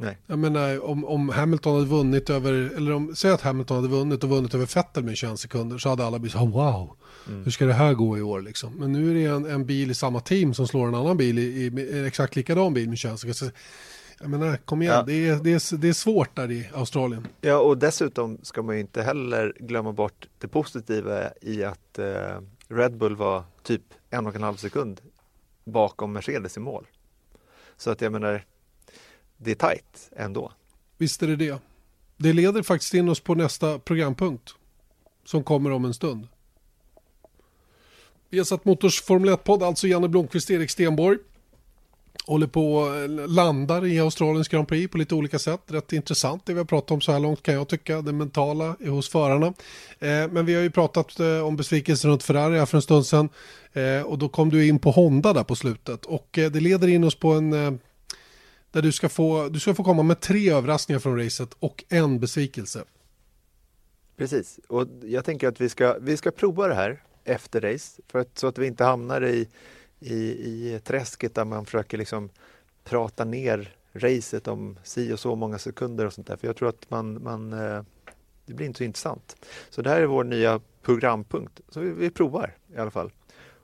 Nej. 0.00 0.18
Jag 0.26 0.38
menar, 0.38 0.84
om, 0.84 1.04
om 1.04 1.28
Hamilton 1.28 1.74
hade 1.74 1.86
vunnit 1.86 2.30
över, 2.30 2.52
eller 2.52 2.92
om, 2.92 3.16
säg 3.16 3.30
att 3.30 3.40
Hamilton 3.40 3.76
hade 3.76 3.88
vunnit 3.88 4.24
och 4.24 4.30
vunnit 4.30 4.54
över 4.54 4.66
Vettel 4.74 5.04
med 5.04 5.16
21 5.16 5.38
sekunder 5.38 5.78
så 5.78 5.88
hade 5.88 6.04
alla 6.04 6.18
blivit 6.18 6.32
så 6.32 6.46
wow, 6.46 6.96
mm. 7.28 7.44
hur 7.44 7.50
ska 7.50 7.66
det 7.66 7.72
här 7.72 7.94
gå 7.94 8.18
i 8.18 8.22
år 8.22 8.40
liksom? 8.40 8.74
Men 8.74 8.92
nu 8.92 9.10
är 9.10 9.14
det 9.14 9.24
en, 9.24 9.46
en 9.46 9.66
bil 9.66 9.90
i 9.90 9.94
samma 9.94 10.20
team 10.20 10.54
som 10.54 10.68
slår 10.68 10.88
en 10.88 10.94
annan 10.94 11.16
bil 11.16 11.38
i, 11.38 11.42
i 11.42 11.66
en 11.98 12.06
exakt 12.06 12.36
likadan 12.36 12.74
bil 12.74 12.88
med 12.88 12.98
21 12.98 13.18
sekunder. 13.18 13.52
Jag 14.20 14.30
menar, 14.30 14.56
kom 14.56 14.82
igen, 14.82 14.94
ja. 14.94 15.02
det, 15.02 15.28
är, 15.28 15.36
det, 15.36 15.50
är, 15.50 15.76
det 15.76 15.88
är 15.88 15.92
svårt 15.92 16.36
där 16.36 16.50
i 16.50 16.68
Australien. 16.74 17.26
Ja, 17.40 17.58
och 17.58 17.78
dessutom 17.78 18.38
ska 18.42 18.62
man 18.62 18.74
ju 18.74 18.80
inte 18.80 19.02
heller 19.02 19.56
glömma 19.60 19.92
bort 19.92 20.28
det 20.38 20.48
positiva 20.48 21.30
i 21.40 21.64
att 21.64 21.98
eh, 21.98 22.40
Red 22.68 22.96
Bull 22.96 23.16
var 23.16 23.44
typ 23.62 23.82
en 24.10 24.26
och 24.26 24.36
en 24.36 24.42
halv 24.42 24.56
sekund 24.56 25.00
bakom 25.64 26.12
Mercedes 26.12 26.56
i 26.56 26.60
mål. 26.60 26.86
Så 27.76 27.90
att 27.90 28.00
jag 28.00 28.12
menar, 28.12 28.44
det 29.36 29.50
är 29.50 29.54
tajt 29.54 30.10
ändå. 30.16 30.52
Visst 30.98 31.22
är 31.22 31.26
det 31.26 31.36
det. 31.36 31.58
Det 32.16 32.32
leder 32.32 32.62
faktiskt 32.62 32.94
in 32.94 33.08
oss 33.08 33.20
på 33.20 33.34
nästa 33.34 33.78
programpunkt. 33.78 34.54
Som 35.24 35.44
kommer 35.44 35.70
om 35.70 35.84
en 35.84 35.94
stund. 35.94 36.28
Vi 38.30 38.38
har 38.38 38.44
satt 38.44 38.64
Motors 38.64 39.02
Formel 39.02 39.30
1-podd, 39.30 39.62
alltså 39.62 39.86
Janne 39.86 40.08
Blomqvist, 40.08 40.50
Erik 40.50 40.70
Stenborg. 40.70 41.18
Håller 42.28 42.46
på 42.46 42.84
att 42.84 43.30
landar 43.30 43.86
i 43.86 44.00
Australiens 44.00 44.48
Grand 44.48 44.68
Prix 44.68 44.92
på 44.92 44.98
lite 44.98 45.14
olika 45.14 45.38
sätt. 45.38 45.60
Rätt 45.66 45.92
intressant 45.92 46.46
det 46.46 46.52
vi 46.52 46.58
har 46.58 46.64
pratat 46.64 46.90
om 46.90 47.00
så 47.00 47.12
här 47.12 47.20
långt 47.20 47.42
kan 47.42 47.54
jag 47.54 47.68
tycka. 47.68 48.02
Det 48.02 48.12
mentala 48.12 48.76
är 48.80 48.88
hos 48.88 49.08
förarna. 49.08 49.46
Eh, 49.98 50.28
men 50.30 50.46
vi 50.46 50.54
har 50.54 50.62
ju 50.62 50.70
pratat 50.70 51.20
eh, 51.20 51.46
om 51.46 51.56
besvikelsen 51.56 52.10
runt 52.10 52.22
Ferrari 52.22 52.58
här 52.58 52.66
för 52.66 52.78
en 52.78 52.82
stund 52.82 53.06
sedan. 53.06 53.28
Eh, 53.72 54.02
och 54.02 54.18
då 54.18 54.28
kom 54.28 54.50
du 54.50 54.68
in 54.68 54.78
på 54.78 54.90
Honda 54.90 55.32
där 55.32 55.44
på 55.44 55.56
slutet. 55.56 56.04
Och 56.04 56.38
eh, 56.38 56.50
det 56.50 56.60
leder 56.60 56.88
in 56.88 57.04
oss 57.04 57.14
på 57.14 57.32
en 57.32 57.52
eh, 57.52 57.72
där 58.70 58.82
du 58.82 58.92
ska, 58.92 59.08
få, 59.08 59.48
du 59.48 59.60
ska 59.60 59.74
få 59.74 59.84
komma 59.84 60.02
med 60.02 60.20
tre 60.20 60.50
överraskningar 60.50 61.00
från 61.00 61.24
racet 61.24 61.50
och 61.58 61.84
en 61.88 62.20
besvikelse. 62.20 62.84
Precis, 64.16 64.60
och 64.68 64.86
jag 65.02 65.24
tänker 65.24 65.48
att 65.48 65.60
vi 65.60 65.68
ska, 65.68 65.96
vi 66.00 66.16
ska 66.16 66.30
prova 66.30 66.68
det 66.68 66.74
här 66.74 67.02
efter 67.24 67.60
race 67.60 68.02
för 68.08 68.18
att, 68.18 68.38
så 68.38 68.46
att 68.46 68.58
vi 68.58 68.66
inte 68.66 68.84
hamnar 68.84 69.24
i, 69.24 69.48
i, 70.00 70.14
i 70.14 70.80
träsket 70.84 71.34
där 71.34 71.44
man 71.44 71.64
försöker 71.64 71.98
liksom 71.98 72.30
prata 72.84 73.24
ner 73.24 73.74
racet 73.92 74.48
om 74.48 74.78
si 74.82 75.12
och 75.12 75.20
så 75.20 75.34
många 75.34 75.58
sekunder 75.58 76.06
och 76.06 76.12
sånt 76.12 76.26
där. 76.26 76.36
För 76.36 76.46
jag 76.46 76.56
tror 76.56 76.68
att 76.68 76.90
man, 76.90 77.22
man 77.22 77.52
eh, 77.52 77.82
det 78.46 78.54
blir 78.54 78.66
inte 78.66 78.78
så 78.78 78.84
intressant. 78.84 79.46
Så 79.70 79.82
det 79.82 79.90
här 79.90 80.00
är 80.00 80.06
vår 80.06 80.24
nya 80.24 80.60
programpunkt. 80.82 81.60
Så 81.68 81.80
vi, 81.80 81.90
vi 81.90 82.10
provar 82.10 82.54
i 82.74 82.78
alla 82.78 82.90
fall. 82.90 83.10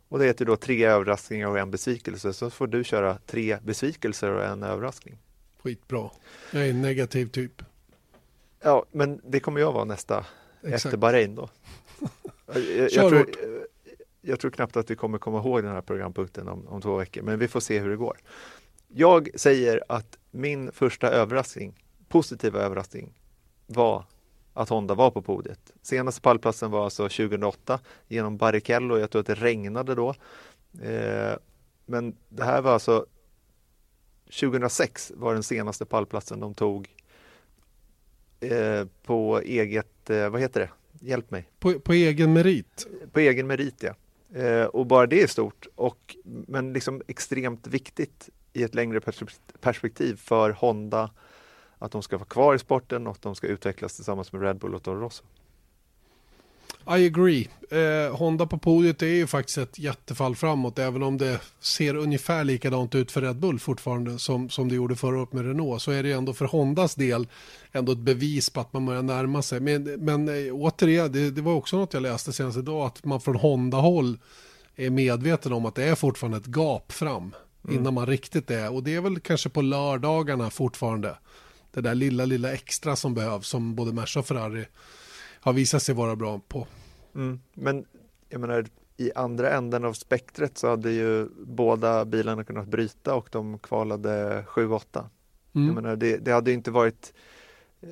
Och 0.08 0.18
det 0.18 0.24
heter 0.24 0.44
då 0.44 0.56
tre 0.56 0.84
överraskningar 0.84 1.48
och 1.48 1.58
en 1.58 1.70
besvikelse. 1.70 2.32
Så 2.32 2.50
får 2.50 2.66
du 2.66 2.84
köra 2.84 3.18
tre 3.26 3.58
besvikelser 3.62 4.30
och 4.30 4.44
en 4.44 4.62
överraskning. 4.62 5.18
Skitbra. 5.62 6.10
Jag 6.50 6.66
är 6.66 6.70
en 6.70 6.82
negativ 6.82 7.26
typ. 7.26 7.62
Ja, 8.60 8.84
men 8.92 9.20
det 9.24 9.40
kommer 9.40 9.60
jag 9.60 9.72
vara 9.72 9.84
nästa 9.84 10.26
Exakt. 10.62 10.84
efter 10.84 10.96
Bahrain 10.96 11.34
då. 11.34 11.48
jag, 12.46 12.62
jag, 12.62 12.90
Kör 12.92 13.08
tror, 13.08 13.18
hårt. 13.18 13.36
Jag 14.24 14.40
tror 14.40 14.50
knappt 14.50 14.76
att 14.76 14.90
vi 14.90 14.96
kommer 14.96 15.18
komma 15.18 15.38
ihåg 15.38 15.62
den 15.62 15.72
här 15.72 15.82
programpunkten 15.82 16.48
om, 16.48 16.68
om 16.68 16.80
två 16.80 16.96
veckor, 16.96 17.22
men 17.22 17.38
vi 17.38 17.48
får 17.48 17.60
se 17.60 17.78
hur 17.78 17.90
det 17.90 17.96
går. 17.96 18.18
Jag 18.88 19.28
säger 19.34 19.82
att 19.88 20.18
min 20.30 20.72
första 20.72 21.10
överraskning, 21.10 21.84
positiva 22.08 22.60
överraskning, 22.60 23.14
var 23.66 24.04
att 24.52 24.68
Honda 24.68 24.94
var 24.94 25.10
på 25.10 25.22
podiet. 25.22 25.72
Senaste 25.82 26.20
pallplatsen 26.20 26.70
var 26.70 26.84
alltså 26.84 27.02
2008 27.02 27.80
genom 28.08 28.36
Barrichello. 28.36 28.98
Jag 28.98 29.10
tror 29.10 29.20
att 29.20 29.26
det 29.26 29.34
regnade 29.34 29.94
då. 29.94 30.14
Eh, 30.82 31.36
men 31.86 32.16
det 32.28 32.44
här 32.44 32.62
var 32.62 32.72
alltså 32.72 33.06
2006 34.40 35.12
var 35.16 35.34
den 35.34 35.42
senaste 35.42 35.84
pallplatsen 35.86 36.40
de 36.40 36.54
tog 36.54 36.94
eh, 38.40 38.86
på 39.02 39.40
eget, 39.40 40.10
eh, 40.10 40.28
vad 40.28 40.40
heter 40.40 40.60
det? 40.60 40.70
Hjälp 41.00 41.30
mig. 41.30 41.48
På, 41.58 41.80
på 41.80 41.92
egen 41.92 42.32
merit. 42.32 42.86
På 43.12 43.20
egen 43.20 43.46
merit 43.46 43.82
ja. 43.82 43.94
Eh, 44.34 44.64
och 44.64 44.86
bara 44.86 45.06
det 45.06 45.22
är 45.22 45.26
stort 45.26 45.66
och 45.74 46.16
men 46.24 46.72
liksom 46.72 47.02
extremt 47.06 47.66
viktigt 47.66 48.28
i 48.52 48.62
ett 48.62 48.74
längre 48.74 49.00
perspektiv 49.60 50.16
för 50.16 50.50
Honda 50.50 51.10
att 51.78 51.92
de 51.92 52.02
ska 52.02 52.18
vara 52.18 52.28
kvar 52.28 52.54
i 52.54 52.58
sporten 52.58 53.06
och 53.06 53.12
att 53.12 53.22
de 53.22 53.34
ska 53.34 53.46
utvecklas 53.46 53.96
tillsammans 53.96 54.32
med 54.32 54.42
Red 54.42 54.58
Bull 54.58 54.74
och 54.74 54.82
Toro 54.82 55.00
Rosso. 55.00 55.24
I 56.86 57.06
agree. 57.06 57.48
Eh, 57.70 58.16
Honda 58.16 58.46
på 58.46 58.58
podiet 58.58 59.02
är 59.02 59.06
ju 59.06 59.26
faktiskt 59.26 59.58
ett 59.58 59.78
jättefall 59.78 60.36
framåt 60.36 60.78
även 60.78 61.02
om 61.02 61.18
det 61.18 61.40
ser 61.60 61.96
ungefär 61.96 62.44
likadant 62.44 62.94
ut 62.94 63.12
för 63.12 63.22
Red 63.22 63.36
Bull 63.36 63.58
fortfarande 63.58 64.18
som, 64.18 64.50
som 64.50 64.68
det 64.68 64.74
gjorde 64.74 64.96
förra 64.96 65.18
året 65.18 65.32
med 65.32 65.46
Renault 65.46 65.82
så 65.82 65.90
är 65.90 66.02
det 66.02 66.12
ändå 66.12 66.32
för 66.32 66.44
Hondas 66.44 66.94
del 66.94 67.26
ändå 67.72 67.92
ett 67.92 67.98
bevis 67.98 68.50
på 68.50 68.60
att 68.60 68.72
man 68.72 68.86
börjar 68.86 69.02
närma 69.02 69.42
sig. 69.42 69.60
Men, 69.60 69.82
men 69.84 70.28
eh, 70.28 70.54
återigen, 70.54 71.12
det, 71.12 71.30
det 71.30 71.42
var 71.42 71.54
också 71.54 71.76
något 71.76 71.94
jag 71.94 72.02
läste 72.02 72.32
senast 72.32 72.58
idag 72.58 72.86
att 72.86 73.04
man 73.04 73.20
från 73.20 73.36
Honda-håll 73.36 74.18
är 74.76 74.90
medveten 74.90 75.52
om 75.52 75.66
att 75.66 75.74
det 75.74 75.84
är 75.84 75.94
fortfarande 75.94 76.38
ett 76.38 76.56
gap 76.56 76.92
fram 76.92 77.34
innan 77.70 77.94
man 77.94 78.06
riktigt 78.06 78.50
är 78.50 78.72
och 78.72 78.82
det 78.82 78.94
är 78.94 79.00
väl 79.00 79.20
kanske 79.20 79.48
på 79.48 79.62
lördagarna 79.62 80.50
fortfarande 80.50 81.16
det 81.74 81.80
där 81.80 81.94
lilla 81.94 82.24
lilla 82.24 82.52
extra 82.52 82.96
som 82.96 83.14
behövs 83.14 83.48
som 83.48 83.74
både 83.74 83.92
Merca 83.92 84.20
och 84.20 84.26
Ferrari 84.26 84.64
har 85.44 85.52
visat 85.52 85.82
sig 85.82 85.94
vara 85.94 86.16
bra 86.16 86.40
på. 86.48 86.66
Mm. 87.14 87.40
Men 87.54 87.84
jag 88.28 88.40
menar, 88.40 88.66
i 88.96 89.12
andra 89.14 89.50
änden 89.50 89.84
av 89.84 89.92
spektret 89.92 90.58
så 90.58 90.68
hade 90.68 90.90
ju 90.90 91.28
båda 91.46 92.04
bilarna 92.04 92.44
kunnat 92.44 92.68
bryta 92.68 93.14
och 93.14 93.28
de 93.30 93.58
kvalade 93.58 94.44
7-8. 94.48 95.04
Mm. 95.54 95.66
Jag 95.66 95.74
menar, 95.74 95.96
det, 95.96 96.16
det 96.16 96.32
hade 96.32 96.52
inte 96.52 96.70
varit 96.70 97.12
eh, 97.80 97.88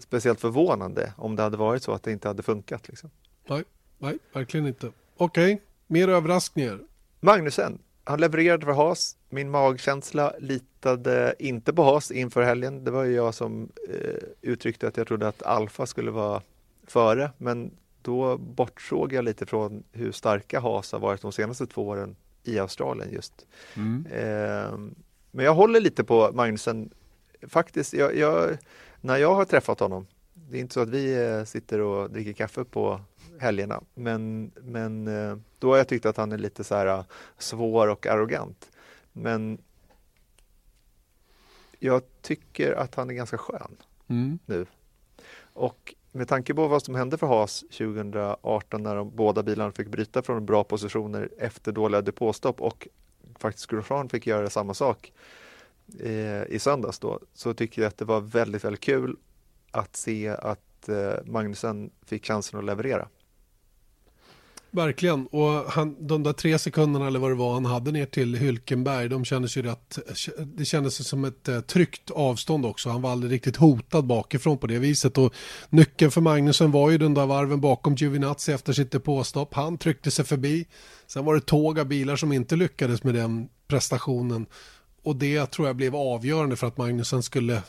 speciellt 0.00 0.40
förvånande 0.40 1.12
om 1.16 1.36
det 1.36 1.42
hade 1.42 1.56
varit 1.56 1.82
så 1.82 1.92
att 1.92 2.02
det 2.02 2.12
inte 2.12 2.28
hade 2.28 2.42
funkat. 2.42 2.88
Liksom. 2.88 3.10
Nej, 3.48 3.64
nej, 3.98 4.18
verkligen 4.32 4.66
inte. 4.66 4.92
Okej, 5.16 5.62
mer 5.86 6.08
överraskningar. 6.08 6.78
Magnusen, 7.20 7.78
han 8.04 8.20
levererade 8.20 8.66
för 8.66 8.72
Haas. 8.72 9.16
Min 9.28 9.50
magkänsla 9.50 10.34
litade 10.38 11.34
inte 11.38 11.72
på 11.72 11.82
Haas 11.82 12.10
inför 12.10 12.42
helgen. 12.42 12.84
Det 12.84 12.90
var 12.90 13.04
ju 13.04 13.14
jag 13.14 13.34
som 13.34 13.68
eh, 13.88 14.22
uttryckte 14.40 14.88
att 14.88 14.96
jag 14.96 15.06
trodde 15.06 15.28
att 15.28 15.42
Alfa 15.42 15.86
skulle 15.86 16.10
vara 16.10 16.42
före, 16.86 17.30
men 17.38 17.70
då 18.02 18.38
bortsåg 18.38 19.12
jag 19.12 19.24
lite 19.24 19.46
från 19.46 19.82
hur 19.92 20.12
starka 20.12 20.60
Haas 20.60 20.92
har 20.92 20.98
varit 20.98 21.22
de 21.22 21.32
senaste 21.32 21.66
två 21.66 21.86
åren 21.88 22.16
i 22.44 22.58
Australien 22.58 23.12
just. 23.12 23.46
Eh, 24.10 24.78
men 25.30 25.44
jag 25.44 25.54
håller 25.54 25.80
lite 25.80 26.04
på 26.04 26.30
Magnusen. 26.34 26.90
Faktiskt, 27.48 27.92
jag, 27.92 28.16
jag, 28.16 28.58
när 29.00 29.16
jag 29.16 29.34
har 29.34 29.44
träffat 29.44 29.80
honom, 29.80 30.06
det 30.34 30.56
är 30.56 30.60
inte 30.60 30.74
så 30.74 30.80
att 30.80 30.88
vi 30.88 31.24
eh, 31.26 31.44
sitter 31.44 31.80
och 31.80 32.10
dricker 32.10 32.32
kaffe 32.32 32.64
på 32.64 33.00
helgerna, 33.38 33.82
men, 33.94 34.52
men 34.62 35.08
eh, 35.08 35.36
då 35.58 35.70
har 35.70 35.76
jag 35.76 35.88
tyckt 35.88 36.06
att 36.06 36.16
han 36.16 36.32
är 36.32 36.38
lite 36.38 36.64
så 36.64 36.74
här 36.74 36.86
eh, 36.86 37.04
svår 37.38 37.88
och 37.88 38.06
arrogant. 38.06 38.70
Men 39.12 39.58
jag 41.78 42.02
tycker 42.20 42.72
att 42.72 42.94
han 42.94 43.10
är 43.10 43.14
ganska 43.14 43.38
skön 43.38 43.76
Mm. 44.08 44.38
nu. 44.46 44.66
Och 45.52 45.94
med 46.12 46.28
tanke 46.28 46.54
på 46.54 46.68
vad 46.68 46.82
som 46.82 46.94
hände 46.94 47.18
för 47.18 47.26
Haas 47.26 47.60
2018 47.60 48.82
när 48.82 48.96
de 48.96 49.16
båda 49.16 49.42
bilarna 49.42 49.72
fick 49.72 49.88
bryta 49.88 50.22
från 50.22 50.46
bra 50.46 50.64
positioner 50.64 51.28
efter 51.38 51.72
dåliga 51.72 52.00
depåstopp 52.00 52.60
och 52.60 52.88
faktiskt 53.38 53.66
Grosjean 53.66 54.08
fick 54.08 54.26
göra 54.26 54.50
samma 54.50 54.74
sak 54.74 55.12
eh, 56.00 56.42
i 56.48 56.58
söndags 56.58 56.98
då, 56.98 57.20
så 57.34 57.54
tycker 57.54 57.82
jag 57.82 57.88
att 57.88 57.98
det 57.98 58.04
var 58.04 58.20
väldigt, 58.20 58.64
väldigt 58.64 58.80
kul 58.80 59.16
att 59.70 59.96
se 59.96 60.28
att 60.28 60.88
eh, 60.88 61.12
Magnusen 61.24 61.90
fick 62.06 62.26
chansen 62.26 62.58
att 62.58 62.64
leverera. 62.64 63.08
Verkligen, 64.74 65.26
och 65.26 65.50
han, 65.50 66.06
de 66.06 66.22
där 66.22 66.32
tre 66.32 66.58
sekunderna 66.58 67.06
eller 67.06 67.18
vad 67.18 67.30
det 67.30 67.34
var 67.34 67.54
han 67.54 67.64
hade 67.64 67.92
ner 67.92 68.06
till 68.06 68.34
Hylkenberg, 68.34 69.08
de 69.08 69.24
kändes 69.24 69.56
ju 69.56 69.62
rätt, 69.62 69.98
det 70.38 70.64
kändes 70.64 71.08
som 71.08 71.24
ett 71.24 71.48
eh, 71.48 71.60
tryggt 71.60 72.10
avstånd 72.10 72.66
också. 72.66 72.90
Han 72.90 73.02
var 73.02 73.10
aldrig 73.10 73.32
riktigt 73.32 73.56
hotad 73.56 74.04
bakifrån 74.04 74.58
på 74.58 74.66
det 74.66 74.78
viset 74.78 75.18
och 75.18 75.34
nyckeln 75.70 76.10
för 76.10 76.20
Magnusen 76.20 76.70
var 76.70 76.90
ju 76.90 76.98
den 76.98 77.14
där 77.14 77.26
varven 77.26 77.60
bakom 77.60 77.94
Giovinazzi 77.94 78.52
efter 78.52 78.72
sitt 78.72 78.90
depåstopp. 78.90 79.54
Han 79.54 79.78
tryckte 79.78 80.10
sig 80.10 80.24
förbi. 80.24 80.66
Sen 81.06 81.24
var 81.24 81.34
det 81.34 81.40
tåg 81.40 81.78
av 81.78 81.86
bilar 81.86 82.16
som 82.16 82.32
inte 82.32 82.56
lyckades 82.56 83.02
med 83.04 83.14
den 83.14 83.48
prestationen 83.68 84.46
och 85.02 85.16
det 85.16 85.46
tror 85.46 85.66
jag 85.66 85.76
blev 85.76 85.96
avgörande 85.96 86.56
för 86.56 86.66
att 86.66 86.76
Magnusen 86.76 87.22
skulle 87.22 87.62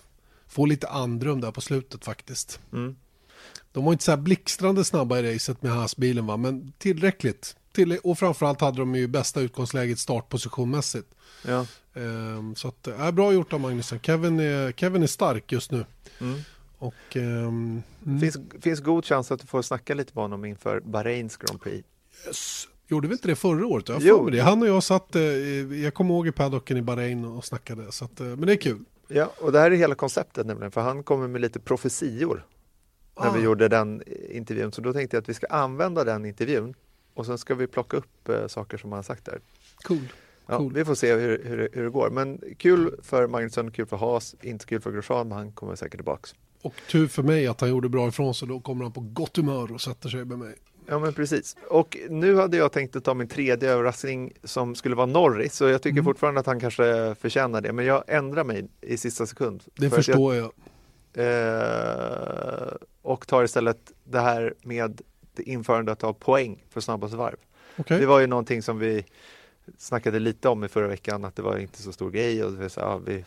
få 0.48 0.66
lite 0.66 0.88
andrum 0.88 1.42
där 1.42 1.52
på 1.52 1.62
slutet 1.62 2.06
faktiskt. 2.06 2.60
Mm. 2.74 2.96
De 3.72 3.86
var 3.86 3.92
inte 3.92 4.04
så 4.04 4.12
här 4.12 4.18
blixtrande 4.18 4.84
snabba 4.84 5.20
i 5.20 5.36
racet 5.36 5.62
med 5.62 5.72
Haas-bilen 5.72 6.26
va, 6.26 6.38
men 6.38 6.74
tillräckligt. 6.78 7.56
Till, 7.74 7.98
och 8.04 8.20
framförallt 8.20 8.62
hade 8.62 8.78
de 8.78 8.96
ju 8.96 9.08
bästa 9.08 9.42
utgångsläget 9.42 10.00
startpositionmässigt. 10.00 11.08
Ja. 11.48 11.66
Ehm, 11.94 12.56
så 12.56 12.68
att, 12.68 12.88
äh, 12.88 13.12
bra 13.12 13.34
gjort 13.34 13.54
av 13.54 13.60
Magnusen. 13.60 14.00
Kevin 14.00 14.40
är, 14.40 14.72
Kevin 14.72 15.04
är 15.04 15.08
stark 15.08 15.52
just 15.52 15.72
nu. 15.72 15.86
Mm. 16.22 16.40
Och, 16.78 17.16
ehm, 17.16 17.84
mm. 18.06 18.20
Finns, 18.20 18.38
finns 18.62 18.80
god 18.80 19.06
chans 19.06 19.32
att 19.32 19.40
du 19.40 19.48
får 19.48 19.62
snacka 19.62 19.94
lite 19.94 20.12
med 20.16 20.24
honom 20.24 20.46
inför 20.46 20.80
Bahrains 20.80 21.38
Grand 21.38 21.62
Prix. 21.62 21.88
yes. 22.28 22.68
Gjorde 22.88 23.08
vi 23.08 23.14
inte 23.14 23.28
det 23.28 23.36
förra 23.36 23.68
året? 23.68 23.90
Jag 23.90 24.02
Jo. 24.02 24.30
det. 24.30 24.40
Han 24.40 24.62
och 24.62 24.68
jag 24.68 24.84
satt, 24.84 25.16
eh, 25.16 25.22
jag 25.22 25.94
kommer 25.94 26.14
ihåg 26.14 26.28
i 26.28 26.32
paddocken 26.32 26.78
i 26.78 26.82
Bahrain 26.82 27.26
och 27.26 27.46
snackade. 27.46 27.92
Så 27.92 28.06
att, 28.06 28.20
eh, 28.20 28.26
men 28.26 28.42
det 28.42 28.54
är 28.54 28.58
kul. 28.58 28.84
Ja, 29.08 29.32
och 29.38 29.52
det 29.52 29.60
här 29.60 29.72
är 29.72 29.76
hela 29.76 29.96
konceptet 29.96 30.48
nämligen, 30.48 30.72
för 30.72 30.82
han 30.82 31.04
kommer 31.04 31.28
med 31.28 31.42
lite 31.42 31.60
profetior 31.60 32.46
när 33.22 33.32
vi 33.34 33.42
gjorde 33.42 33.68
den 33.68 34.04
intervjun. 34.30 34.72
Så 34.72 34.82
då 34.82 34.94
tänkte 34.94 35.16
jag 35.18 35.22
att 35.22 35.30
vi 35.30 35.34
ska 35.34 35.48
använda 35.48 36.04
den 36.04 36.26
intervjun 36.26 36.74
och 37.14 37.26
sen 37.26 37.38
ska 37.38 37.56
vi 37.56 37.68
plocka 37.68 37.98
upp 37.98 38.30
eh, 38.30 38.48
saker 38.48 38.78
som 38.78 38.92
han 38.92 38.98
har 38.98 39.04
sagt 39.04 39.26
där. 39.26 39.40
Cool. 39.84 40.14
Ja, 40.48 40.58
Cool. 40.58 40.74
Vi 40.74 40.86
får 40.86 40.96
se 40.96 41.14
hur, 41.16 41.44
hur, 41.46 41.58
det- 41.58 41.70
hur 41.74 41.84
det 41.84 41.90
går. 41.90 42.10
Men 42.10 42.42
kul 42.58 42.96
för 43.04 43.28
Magnusson, 43.28 43.72
kul 43.72 43.86
för 43.86 43.98
Haas, 43.98 44.36
inte 44.42 44.66
kul 44.66 44.82
för 44.82 44.92
Grosjean, 44.92 45.28
men 45.28 45.38
han 45.38 45.52
kommer 45.52 45.76
säkert 45.76 45.96
tillbaks. 45.98 46.36
Och 46.62 46.74
tur 46.92 47.08
för 47.08 47.24
mig 47.24 47.48
att 47.48 47.62
han 47.62 47.70
gjorde 47.70 47.90
bra 47.90 48.08
ifrån 48.08 48.34
sig. 48.36 48.48
Då 48.48 48.60
kommer 48.60 48.84
han 48.84 48.92
på 48.92 49.00
gott 49.02 49.38
humör 49.38 49.74
och 49.74 49.82
sätter 49.82 50.10
sig 50.10 50.26
med 50.26 50.40
mig. 50.40 50.56
Ja 50.88 51.00
men 51.00 51.14
precis. 51.14 51.58
Och 51.70 51.98
nu 52.10 52.36
hade 52.36 52.58
jag 52.58 52.72
tänkt 52.72 52.96
att 52.96 53.04
ta 53.04 53.14
min 53.14 53.28
tredje 53.28 53.72
överraskning 53.72 54.34
som 54.44 54.76
skulle 54.76 54.96
vara 54.96 55.06
Norris. 55.06 55.56
Så 55.56 55.66
jag 55.66 55.82
tycker 55.82 55.94
Mm. 55.94 56.04
fortfarande 56.06 56.40
att 56.40 56.46
han 56.46 56.60
kanske 56.60 57.16
förtjänar 57.20 57.62
det. 57.62 57.74
Men 57.74 57.86
jag 57.86 58.04
ändrar 58.08 58.44
mig 58.44 58.68
i 58.82 58.98
sista 58.98 59.26
sekund. 59.26 59.64
Det 59.76 59.90
För 59.90 59.96
förstår 59.96 60.36
jag. 60.36 60.44
Jag, 60.46 60.52
eh, 61.14 62.74
och 63.02 63.28
tar 63.28 63.44
istället 63.44 63.92
det 64.04 64.20
här 64.20 64.54
med 64.64 65.02
det 65.36 65.44
införandet 65.44 66.04
av 66.04 66.14
poäng 66.14 66.64
för 66.70 66.82
snabbaste 66.82 67.18
varv. 67.18 67.36
Okej. 67.78 68.00
Det 68.00 68.06
var 68.06 68.20
ju 68.20 68.28
någonting 68.28 68.62
som 68.62 68.80
vi 68.80 69.06
snackade 69.78 70.20
lite 70.20 70.50
om 70.50 70.64
i 70.64 70.68
förra 70.68 70.88
veckan 70.88 71.26
att 71.26 71.36
det 71.36 71.42
var 71.42 71.58
inte 71.58 71.82
så 71.82 71.92
stor 71.92 72.12
grej. 72.12 72.44
Och 72.44 72.72
så, 72.72 72.80
ja, 72.80 72.98
vi, 73.06 73.26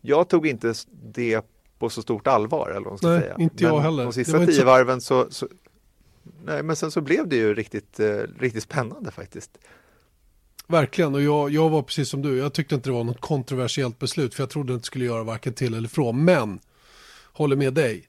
jag 0.00 0.28
tog 0.28 0.46
inte 0.46 0.74
det 0.90 1.40
på 1.78 1.90
så 1.90 2.02
stort 2.02 2.26
allvar 2.26 2.70
eller 2.70 2.90
vad 2.90 3.02
Nej, 3.02 3.20
säga. 3.20 3.36
inte 3.38 3.64
jag 3.64 3.74
Men 3.74 3.82
heller. 3.82 4.04
De 4.04 4.12
sista 4.12 4.36
inte 4.40 4.52
tio 4.52 4.60
så- 4.60 4.66
varven 4.66 5.00
så, 5.00 5.26
så 5.30 5.48
Nej 6.44 6.62
men 6.62 6.76
sen 6.76 6.90
så 6.90 7.00
blev 7.00 7.28
det 7.28 7.36
ju 7.36 7.54
riktigt, 7.54 8.00
eh, 8.00 8.18
riktigt 8.38 8.62
spännande 8.62 9.10
faktiskt. 9.10 9.58
Verkligen, 10.66 11.14
och 11.14 11.22
jag, 11.22 11.50
jag 11.50 11.68
var 11.70 11.82
precis 11.82 12.08
som 12.08 12.22
du. 12.22 12.38
Jag 12.38 12.52
tyckte 12.52 12.74
inte 12.74 12.88
det 12.88 12.94
var 12.94 13.04
något 13.04 13.20
kontroversiellt 13.20 13.98
beslut, 13.98 14.34
för 14.34 14.42
jag 14.42 14.50
trodde 14.50 14.72
inte 14.72 14.82
det 14.82 14.86
skulle 14.86 15.04
göra 15.04 15.22
varken 15.22 15.52
till 15.52 15.74
eller 15.74 15.88
från. 15.88 16.24
Men, 16.24 16.60
håller 17.32 17.56
med 17.56 17.74
dig. 17.74 18.08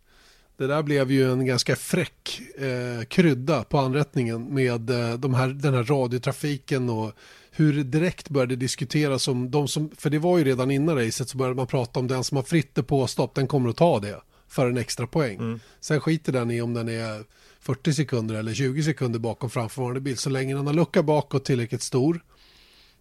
Det 0.58 0.68
där 0.68 0.84
blev 0.84 1.12
ju 1.12 1.32
en 1.32 1.46
ganska 1.46 1.76
fräck 1.76 2.42
eh, 2.58 3.06
krydda 3.06 3.64
på 3.64 3.78
anrättningen 3.78 4.54
med 4.54 4.90
eh, 4.90 5.14
de 5.14 5.34
här, 5.34 5.48
den 5.48 5.74
här 5.74 5.84
radiotrafiken 5.84 6.90
och 6.90 7.12
hur 7.52 7.74
det 7.74 7.84
direkt 7.84 8.30
började 8.30 8.56
diskuteras 8.56 9.28
om 9.28 9.52
de 9.52 9.68
som, 9.68 9.90
för 9.98 10.10
det 10.10 10.20
var 10.20 10.38
ju 10.38 10.44
redan 10.44 10.72
innan 10.72 10.98
racet 10.98 11.30
så 11.30 11.38
började 11.38 11.56
man 11.56 11.68
prata 11.68 12.00
om 12.00 12.08
den 12.08 12.24
som 12.24 12.36
har 12.36 12.44
fritt 12.44 12.76
depåstopp, 12.76 13.36
den 13.36 13.48
kommer 13.48 13.70
att 13.70 13.78
ta 13.78 14.00
det 14.00 14.22
för 14.48 14.70
en 14.70 14.78
extra 14.78 15.08
poäng. 15.08 15.60
Sen 15.80 16.02
skiter 16.02 16.32
den 16.32 16.52
i 16.52 16.62
om 16.62 16.74
den 16.74 16.90
är 16.90 17.24
40 17.60 17.94
sekunder 17.94 18.36
eller 18.36 18.54
20 18.54 18.84
sekunder 18.84 19.20
bakom 19.20 19.50
framförvarande 19.50 20.02
bil. 20.02 20.18
Så 20.18 20.30
länge 20.30 20.56
den 20.56 20.68
har 20.68 20.74
lucka 20.74 21.04
bakåt 21.04 21.46
tillräckligt 21.46 21.82
stor 21.82 22.24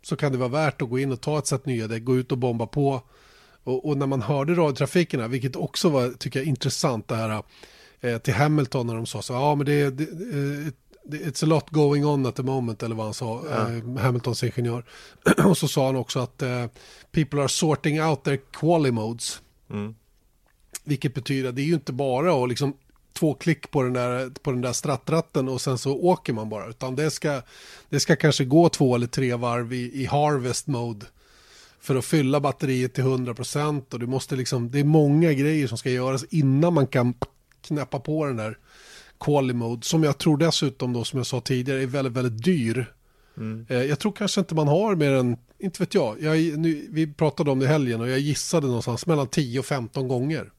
så 0.02 0.16
kan 0.16 0.32
det 0.32 0.38
vara 0.38 0.48
värt 0.48 0.82
att 0.82 0.90
gå 0.90 0.98
in 0.98 1.12
och 1.12 1.20
ta 1.20 1.38
ett 1.38 1.46
set 1.46 1.66
nya 1.66 1.88
däck, 1.88 2.04
gå 2.04 2.16
ut 2.16 2.32
och 2.32 2.38
bomba 2.38 2.66
på. 2.66 3.02
Och, 3.64 3.88
och 3.88 3.96
när 3.96 4.06
man 4.06 4.22
hörde 4.22 4.54
radiotrafiken 4.54 5.30
vilket 5.30 5.56
också 5.56 5.88
var, 5.88 6.10
tycker 6.10 6.40
jag, 6.40 6.46
intressant 6.46 7.08
det 7.08 7.16
här 7.16 7.42
eh, 8.00 8.18
till 8.18 8.34
Hamilton 8.34 8.86
när 8.86 8.94
de 8.94 9.06
sa 9.06 9.22
så, 9.22 9.32
ja 9.32 9.54
men 9.54 9.66
det, 9.66 9.90
det, 9.90 10.02
eh, 10.04 10.72
it's 11.04 11.44
a 11.44 11.46
lot 11.46 11.70
going 11.70 12.04
on 12.04 12.26
at 12.26 12.36
the 12.36 12.42
moment, 12.42 12.82
eller 12.82 12.94
vad 12.94 13.06
han 13.06 13.14
sa, 13.14 13.42
eh, 13.50 13.98
Hamiltons 13.98 14.44
ingenjör. 14.44 14.84
och 15.44 15.58
så 15.58 15.68
sa 15.68 15.86
han 15.86 15.96
också 15.96 16.18
att 16.18 16.42
eh, 16.42 16.66
people 17.12 17.40
are 17.40 17.48
sorting 17.48 18.02
out 18.02 18.24
their 18.24 18.40
quali 18.52 18.90
modes. 18.90 19.42
Mm. 19.70 19.94
Vilket 20.84 21.14
betyder 21.14 21.48
att 21.48 21.56
det 21.56 21.62
är 21.62 21.66
ju 21.66 21.74
inte 21.74 21.92
bara 21.92 22.42
att 22.42 22.48
liksom 22.48 22.76
två 23.12 23.34
klick 23.34 23.70
på 23.70 23.82
den 23.82 23.92
där, 23.92 24.30
på 24.42 24.50
den 24.52 24.60
där 24.60 24.72
strattratten 24.72 25.48
och 25.48 25.60
sen 25.60 25.78
så 25.78 25.96
åker 25.96 26.32
man 26.32 26.48
bara. 26.48 26.66
Utan 26.66 26.96
det 26.96 27.10
ska, 27.10 27.42
det 27.88 28.00
ska 28.00 28.16
kanske 28.16 28.44
gå 28.44 28.68
två 28.68 28.94
eller 28.94 29.06
tre 29.06 29.34
varv 29.34 29.72
i, 29.72 30.02
i 30.02 30.04
harvest 30.04 30.66
mode 30.66 31.06
för 31.82 31.96
att 31.96 32.04
fylla 32.04 32.40
batteriet 32.40 32.94
till 32.94 33.04
100% 33.04 33.92
och 33.92 33.98
du 34.00 34.06
måste 34.06 34.36
liksom, 34.36 34.70
det 34.70 34.80
är 34.80 34.84
många 34.84 35.32
grejer 35.32 35.66
som 35.66 35.78
ska 35.78 35.90
göras 35.90 36.24
innan 36.30 36.74
man 36.74 36.86
kan 36.86 37.14
knäppa 37.60 38.00
på 38.00 38.26
den 38.26 38.36
där 38.36 38.58
quali 39.20 39.52
mode 39.52 39.86
som 39.86 40.02
jag 40.02 40.18
tror 40.18 40.36
dessutom 40.36 40.92
då 40.92 41.04
som 41.04 41.16
jag 41.16 41.26
sa 41.26 41.40
tidigare 41.40 41.82
är 41.82 41.86
väldigt, 41.86 42.12
väldigt 42.12 42.44
dyr. 42.44 42.92
Eh, 43.68 43.82
Jag 43.82 43.98
tror 43.98 44.12
kanske 44.12 44.40
inte 44.40 44.54
man 44.54 44.68
har 44.68 44.94
mer 44.94 45.10
än, 45.12 45.36
inte 45.58 45.82
vet 45.82 45.94
jag, 45.94 46.22
jag 46.22 46.58
nu, 46.58 46.86
vi 46.90 47.12
pratade 47.12 47.50
om 47.50 47.58
det 47.58 47.64
i 47.64 47.68
helgen 47.68 48.00
och 48.00 48.08
jag 48.08 48.18
gissade 48.18 48.66
någonstans 48.66 49.06
mellan 49.06 49.26
10 49.26 49.58
och 49.58 49.66
15 49.66 50.08
gånger 50.08 50.50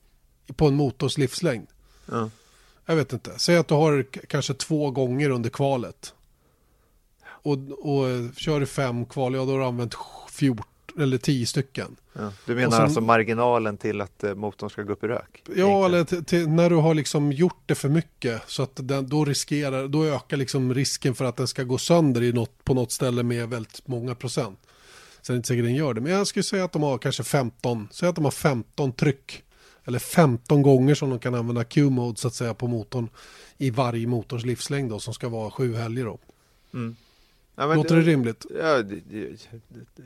på 0.56 0.68
en 0.68 0.76
motors 0.76 1.18
livslängd. 1.18 1.68
Ja. 2.06 2.30
Jag 2.86 2.96
vet 2.96 3.14
inte, 3.14 3.32
säg 3.38 3.58
att 3.58 3.68
du 3.68 3.74
har 3.74 4.06
kanske 4.28 4.54
två 4.54 4.92
gånger 4.92 5.30
under 5.30 5.50
kvalet. 5.50 6.14
Och, 7.26 7.58
och 7.80 8.06
kör 8.38 8.60
du 8.60 8.66
fem 8.66 9.06
kval, 9.06 9.34
ja 9.36 9.46
då 9.46 9.52
har 9.52 9.60
du 9.60 9.66
använt 9.66 9.96
14 10.32 10.66
eller 11.00 11.18
10 11.18 11.46
stycken. 11.46 11.96
Ja. 12.14 12.32
Du 12.46 12.56
menar 12.56 12.72
sen- 12.72 12.82
alltså 12.82 13.02
marginalen 13.02 13.78
till 13.78 14.02
att 14.02 14.24
eh, 14.24 14.36
motorn 14.36 14.70
ska 14.70 14.84
gå 14.84 14.94
upp 14.94 15.04
i 15.04 15.08
rök? 15.08 15.44
Ja, 15.46 15.54
egentligen? 15.54 15.84
eller 15.84 16.04
till, 16.04 16.26
till, 16.26 16.50
när 16.50 16.70
du 16.70 16.76
har 16.76 16.94
liksom 16.94 17.32
gjort 17.32 17.62
det 17.66 17.76
för 17.76 17.90
mycket 17.90 18.42
så 18.48 18.64
att 18.64 18.72
den, 18.88 19.10
då 19.10 19.26
riskerar, 19.26 19.88
då 19.88 20.06
ökar 20.06 20.38
liksom 20.38 20.74
risken 20.74 21.16
för 21.16 21.26
att 21.26 21.36
den 21.36 21.48
ska 21.48 21.64
gå 21.64 21.78
sönder 21.78 22.24
i 22.24 22.34
något, 22.34 22.64
på 22.64 22.74
något 22.74 22.92
ställe 22.92 23.24
med 23.24 23.50
väldigt 23.50 23.88
många 23.88 24.16
procent. 24.16 24.60
Sen 25.22 25.34
är 25.34 25.36
det 25.36 25.38
inte 25.38 25.48
säkert 25.48 25.66
den 25.66 25.76
gör 25.76 25.94
det, 25.94 26.02
men 26.02 26.12
jag 26.12 26.28
skulle 26.28 26.44
säga 26.44 26.64
att 26.64 26.72
de 26.72 26.84
har 26.84 26.98
kanske 26.98 27.24
15, 27.24 27.88
säg 27.92 28.10
att 28.10 28.16
de 28.16 28.24
har 28.24 28.32
15 28.32 28.92
tryck. 28.92 29.44
Eller 29.86 30.00
15 30.00 30.62
gånger 30.62 30.96
som 30.96 31.10
de 31.10 31.20
kan 31.20 31.36
använda 31.36 31.64
Q-mode 31.64 32.20
så 32.20 32.28
att 32.28 32.34
säga 32.34 32.54
på 32.54 32.68
motorn 32.68 33.10
i 33.58 33.70
varje 33.70 34.08
motors 34.08 34.46
livslängd 34.46 34.90
då, 34.90 35.00
som 35.00 35.14
ska 35.14 35.30
vara 35.30 35.52
sju 35.52 35.76
helger 35.76 36.06
då. 36.06 36.20
Ja, 37.56 37.68
men 37.68 37.78
Låter 37.78 37.96
det 37.96 38.02
rimligt? 38.02 38.46
Ja, 38.60 38.82
det, 38.82 39.02
det, 39.10 39.28
det, 39.68 40.04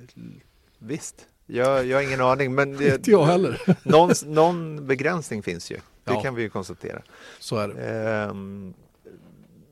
visst. 0.79 1.25
Jag, 1.45 1.85
jag 1.85 1.97
har 1.97 2.03
ingen 2.03 2.21
aning, 2.21 2.55
men 2.55 2.77
det, 2.77 2.87
Inte 2.95 3.11
jag 3.11 3.25
heller. 3.25 3.61
någon, 3.83 4.11
någon 4.25 4.87
begränsning 4.87 5.43
finns 5.43 5.71
ju. 5.71 5.75
Det 5.75 6.13
Ja. 6.13 6.21
kan 6.21 6.35
vi 6.35 6.41
ju 6.41 6.49
konstatera. 6.49 7.01
Så 7.39 7.57
är 7.57 7.67
det. 7.67 7.81
Ehm, 8.09 8.73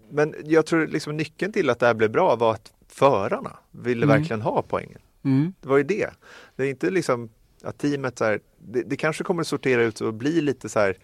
men 0.10 0.36
jag 0.44 0.66
tror 0.66 0.88
liksom 0.88 1.18
nyckeln 1.18 1.52
till 1.54 1.70
att 1.70 1.80
det 1.80 1.86
här 1.86 1.94
blev 1.94 2.12
bra 2.12 2.36
var 2.36 2.52
att 2.54 2.74
förarna 2.88 3.58
ville 3.72 4.04
Mm. 4.06 4.18
verkligen 4.20 4.42
ha 4.42 4.62
poängen. 4.68 5.00
Mm. 5.24 5.54
Det 5.62 5.68
var 5.68 5.78
ju 5.78 5.84
det. 5.84 6.10
Det 6.56 6.64
är 6.64 6.70
inte 6.70 6.90
liksom 6.90 7.30
att 7.64 7.78
teamet 7.78 8.18
så 8.18 8.26
här, 8.26 8.40
det, 8.58 8.82
det 8.82 8.96
kanske 8.98 9.24
kommer 9.24 9.42
att 9.42 9.48
sortera 9.48 9.84
ut 9.84 10.02
och 10.02 10.14
bli 10.14 10.42
lite 10.42 10.70
så 10.70 10.80
här 10.80 10.98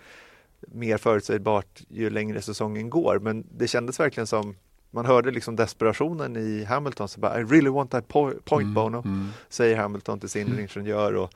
mer 0.68 0.98
förutsägbart 0.98 1.82
ju 1.90 2.10
längre 2.10 2.42
säsongen 2.42 2.90
går. 2.90 3.20
Men 3.20 3.48
det 3.58 3.68
kändes 3.68 4.00
verkligen 4.00 4.28
som 4.28 4.56
man 4.92 5.06
hörde 5.06 5.32
liksom 5.32 5.56
desperationen 5.56 6.38
i 6.38 6.64
Hamilton. 6.64 7.08
Så 7.08 7.20
bara, 7.20 7.40
I 7.40 7.44
really 7.44 7.70
want 7.70 7.92
that 7.92 8.08
po- 8.08 8.40
point 8.44 8.62
Mm. 8.62 8.74
Bono, 8.74 9.04
säger 9.50 9.78
Hamilton 9.78 10.20
till 10.20 10.30
sin 10.30 10.60
ingenjör. 10.60 11.14
Och, 11.14 11.34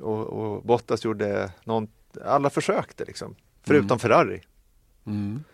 och, 0.00 0.26
och 0.26 0.62
Bottas 0.62 1.04
gjorde 1.04 1.52
någon, 1.64 1.88
alla 2.24 2.50
försökte 2.50 3.04
liksom, 3.04 3.34
förutom 3.62 3.98
Ferrari. 3.98 4.40
Mm. 5.06 5.44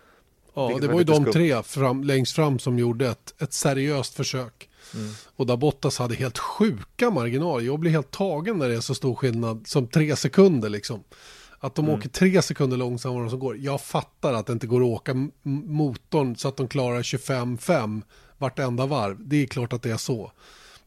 Ja, 0.55 0.67
Vilket 0.67 0.83
det 0.83 0.89
var 0.89 0.99
ju 0.99 1.05
de 1.05 1.25
tre 1.25 1.63
fram, 1.63 2.05
längst 2.05 2.35
fram 2.35 2.59
som 2.59 2.79
gjorde 2.79 3.09
ett, 3.09 3.43
ett 3.43 3.53
seriöst 3.53 4.15
försök. 4.15 4.69
Mm. 4.95 5.13
Och 5.37 5.47
där 5.47 5.57
Bottas 5.57 5.99
hade 5.99 6.15
helt 6.15 6.39
sjuka 6.39 7.11
marginaler. 7.11 7.67
Jag 7.67 7.79
blir 7.79 7.91
helt 7.91 8.11
tagen 8.11 8.59
när 8.59 8.69
det 8.69 8.75
är 8.75 8.81
så 8.81 8.95
stor 8.95 9.15
skillnad 9.15 9.67
som 9.67 9.87
tre 9.87 10.17
sekunder 10.17 10.69
liksom. 10.69 11.05
Att 11.59 11.75
de 11.75 11.85
Mm. 11.85 11.99
åker 11.99 12.09
tre 12.09 12.43
sekunder 12.43 12.77
långsammare 12.77 13.17
än 13.19 13.23
vad 13.25 13.31
som 13.31 13.41
går. 13.41 13.57
Jag 13.59 13.81
fattar 13.81 14.33
att 14.35 14.47
det 14.47 14.53
inte 14.53 14.67
går 14.67 14.81
att 14.81 14.87
åka 14.87 15.29
motorn 15.43 16.37
så 16.37 16.49
att 16.49 16.57
de 16.57 16.69
klarar 16.69 17.03
25-5 17.03 18.03
vartenda 18.39 18.87
varv. 18.87 19.17
Det 19.29 19.37
är 19.43 19.47
klart 19.47 19.73
att 19.73 19.83
det 19.83 19.91
är 19.91 19.97
så. 19.97 20.33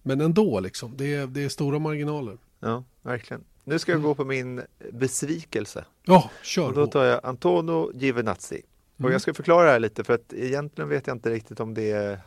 Men 0.01 0.21
ändå 0.21 0.59
liksom, 0.59 0.97
det 0.97 1.13
är, 1.15 1.27
det 1.27 1.43
är 1.43 1.49
stora 1.49 1.79
marginaler. 1.79 2.37
Ja, 2.59 2.83
verkligen. 3.01 3.43
Nu 3.63 3.79
ska 3.79 3.91
jag 3.91 4.01
gå 4.01 4.15
på 4.15 4.25
min 4.25 4.61
besvikelse. 4.91 5.85
Ja, 6.05 6.29
kör 6.43 6.67
Och 6.67 6.73
då 6.73 6.87
tar 6.87 7.03
jag 7.05 7.19
Antonio 7.23 7.91
Giovinazzi. 7.95 8.61
Och 8.95 8.99
Mm. 8.99 9.11
jag 9.11 9.21
ska 9.21 9.33
förklara 9.33 9.65
det 9.65 9.71
här 9.71 9.79
lite 9.79 10.03
för 10.03 10.13
att 10.13 10.33
egentligen 10.33 10.89
vet 10.89 11.07
jag 11.07 11.15
inte 11.15 11.29
riktigt 11.29 11.59
om 11.59 11.73
det 11.73 11.91
är 11.91 12.19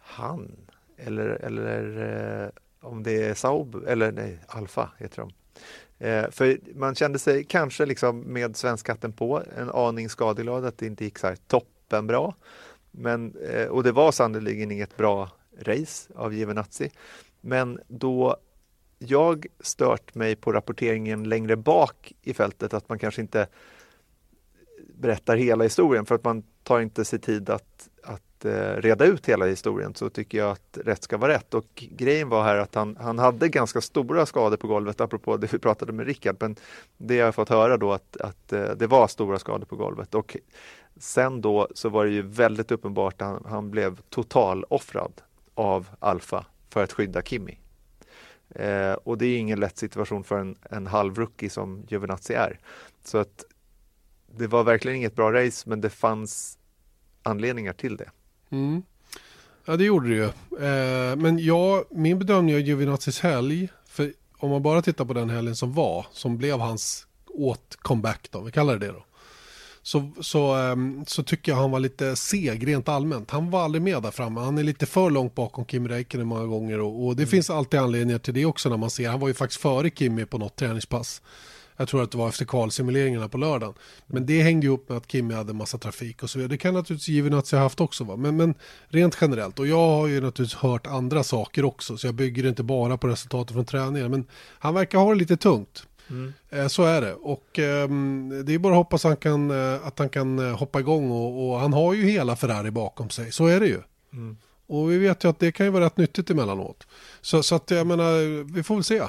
han 0.00 0.56
eller, 0.96 1.26
eller 1.26 2.02
eh, 2.44 2.50
om 2.88 3.02
det 3.02 3.22
är 3.22 3.34
Saub 3.34 3.74
eller 3.86 4.12
nej, 4.12 4.38
Alfa 4.46 4.90
heter 4.98 5.16
de. 5.22 5.30
Eh, 5.98 6.30
för 6.30 6.58
man 6.74 6.94
kände 6.94 7.18
sig 7.18 7.44
kanske 7.44 7.86
liksom 7.86 8.20
med 8.20 8.56
svenskatten 8.56 9.12
på 9.12 9.42
en 9.56 9.70
aning 9.70 10.08
skadeglad 10.08 10.64
att 10.64 10.78
det 10.78 10.86
inte 10.86 11.04
gick 11.04 11.18
så 11.18 11.26
här 11.26 11.36
toppenbra. 11.46 12.34
Men, 12.90 13.34
eh, 13.50 13.66
och 13.66 13.82
det 13.82 13.92
var 13.92 14.12
sannerligen 14.12 14.70
inget 14.70 14.96
bra 14.96 15.30
race 15.60 16.12
av 16.14 16.34
Givenazzi. 16.34 16.90
Men 17.40 17.80
då 17.88 18.36
jag 18.98 19.46
stört 19.60 20.14
mig 20.14 20.36
på 20.36 20.52
rapporteringen 20.52 21.24
längre 21.24 21.56
bak 21.56 22.12
i 22.22 22.34
fältet, 22.34 22.74
att 22.74 22.88
man 22.88 22.98
kanske 22.98 23.20
inte 23.20 23.46
berättar 24.94 25.36
hela 25.36 25.64
historien 25.64 26.06
för 26.06 26.14
att 26.14 26.24
man 26.24 26.42
tar 26.62 26.80
inte 26.80 27.04
sig 27.04 27.18
tid 27.18 27.50
att, 27.50 27.88
att 28.02 28.22
eh, 28.44 28.76
reda 28.76 29.04
ut 29.04 29.28
hela 29.28 29.46
historien 29.46 29.94
så 29.94 30.10
tycker 30.10 30.38
jag 30.38 30.50
att 30.50 30.78
rätt 30.84 31.02
ska 31.02 31.16
vara 31.16 31.32
rätt. 31.32 31.54
Och 31.54 31.84
grejen 31.90 32.28
var 32.28 32.44
här 32.44 32.56
att 32.56 32.74
han, 32.74 32.96
han 33.00 33.18
hade 33.18 33.48
ganska 33.48 33.80
stora 33.80 34.26
skador 34.26 34.56
på 34.56 34.66
golvet, 34.66 35.00
apropå 35.00 35.36
det 35.36 35.52
vi 35.52 35.58
pratade 35.58 35.92
med 35.92 36.06
Rickard, 36.06 36.36
men 36.40 36.56
det 36.96 37.18
har 37.18 37.24
jag 37.24 37.34
fått 37.34 37.48
höra 37.48 37.76
då 37.76 37.92
att, 37.92 38.16
att 38.16 38.52
eh, 38.52 38.70
det 38.70 38.86
var 38.86 39.08
stora 39.08 39.38
skador 39.38 39.66
på 39.66 39.76
golvet. 39.76 40.14
Och 40.14 40.36
sen 40.96 41.40
då 41.40 41.68
så 41.74 41.88
var 41.88 42.04
det 42.04 42.10
ju 42.10 42.22
väldigt 42.22 42.70
uppenbart 42.70 43.22
att 43.22 43.28
han, 43.28 43.44
han 43.46 43.70
blev 43.70 44.00
totaloffrad 44.08 45.12
av 45.54 45.88
Alfa 45.98 46.46
för 46.70 46.84
att 46.84 46.92
skydda 46.92 47.22
Kimi. 47.22 47.58
Eh, 48.54 48.92
och 48.92 49.18
det 49.18 49.26
är 49.26 49.38
ingen 49.38 49.60
lätt 49.60 49.78
situation 49.78 50.24
för 50.24 50.38
en, 50.38 50.56
en 50.62 50.86
halvrookie 50.86 51.50
som 51.50 51.84
Giovinazzi 51.88 52.34
är. 52.34 52.60
Så 53.04 53.18
att 53.18 53.44
det 54.36 54.46
var 54.46 54.64
verkligen 54.64 54.96
inget 54.96 55.16
bra 55.16 55.32
race, 55.32 55.68
men 55.68 55.80
det 55.80 55.90
fanns 55.90 56.58
anledningar 57.22 57.72
till 57.72 57.96
det. 57.96 58.10
Mm. 58.50 58.82
Ja, 59.64 59.76
det 59.76 59.84
gjorde 59.84 60.08
det 60.08 60.14
ju. 60.14 60.24
Eh, 60.66 61.16
men 61.16 61.38
ja, 61.38 61.84
min 61.90 62.18
bedömning 62.18 62.54
av 62.54 62.60
Giovinazzis 62.60 63.20
helg, 63.20 63.68
för 63.88 64.12
om 64.38 64.50
man 64.50 64.62
bara 64.62 64.82
tittar 64.82 65.04
på 65.04 65.12
den 65.12 65.30
helgen 65.30 65.56
som 65.56 65.72
var, 65.74 66.06
som 66.12 66.38
blev 66.38 66.58
hans 66.58 67.06
åt 67.26 67.76
comeback 67.80 68.28
då, 68.30 68.40
vi 68.40 68.52
kallar 68.52 68.76
det 68.78 68.86
det 68.86 68.92
då, 68.92 69.04
så, 69.82 70.10
så, 70.20 70.54
ehm, 70.54 71.04
så 71.06 71.22
tycker 71.22 71.52
jag 71.52 71.56
han 71.56 71.70
var 71.70 71.80
lite 71.80 72.16
seg 72.16 72.66
rent 72.68 72.88
allmänt. 72.88 73.30
Han 73.30 73.50
var 73.50 73.64
aldrig 73.64 73.82
med 73.82 74.02
där 74.02 74.10
framme. 74.10 74.40
Han 74.40 74.58
är 74.58 74.62
lite 74.62 74.86
för 74.86 75.10
långt 75.10 75.34
bakom 75.34 75.64
Kim 75.64 75.88
Räikkönen 75.88 76.26
många 76.26 76.44
gånger 76.44 76.80
och, 76.80 77.06
och 77.06 77.16
det 77.16 77.22
Mm. 77.22 77.30
finns 77.30 77.50
alltid 77.50 77.80
anledningar 77.80 78.18
till 78.18 78.34
det 78.34 78.44
också 78.44 78.68
när 78.68 78.76
man 78.76 78.90
ser. 78.90 79.08
Han 79.08 79.20
var 79.20 79.28
ju 79.28 79.34
faktiskt 79.34 79.60
före 79.60 79.90
Kimi 79.90 80.24
på 80.26 80.38
något 80.38 80.56
träningspass. 80.56 81.22
Jag 81.80 81.88
tror 81.88 82.02
att 82.02 82.10
det 82.10 82.18
var 82.18 82.28
efter 82.28 82.44
kvalsimuleringarna 82.44 83.28
på 83.28 83.38
lördagen. 83.38 83.74
Men 84.06 84.26
det 84.26 84.42
hängde 84.42 84.66
ju 84.66 84.72
upp 84.72 84.88
med 84.88 84.98
att 84.98 85.10
Kimi 85.12 85.34
hade 85.34 85.52
massa 85.52 85.78
trafik 85.78 86.22
och 86.22 86.30
så 86.30 86.38
vidare. 86.38 86.50
Det 86.50 86.58
kan 86.58 86.74
naturligtvis 86.74 87.08
Giovinazzi 87.08 87.56
ha 87.56 87.62
haft 87.62 87.80
också. 87.80 88.04
Va? 88.04 88.16
Men, 88.16 88.36
men 88.36 88.54
rent 88.88 89.18
generellt. 89.20 89.58
Och 89.58 89.66
jag 89.66 89.88
har 89.88 90.06
ju 90.06 90.20
naturligtvis 90.20 90.54
hört 90.60 90.86
andra 90.86 91.22
saker 91.24 91.64
också. 91.64 91.96
Så 91.96 92.06
jag 92.06 92.14
bygger 92.14 92.42
det 92.42 92.48
inte 92.48 92.62
bara 92.62 92.96
på 92.98 93.08
resultatet 93.08 93.52
från 93.54 93.64
träningen. 93.64 94.10
Men 94.10 94.26
han 94.58 94.74
verkar 94.74 94.98
ha 94.98 95.10
det 95.10 95.18
lite 95.18 95.36
tungt. 95.36 95.82
Eh, 96.50 96.66
Så 96.68 96.84
är 96.84 97.00
det. 97.00 97.14
Och 97.14 97.58
ehm, 97.58 98.42
det 98.46 98.54
är 98.54 98.58
bara 98.58 98.72
att 98.72 98.76
hoppas 98.76 99.04
han 99.04 99.16
kan, 99.16 99.50
eh, 99.50 99.86
att 99.86 99.98
han 99.98 100.08
kan 100.08 100.38
eh, 100.38 100.56
hoppa 100.58 100.80
igång. 100.80 101.10
Och, 101.10 101.48
och 101.50 101.60
han 101.60 101.72
har 101.72 101.94
ju 101.94 102.04
hela 102.10 102.36
Ferrari 102.36 102.70
bakom 102.70 103.10
sig. 103.10 103.32
Så 103.32 103.46
är 103.46 103.60
det 103.60 103.66
ju. 103.66 103.80
Och 104.66 104.90
vi 104.90 104.98
vet 104.98 105.24
ju 105.24 105.28
att 105.28 105.38
det 105.38 105.52
kan 105.52 105.66
ju 105.66 105.72
vara 105.72 105.84
rätt 105.84 105.96
nyttigt 105.96 106.30
emellanåt. 106.30 106.86
Så, 107.20 107.42
så 107.42 107.54
att 107.54 107.70
jag 107.70 107.86
menar, 107.86 108.44
vi 108.54 108.62
får 108.62 108.74
väl 108.74 108.84
se. 108.84 109.02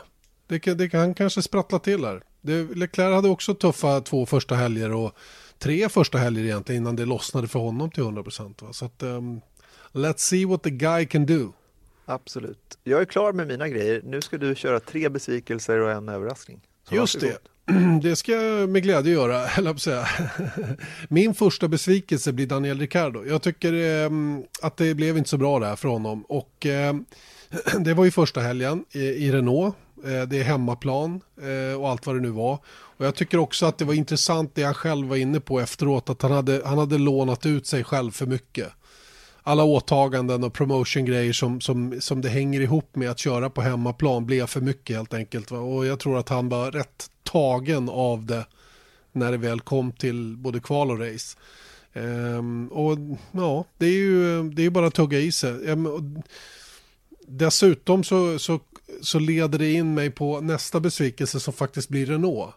Det 0.50 0.60
kan, 0.60 0.78
det 0.78 0.90
kan 0.90 1.14
kanske 1.14 1.42
sprattla 1.42 1.80
till 1.80 2.06
här. 2.06 2.22
Det, 2.42 2.76
Leclerc 2.76 3.16
hade 3.16 3.30
också 3.30 3.54
tuffa 3.54 4.02
två 4.02 4.26
första 4.26 4.56
helger 4.56 4.94
och 4.94 5.16
tre 5.60 5.90
första 5.90 6.18
helger 6.18 6.44
egentligen 6.44 6.82
innan 6.82 6.96
det 6.96 7.06
lossnade 7.06 7.48
för 7.48 7.60
honom 7.60 7.92
till 7.92 8.04
100%. 8.04 8.64
Va? 8.64 8.74
Så 8.74 8.86
att, 8.86 9.04
ehm, 9.04 9.42
let's 9.92 10.18
see 10.18 10.46
what 10.46 10.64
the 10.64 10.70
guy 10.70 11.06
can 11.06 11.26
do. 11.26 11.52
Absolut. 12.06 12.78
Jag 12.84 13.02
är 13.02 13.06
klar 13.06 13.34
med 13.34 13.48
mina 13.48 13.68
grejer. 13.68 14.02
Nu 14.06 14.22
ska 14.22 14.38
du 14.38 14.56
köra 14.56 14.80
tre 14.80 15.10
besvikelser 15.10 15.80
och 15.80 15.92
en 15.92 16.10
överraskning. 16.10 16.62
Så 16.90 16.96
Just 16.96 17.20
det. 17.20 17.38
Det 18.02 18.16
ska 18.16 18.32
jag 18.32 18.70
med 18.70 18.84
glädje 18.84 19.14
göra, 19.14 19.48
eller 19.58 19.72
på 19.72 19.76
att 19.76 19.82
säga. 19.82 20.08
Min 21.10 21.34
första 21.34 21.68
besvikelse 21.68 22.34
blir 22.34 22.48
Daniel 22.48 22.80
Ricciardo. 22.80 23.26
Jag 23.26 23.42
tycker 23.42 23.74
ehm, 23.74 24.44
att 24.62 24.78
det 24.78 24.96
blev 24.96 25.18
inte 25.18 25.30
så 25.30 25.38
bra 25.38 25.60
där 25.60 25.76
för 25.76 25.90
honom. 25.90 26.26
Och 26.28 26.66
ehm, 26.66 27.06
det 27.80 27.94
var 27.94 28.06
ju 28.06 28.12
första 28.12 28.40
helgen 28.42 28.86
i, 28.92 29.00
i 29.00 29.32
Renault. 29.32 29.76
Eh, 30.06 30.22
det 30.22 30.40
är 30.40 30.44
hemmaplan 30.44 31.22
eh, 31.42 31.82
och 31.82 31.90
allt 31.90 32.06
vad 32.06 32.16
det 32.16 32.22
nu 32.22 32.30
var. 32.30 32.60
Och 32.70 33.06
jag 33.06 33.16
tycker 33.16 33.38
också 33.38 33.66
att 33.66 33.78
det 33.78 33.86
var 33.86 33.94
intressant 33.94 34.56
det 34.56 34.64
han 34.64 34.74
själv 34.74 35.08
var 35.08 35.16
inne 35.16 35.40
på 35.40 35.60
efteråt. 35.60 36.10
Att 36.10 36.22
han 36.22 36.32
hade, 36.32 36.62
han 36.66 36.78
hade 36.78 36.98
lånat 36.98 37.46
ut 37.46 37.68
sig 37.68 37.84
själv 37.84 38.12
för 38.12 38.26
mycket 38.26 38.68
alla 39.44 39.64
åtaganden 39.64 40.44
och 40.44 40.54
promotion-grejer 40.54 41.34
som, 41.34 41.62
som, 41.62 42.02
som 42.02 42.22
det 42.22 42.30
hänger 42.30 42.62
ihop 42.62 42.96
med 42.96 43.10
att 43.10 43.20
köra 43.20 43.50
på 43.50 43.62
hemmaplan 43.62 44.26
blev 44.26 44.46
för 44.46 44.62
mycket 44.62 44.96
helt 44.96 45.14
enkelt. 45.14 45.52
Och 45.52 45.86
jag 45.86 46.00
tror 46.00 46.18
att 46.18 46.30
han 46.30 46.50
var 46.50 46.72
rätt 46.72 47.10
tagen 47.24 47.90
av 47.90 48.26
det 48.26 48.46
när 49.12 49.32
det 49.32 49.38
väl 49.38 49.60
kom 49.60 49.92
till 49.92 50.38
både 50.38 50.60
kval 50.60 50.92
och 50.92 51.00
race. 51.00 51.38
Um, 51.94 52.68
och 52.68 52.98
ja, 53.32 53.66
det 53.78 53.86
är 53.86 53.92
ju 53.92 54.44
det 54.50 54.66
är 54.66 54.70
bara 54.70 54.88
att 54.88 54.94
tugga 54.94 55.20
i 55.20 55.32
sig. 55.32 55.52
Um, 55.52 55.86
och 55.86 56.02
dessutom 57.28 58.04
så, 58.04 58.40
så, 58.40 58.60
så 59.02 59.20
leder 59.20 59.60
det 59.60 59.72
in 59.72 59.94
mig 59.94 60.12
på 60.12 60.42
nästa 60.42 60.80
besvikelse 60.80 61.40
som 61.40 61.54
faktiskt 61.54 61.90
blir 61.90 62.06
Renault. 62.06 62.54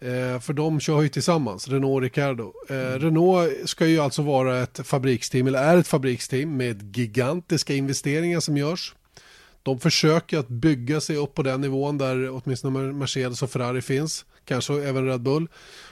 Eh, 0.00 0.40
för 0.40 0.52
de 0.52 0.80
kör 0.80 1.02
ju 1.02 1.08
tillsammans, 1.08 1.68
Renault 1.68 1.94
och 1.94 2.02
Ricardo. 2.02 2.52
Eh, 2.68 2.74
Renault 2.74 3.68
ska 3.68 3.86
ju 3.86 3.98
alltså 3.98 4.22
vara 4.22 4.62
ett 4.62 4.80
fabriksteam, 4.84 5.46
eller 5.46 5.62
är 5.62 5.76
ett 5.76 5.88
fabriksteam 5.88 6.56
med 6.56 6.96
gigantiska 6.96 7.74
investeringar 7.74 8.40
som 8.40 8.56
görs. 8.56 8.94
De 9.62 9.80
försöker 9.80 10.38
att 10.38 10.48
bygga 10.48 11.00
sig 11.00 11.16
upp 11.16 11.34
på 11.34 11.42
den 11.42 11.60
nivån 11.60 11.98
där 11.98 12.30
åtminstone 12.30 12.92
Mercedes 12.92 13.42
och 13.42 13.50
Ferrari 13.50 13.82
finns. 13.82 14.24
Kanske 14.44 14.74
även 14.74 15.06
Red 15.06 15.20
Bull. 15.20 15.48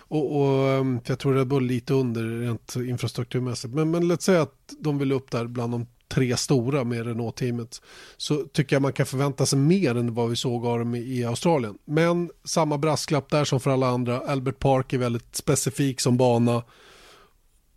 Och, 0.09 0.41
och 0.41 0.69
ehm, 0.69 1.01
jag 1.07 1.19
tror 1.19 1.35
Red 1.35 1.47
Bull 1.47 1.65
lite 1.65 1.95
under 1.95 2.23
rent 2.23 2.77
infrastrukturmässigt. 2.77 3.75
Men, 3.75 3.91
men 3.91 4.09
låt 4.09 4.23
säga 4.23 4.43
att 4.43 4.75
de 4.79 4.99
vill 4.99 5.13
upp 5.13 5.31
där 5.31 5.47
bland 5.47 5.73
de 5.73 5.87
tre 6.15 6.37
stora 6.37 6.85
med 6.85 7.07
Renault-teamet. 7.07 7.83
Så 8.17 8.37
tycker 8.37 8.77
jag 8.77 8.83
man 8.83 8.93
kan 8.93 9.07
förvänta 9.07 9.47
sig 9.47 9.59
mer 9.59 9.95
än 9.95 10.15
vad 10.15 10.31
vi 10.31 10.37
såg 10.37 10.67
av 10.67 10.79
dem 10.79 10.95
i, 10.95 11.25
Australien. 11.25 11.79
Men 11.85 12.31
samma 12.45 12.79
brasklapp 12.79 13.31
där 13.31 13.45
som 13.45 13.61
för 13.61 13.71
alla 13.71 13.89
andra. 13.89 14.19
Albert 14.19 14.59
Park 14.59 14.93
är 14.93 14.99
väldigt 14.99 15.37
specifik 15.37 16.01
som 16.01 16.17
bana. 16.17 16.63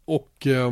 Och 0.06 0.48
eh, 0.48 0.72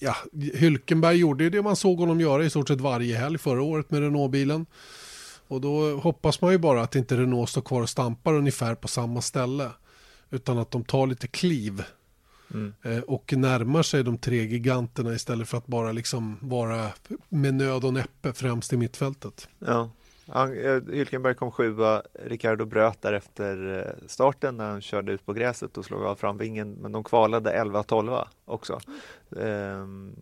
ja, 0.00 0.16
Hylkenberg 0.54 1.16
gjorde 1.16 1.44
ju 1.44 1.50
det 1.50 1.62
man 1.62 1.76
såg 1.76 1.98
honom 1.98 2.20
göra 2.20 2.44
i 2.44 2.50
stort 2.50 2.68
sett 2.68 2.80
varje 2.80 3.16
helg 3.16 3.38
förra 3.38 3.62
året 3.62 3.90
med 3.90 4.00
Renault-bilen. 4.00 4.66
Och 5.48 5.60
då 5.60 5.96
hoppas 5.96 6.40
man 6.40 6.52
ju 6.52 6.58
bara 6.58 6.82
att 6.82 6.96
inte 6.96 7.16
Renault 7.16 7.50
står 7.50 7.62
kvar 7.62 7.82
och 7.82 7.90
stampar 7.90 8.34
ungefär 8.34 8.74
på 8.74 8.88
samma 8.88 9.20
ställe. 9.22 9.70
Utan 10.30 10.58
att 10.58 10.70
de 10.70 10.84
tar 10.84 11.06
lite 11.06 11.26
kliv. 11.26 11.82
Eh, 12.82 12.98
och 12.98 13.32
närmar 13.36 13.82
sig 13.82 14.04
de 14.04 14.18
tre 14.18 14.44
giganterna 14.44 15.14
istället 15.14 15.48
för 15.48 15.58
att 15.58 15.66
bara 15.66 15.92
liksom 15.92 16.38
vara 16.40 16.88
med 17.28 17.54
nöd 17.54 17.84
och 17.84 17.94
näppe 17.94 18.32
främst 18.32 18.72
i 18.72 18.76
mittfältet. 18.76 19.48
Ja. 19.58 19.90
Eh, 20.34 20.82
Hylkenberg 20.92 21.34
kom 21.34 21.50
sjua, 21.50 22.02
Ricardo 22.24 22.64
bröt 22.64 23.02
där 23.02 23.12
efter 23.12 23.78
eh, 23.78 24.06
starten 24.08 24.56
när 24.56 24.70
han 24.70 24.80
körde 24.80 25.12
ut 25.12 25.26
på 25.26 25.32
gräset 25.32 25.78
och 25.78 25.84
slog 25.84 26.02
av 26.02 26.16
framvingen 26.16 26.72
men 26.72 26.92
de 26.92 27.04
kvalade 27.04 27.62
11-12 27.62 28.24
också. 28.44 28.80
Ehm, 29.40 30.16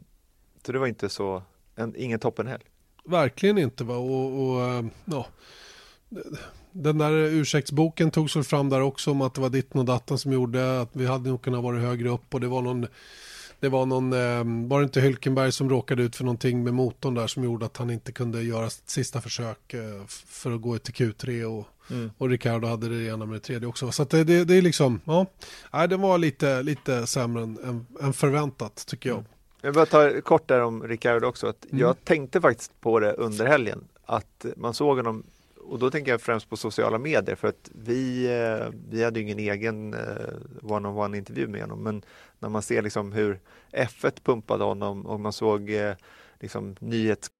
så 0.66 0.72
det 0.72 0.78
var 0.78 0.86
inte 0.86 1.08
så, 1.08 1.42
en, 1.74 1.94
ingen 1.96 2.18
toppenhelg. 2.18 2.62
Verkligen 3.04 3.58
inte 3.58 3.84
va. 3.84 3.96
Och, 3.96 4.42
och 4.42 4.84
ja. 5.04 5.26
Den 6.76 6.98
där 6.98 7.12
ursäktsboken 7.12 8.10
togs 8.10 8.36
väl 8.36 8.44
fram 8.44 8.68
där 8.68 8.80
också 8.80 9.10
om 9.10 9.20
att 9.20 9.34
det 9.34 9.40
var 9.40 9.48
ditten 9.48 9.78
och 9.78 9.84
datten 9.84 10.18
som 10.18 10.32
gjorde 10.32 10.80
att 10.80 10.90
vi 10.92 11.06
hade 11.06 11.28
nog 11.28 11.42
kunnat 11.42 11.62
vara 11.62 11.78
högre 11.78 12.08
upp 12.08 12.34
och 12.34 12.40
det 12.40 12.48
var 12.48 12.62
någon 12.62 12.86
det 13.60 13.68
var 13.68 13.86
någon, 13.86 14.12
eh, 14.12 14.68
var 14.68 14.80
det 14.80 14.84
inte 14.84 15.00
Hylkenberg 15.00 15.52
som 15.52 15.70
råkade 15.70 16.02
ut 16.02 16.16
för 16.16 16.24
någonting 16.24 16.64
med 16.64 16.74
motorn 16.74 17.14
där 17.14 17.26
som 17.26 17.44
gjorde 17.44 17.66
att 17.66 17.76
han 17.76 17.90
inte 17.90 18.12
kunde 18.12 18.42
göra 18.42 18.70
sitt 18.70 18.90
sista 18.90 19.20
försök 19.20 19.74
eh, 19.74 20.06
för 20.26 20.52
att 20.54 20.60
gå 20.60 20.78
till 20.78 20.94
Q3 20.94 21.44
och, 21.44 21.66
och 22.18 22.28
Ricardo 22.28 22.68
hade 22.68 22.88
det 22.88 23.06
ena 23.06 23.26
med 23.26 23.36
det 23.36 23.40
tredje 23.40 23.68
också. 23.68 23.92
Så 23.92 24.02
att 24.02 24.10
det, 24.10 24.24
det, 24.24 24.44
det 24.44 24.54
är 24.54 24.62
liksom, 24.62 25.00
ja, 25.04 25.26
nej, 25.72 25.88
det 25.88 25.96
var 25.96 26.18
lite, 26.18 26.62
lite 26.62 27.06
sämre 27.06 27.42
än, 27.42 27.58
än, 27.64 27.86
än 28.00 28.12
förväntat 28.12 28.86
tycker 28.86 29.10
jag. 29.10 29.24
Jag 29.60 29.74
bara 29.74 29.86
tar 29.86 30.20
kort 30.20 30.48
där 30.48 30.60
om 30.60 30.82
Ricardo 30.82 31.26
också. 31.26 31.46
Att 31.46 31.64
Mm. 31.64 31.78
Jag 31.78 32.04
tänkte 32.04 32.40
faktiskt 32.40 32.80
på 32.80 33.00
det 33.00 33.12
under 33.12 33.46
helgen. 33.46 33.84
Att 34.06 34.46
man 34.56 34.74
såg 34.74 34.96
honom, 34.96 35.22
och 35.66 35.78
då 35.78 35.90
tänker 35.90 36.10
jag 36.10 36.20
främst 36.20 36.50
på 36.50 36.56
sociala 36.56 36.98
medier 36.98 37.34
för 37.34 37.48
att 37.48 37.70
vi, 37.74 38.26
eh, 38.26 38.68
vi 38.88 39.04
hade 39.04 39.20
ju 39.20 39.24
ingen 39.24 39.38
egen 39.38 39.94
eh, 39.94 40.00
one-on-one 40.62 41.16
intervju 41.16 41.48
med 41.48 41.60
honom. 41.60 41.82
Men 41.82 42.02
när 42.38 42.48
man 42.48 42.62
ser 42.62 42.82
liksom 42.82 43.12
hur 43.12 43.40
F1 43.72 44.22
pumpade 44.22 44.64
honom 44.64 45.06
och 45.06 45.20
man 45.20 45.32
såg 45.32 45.70
eh, 45.70 45.94
liksom 46.40 46.76
nyhets 46.80 47.30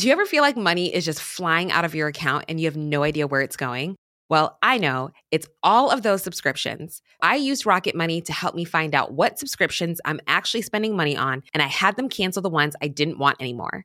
Do 0.00 0.06
you 0.06 0.12
ever 0.12 0.24
feel 0.24 0.42
like 0.42 0.56
money 0.56 0.86
is 0.86 1.06
just 1.06 1.20
flying 1.20 1.72
out 1.72 1.84
of 1.84 1.94
your 1.94 2.08
account 2.08 2.44
and 2.48 2.60
you 2.60 2.70
have 2.70 2.78
no 2.78 3.04
idea 3.04 3.26
where 3.26 3.42
it's 3.42 3.56
going? 3.56 3.96
Well, 4.30 4.56
I 4.62 4.78
know 4.78 5.10
it's 5.32 5.48
all 5.62 5.90
of 5.90 6.02
those 6.02 6.22
subscriptions. 6.22 7.02
I 7.20 7.34
used 7.34 7.66
Rocket 7.66 7.96
Money 7.96 8.22
to 8.22 8.32
help 8.32 8.54
me 8.54 8.64
find 8.64 8.94
out 8.94 9.12
what 9.12 9.40
subscriptions 9.40 10.00
I'm 10.04 10.20
actually 10.28 10.62
spending 10.62 10.96
money 10.96 11.16
on, 11.16 11.42
and 11.52 11.60
I 11.60 11.66
had 11.66 11.96
them 11.96 12.08
cancel 12.08 12.40
the 12.40 12.48
ones 12.48 12.76
I 12.80 12.86
didn't 12.86 13.18
want 13.18 13.40
anymore. 13.40 13.84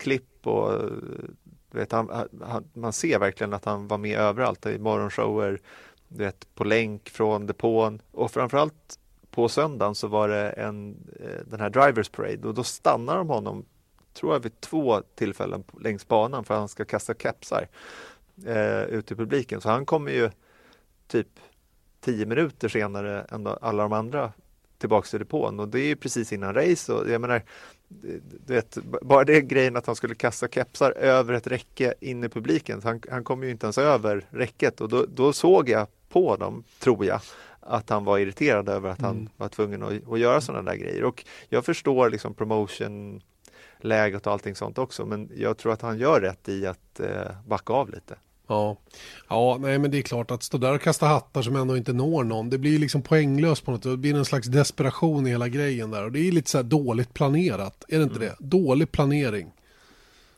Klipp 0.00 0.46
och 0.46 0.90
vet, 1.70 1.92
han, 1.92 2.28
han, 2.42 2.64
man 2.72 2.92
ser 2.92 3.18
verkligen 3.18 3.52
att 3.52 3.64
han 3.64 3.88
var 3.88 3.98
med 3.98 4.18
överallt. 4.18 4.66
I 4.66 4.78
morgonshower, 4.78 5.60
du 6.08 6.24
vet, 6.24 6.54
på 6.54 6.64
länk 6.64 7.08
från 7.10 7.46
depån. 7.46 8.02
Och 8.12 8.30
framförallt 8.30 8.98
på 9.30 9.48
söndagen 9.48 9.94
så 9.94 10.08
var 10.08 10.28
det 10.28 10.50
en, 10.50 10.96
eh, 11.20 11.46
den 11.46 11.60
här 11.60 11.70
Drivers 11.70 12.08
Parade. 12.08 12.48
Och 12.48 12.54
då 12.54 12.64
stannar 12.64 13.16
de 13.16 13.28
honom, 13.28 13.64
tror 14.14 14.32
jag, 14.32 14.40
vid 14.40 14.60
två 14.60 15.02
tillfällen 15.14 15.64
längs 15.80 16.08
banan 16.08 16.44
för 16.44 16.54
att 16.54 16.60
han 16.60 16.68
ska 16.68 16.84
kasta 16.84 17.14
kepsar 17.14 17.68
eh, 18.46 18.82
ut 18.82 19.12
i 19.12 19.14
publiken. 19.14 19.60
Så 19.60 19.68
han 19.68 19.86
kommer 19.86 20.12
ju 20.12 20.30
typ 21.06 21.28
tio 22.00 22.26
minuter 22.26 22.68
senare 22.68 23.22
än 23.22 23.46
alla 23.46 23.82
de 23.82 23.92
andra 23.92 24.32
tillbaka 24.78 25.06
till 25.06 25.18
depån. 25.18 25.60
Och 25.60 25.68
det 25.68 25.80
är 25.80 25.86
ju 25.86 25.96
precis 25.96 26.32
innan 26.32 26.54
race. 26.54 26.92
Och 26.92 27.10
jag 27.10 27.20
menar 27.20 27.42
du 28.46 28.54
vet, 28.54 28.78
bara 29.02 29.24
det 29.24 29.40
grejen 29.40 29.76
att 29.76 29.86
han 29.86 29.96
skulle 29.96 30.14
kasta 30.14 30.48
kepsar 30.48 30.90
över 30.92 31.34
ett 31.34 31.46
räcke 31.46 31.94
in 32.00 32.24
i 32.24 32.28
publiken. 32.28 32.80
Han, 32.84 33.00
han 33.10 33.24
kom 33.24 33.42
ju 33.42 33.50
inte 33.50 33.66
ens 33.66 33.78
över 33.78 34.26
räcket 34.30 34.80
och 34.80 34.88
då, 34.88 35.06
då 35.08 35.32
såg 35.32 35.68
jag 35.68 35.86
på 36.08 36.36
dem, 36.36 36.64
tror 36.78 37.04
jag, 37.04 37.20
att 37.60 37.90
han 37.90 38.04
var 38.04 38.18
irriterad 38.18 38.68
över 38.68 38.90
att 38.90 39.00
han 39.00 39.16
Mm. 39.16 39.28
var 39.36 39.48
tvungen 39.48 39.82
att, 39.82 40.12
att 40.12 40.18
göra 40.18 40.40
sådana 40.40 40.70
där 40.70 40.78
grejer. 40.78 41.04
Och 41.04 41.24
jag 41.48 41.64
förstår 41.64 42.10
liksom 42.10 42.34
promotion 42.34 43.22
läget 43.78 44.26
och 44.26 44.32
allting 44.32 44.54
sånt 44.54 44.78
också 44.78 45.06
men 45.06 45.30
jag 45.36 45.56
tror 45.58 45.72
att 45.72 45.82
han 45.82 45.98
gör 45.98 46.20
rätt 46.20 46.48
i 46.48 46.66
att 46.66 47.00
eh, 47.00 47.30
backa 47.46 47.72
av 47.72 47.90
lite. 47.90 48.16
Ja. 48.50 48.76
ja, 49.28 49.58
nej 49.60 49.78
men 49.78 49.90
det 49.90 49.98
är 49.98 50.02
klart 50.02 50.30
att 50.30 50.42
stå 50.42 50.58
där 50.58 50.74
och 50.74 50.80
kasta 50.82 51.06
hattar 51.06 51.42
som 51.42 51.56
ändå 51.56 51.76
inte 51.76 51.92
når 51.92 52.24
någon. 52.24 52.50
Det 52.50 52.58
blir 52.58 52.70
ju 52.70 52.78
liksom 52.78 53.02
poänglöst 53.02 53.64
på 53.64 53.70
något. 53.70 53.82
Det 53.82 53.96
blir 53.96 54.14
en 54.14 54.24
slags 54.24 54.48
desperation 54.48 55.26
i 55.26 55.30
hela 55.30 55.48
grejen 55.48 55.90
där. 55.90 56.04
Och 56.04 56.12
det 56.12 56.28
är 56.28 56.32
lite 56.32 56.50
så 56.50 56.58
här 56.58 56.62
dåligt 56.62 57.14
planerat. 57.14 57.84
Är 57.88 57.98
det 57.98 58.04
inte 58.04 58.18
det? 58.18 58.36
Dålig 58.38 58.92
planering. 58.92 59.52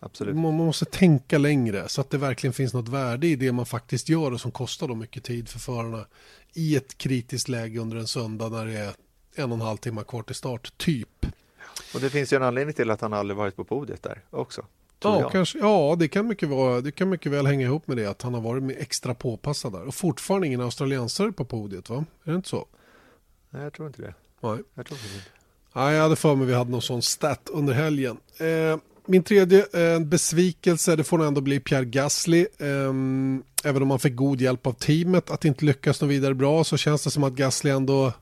Absolut. 0.00 0.34
Man 0.34 0.42
man 0.56 0.66
måste 0.66 0.84
tänka 0.84 1.38
längre 1.38 1.88
så 1.88 2.00
att 2.00 2.10
det 2.10 2.18
verkligen 2.18 2.52
finns 2.52 2.74
något 2.74 2.88
värde 2.88 3.26
i 3.26 3.36
det 3.36 3.52
man 3.52 3.66
faktiskt 3.66 4.08
gör 4.08 4.32
och 4.32 4.40
som 4.40 4.50
kostar 4.50 4.88
då 4.88 4.94
mycket 4.94 5.24
tid 5.24 5.48
för 5.48 5.58
förarna 5.58 6.06
i 6.54 6.76
ett 6.76 6.98
kritiskt 6.98 7.48
läge 7.48 7.80
under 7.80 7.96
en 7.96 8.06
söndag 8.06 8.48
när 8.48 8.66
det 8.66 8.78
är 8.78 8.92
en 9.34 9.52
och 9.52 9.58
en 9.58 9.64
halv 9.64 9.76
timme 9.76 10.02
kvar 10.08 10.22
till 10.22 10.34
start, 10.34 10.72
typ. 10.76 11.26
Och 11.94 12.00
det 12.00 12.10
finns 12.10 12.32
ju 12.32 12.36
en 12.36 12.42
anledning 12.42 12.74
till 12.74 12.90
att 12.90 13.00
han 13.00 13.12
aldrig 13.12 13.36
varit 13.36 13.56
på 13.56 13.64
podiet 13.64 14.02
där 14.02 14.20
också. 14.30 14.66
Ja, 15.02 15.30
kanske, 15.30 15.58
ja 15.58 15.96
det, 15.98 16.08
kan 16.08 16.26
mycket 16.26 16.48
vara, 16.48 16.80
det 16.80 16.92
kan 16.92 17.08
mycket 17.08 17.32
väl 17.32 17.46
hänga 17.46 17.66
ihop 17.66 17.86
med 17.86 17.96
det 17.96 18.06
att 18.06 18.22
han 18.22 18.34
har 18.34 18.40
varit 18.40 18.78
extra 18.78 19.14
påpassad 19.14 19.72
där. 19.72 19.82
Och 19.86 19.94
fortfarande 19.94 20.46
ingen 20.46 20.60
australiensare 20.60 21.32
på 21.32 21.44
podiet 21.44 21.90
va? 21.90 22.04
Är 22.24 22.30
det 22.30 22.36
inte 22.36 22.48
så? 22.48 22.66
Nej, 23.50 23.62
jag 23.62 23.72
tror 23.72 23.88
inte 23.88 24.02
det. 24.02 24.14
Nej. 24.40 24.58
Jag 24.74 24.86
tror 24.86 24.98
inte. 24.98 25.28
Nej, 25.74 25.94
jag 25.94 26.02
hade 26.02 26.16
för 26.16 26.34
mig 26.34 26.46
vi 26.46 26.54
hade 26.54 26.70
någon 26.70 26.82
sån 26.82 27.02
stat 27.02 27.50
under 27.52 27.72
helgen. 27.72 28.16
Eh, 28.38 28.78
min 29.06 29.22
tredje 29.22 29.66
eh, 29.72 30.00
besvikelse, 30.00 30.96
det 30.96 31.04
får 31.04 31.18
nog 31.18 31.26
ändå 31.26 31.40
bli 31.40 31.60
Pierre 31.60 31.84
Gasly. 31.84 32.46
Ehm, 32.58 33.42
även 33.64 33.82
om 33.82 33.90
han 33.90 33.98
fick 33.98 34.16
god 34.16 34.40
hjälp 34.40 34.66
av 34.66 34.72
teamet 34.72 35.30
att 35.30 35.44
inte 35.44 35.64
lyckas 35.64 36.00
nå 36.00 36.06
vidare 36.08 36.34
bra 36.34 36.64
så 36.64 36.76
känns 36.76 37.04
det 37.04 37.10
som 37.10 37.24
att 37.24 37.32
Gasly 37.32 37.70
ändå... 37.70 38.12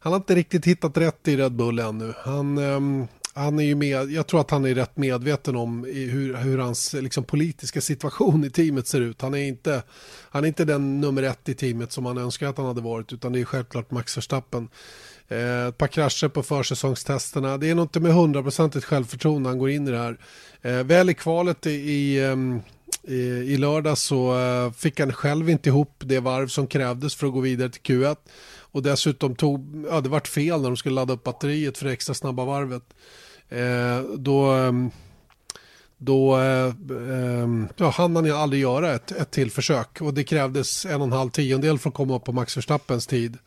Han 0.00 0.12
har 0.12 0.16
inte 0.16 0.34
riktigt 0.34 0.64
hittat 0.64 0.96
rätt 0.96 1.28
i 1.28 1.36
Red 1.36 1.52
Bull 1.52 1.78
ännu. 1.78 2.14
Han, 2.18 2.58
ehm, 2.58 3.06
han 3.34 3.58
är 3.58 3.64
ju 3.64 3.74
med, 3.74 4.10
jag 4.10 4.26
tror 4.26 4.40
att 4.40 4.50
han 4.50 4.64
är 4.64 4.74
rätt 4.74 4.96
medveten 4.96 5.56
om 5.56 5.84
hur, 5.84 6.36
hur 6.36 6.58
hans 6.58 6.92
liksom, 6.92 7.24
politiska 7.24 7.80
situation 7.80 8.44
i 8.44 8.50
teamet 8.50 8.86
ser 8.86 9.00
ut. 9.00 9.22
Han 9.22 9.34
är, 9.34 9.44
inte, 9.44 9.82
han 10.30 10.44
är 10.44 10.48
inte 10.48 10.64
den 10.64 11.00
nummer 11.00 11.22
ett 11.22 11.48
i 11.48 11.54
teamet 11.54 11.92
som 11.92 12.06
han 12.06 12.18
önskar 12.18 12.48
att 12.48 12.56
han 12.56 12.66
hade 12.66 12.80
varit 12.80 13.12
utan 13.12 13.32
det 13.32 13.40
är 13.40 13.44
självklart 13.44 13.90
Max 13.90 14.16
Verstappen. 14.16 14.68
Eh, 15.28 15.66
ett 15.66 15.78
par 15.78 15.86
krascher 15.86 16.28
på 16.28 16.42
försäsongstesterna. 16.42 17.58
Det 17.58 17.70
är 17.70 17.74
nog 17.74 17.84
inte 17.84 18.00
med 18.00 18.14
hundraprocentigt 18.14 18.84
självförtroende 18.84 19.48
han 19.48 19.58
går 19.58 19.70
in 19.70 19.88
i 19.88 19.90
det 19.90 19.98
här. 19.98 20.18
Eh, 20.62 20.84
väl 20.84 21.10
i 21.10 21.14
kvalet 21.14 21.66
i, 21.66 21.70
i, 21.70 22.24
um, 22.26 22.60
i, 23.02 23.16
i 23.24 23.56
lördag 23.56 23.98
så 23.98 24.38
eh, 24.38 24.72
fick 24.72 25.00
han 25.00 25.12
själv 25.12 25.50
inte 25.50 25.68
ihop 25.68 25.94
det 25.98 26.20
varv 26.20 26.48
som 26.48 26.66
krävdes 26.66 27.14
för 27.14 27.26
att 27.26 27.32
gå 27.32 27.40
vidare 27.40 27.68
till 27.70 27.82
Q1. 27.82 28.16
Och 28.74 28.82
dessutom 28.82 29.34
tog, 29.36 29.86
ja 29.90 30.00
det 30.00 30.08
vart 30.08 30.28
fel 30.28 30.60
när 30.60 30.68
de 30.68 30.76
skulle 30.76 30.94
ladda 30.94 31.12
upp 31.14 31.24
batteriet 31.24 31.78
för 31.78 31.86
det 31.86 31.92
extra 31.92 32.14
snabba 32.14 32.44
varvet. 32.44 32.82
Eh, 33.54 34.02
då 34.18 34.50
ehm, 34.50 34.90
då 36.04 36.40
eh, 36.40 36.74
ja, 37.76 37.90
hann 37.90 38.16
han 38.16 38.24
ju 38.24 38.32
aldrig 38.32 38.62
göra 38.62 38.94
ett, 38.94 39.12
ett 39.12 39.30
till 39.30 39.50
försök. 39.50 40.00
Och 40.00 40.14
det 40.14 40.24
krävdes 40.24 40.86
en 40.86 41.00
och 41.00 41.06
en 41.06 41.12
halv 41.12 41.30
tiondel 41.30 41.78
för 41.78 41.88
att 41.88 41.94
komma 41.94 42.16
upp 42.16 42.24
på 42.24 42.32
Max 42.32 42.56
Verstappens 42.56 43.06
tid. 43.06 43.38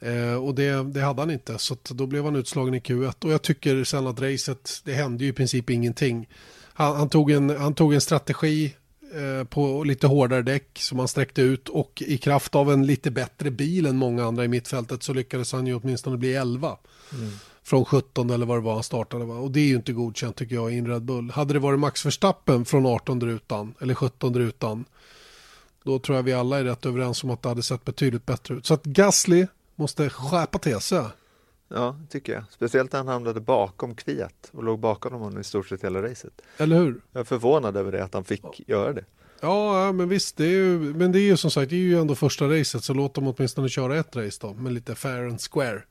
Eh, 0.00 0.34
och 0.34 0.54
det, 0.54 0.82
det 0.92 1.00
hade 1.00 1.22
han 1.22 1.30
inte. 1.30 1.58
Så 1.58 1.74
att 1.74 1.84
då 1.84 2.06
blev 2.06 2.24
han 2.24 2.36
utslagen 2.36 2.74
i 2.74 2.78
Q1 2.78 3.24
och 3.24 3.32
jag 3.32 3.42
tycker 3.42 3.84
sen 3.84 4.06
att 4.06 4.20
racet, 4.20 4.82
det 4.84 4.92
hände 4.92 5.24
ju 5.24 5.30
i 5.30 5.32
princip 5.32 5.70
ingenting. 5.70 6.28
Han, 6.72 6.96
han, 6.96 7.08
tog, 7.08 7.30
en, 7.30 7.50
han 7.50 7.74
tog 7.74 7.94
en 7.94 8.00
strategi 8.00 8.74
eh, 9.14 9.44
på 9.44 9.84
lite 9.84 10.06
hårdare 10.06 10.42
däck 10.42 10.78
som 10.78 10.98
han 10.98 11.08
sträckte 11.08 11.42
ut. 11.42 11.68
Och 11.68 12.02
i 12.06 12.18
kraft 12.18 12.54
av 12.54 12.72
en 12.72 12.86
lite 12.86 13.10
bättre 13.10 13.50
bil 13.50 13.86
än 13.86 13.96
många 13.96 14.24
andra 14.24 14.44
i 14.44 14.48
mittfältet 14.48 15.02
så 15.02 15.12
lyckades 15.12 15.52
han 15.52 15.66
ju 15.66 15.74
åtminstone 15.74 16.16
bli 16.16 16.34
11 16.34 16.76
från 17.64 17.84
17 17.84 18.30
eller 18.30 18.46
vad 18.46 18.56
det 18.56 18.62
var 18.62 18.74
han 18.74 18.82
startade. 18.82 19.24
Va? 19.24 19.34
Och 19.34 19.50
det 19.50 19.60
är 19.60 19.66
ju 19.66 19.76
inte 19.76 19.92
godkänt 19.92 20.36
tycker 20.36 20.54
jag 20.54 20.72
i 20.72 20.78
en 20.78 20.86
Red 20.86 21.02
Bull. 21.02 21.30
Hade 21.30 21.52
det 21.52 21.58
varit 21.58 21.80
Max 21.80 22.06
Verstappen 22.06 22.64
från 22.64 22.86
18 22.86 23.20
rutan 23.20 23.74
eller 23.80 23.94
17 23.94 24.34
rutan 24.34 24.84
då 25.84 25.98
tror 25.98 26.16
jag 26.16 26.22
vi 26.22 26.32
alla 26.32 26.58
är 26.58 26.64
rätt 26.64 26.86
överens 26.86 27.24
om 27.24 27.30
att 27.30 27.42
det 27.42 27.48
hade 27.48 27.62
sett 27.62 27.84
betydligt 27.84 28.26
bättre 28.26 28.54
ut. 28.54 28.66
Så 28.66 28.74
att 28.74 28.84
Gasly 28.84 29.46
måste 29.74 30.10
skärpa 30.10 30.58
till 30.58 30.80
sig. 30.80 31.04
Ja, 31.68 31.96
tycker 32.10 32.32
jag. 32.32 32.44
Speciellt 32.50 32.92
när 32.92 32.98
han 32.98 33.08
hamnade 33.08 33.40
bakom 33.40 33.94
Kviat 33.94 34.50
och 34.50 34.64
låg 34.64 34.78
bakom 34.78 35.12
honom 35.12 35.40
i 35.40 35.44
stort 35.44 35.68
sett 35.68 35.84
hela 35.84 36.02
racet. 36.02 36.42
Eller 36.56 36.76
hur? 36.76 37.00
Jag 37.12 37.20
är 37.20 37.24
förvånad 37.24 37.76
över 37.76 37.92
det, 37.92 38.04
att 38.04 38.14
han 38.14 38.24
fick 38.24 38.68
göra 38.68 38.92
det. 38.92 39.04
Ja, 39.40 39.84
ja, 39.84 39.92
men 39.92 40.08
visst, 40.08 40.36
det 40.36 40.44
är 40.44 40.50
ju, 40.50 40.78
men 40.78 41.12
det 41.12 41.18
är 41.18 41.22
ju 41.22 41.36
som 41.36 41.50
sagt, 41.50 41.70
det 41.70 41.76
är 41.76 41.78
ju 41.78 42.00
ändå 42.00 42.14
första 42.14 42.44
racet 42.44 42.84
så 42.84 42.94
låt 42.94 43.14
dem 43.14 43.26
åtminstone 43.26 43.68
köra 43.68 43.96
ett 43.96 44.16
race 44.16 44.38
då 44.40 44.54
med 44.54 44.72
lite 44.72 44.94
fair 44.94 45.28
and 45.28 45.40
square. 45.40 45.82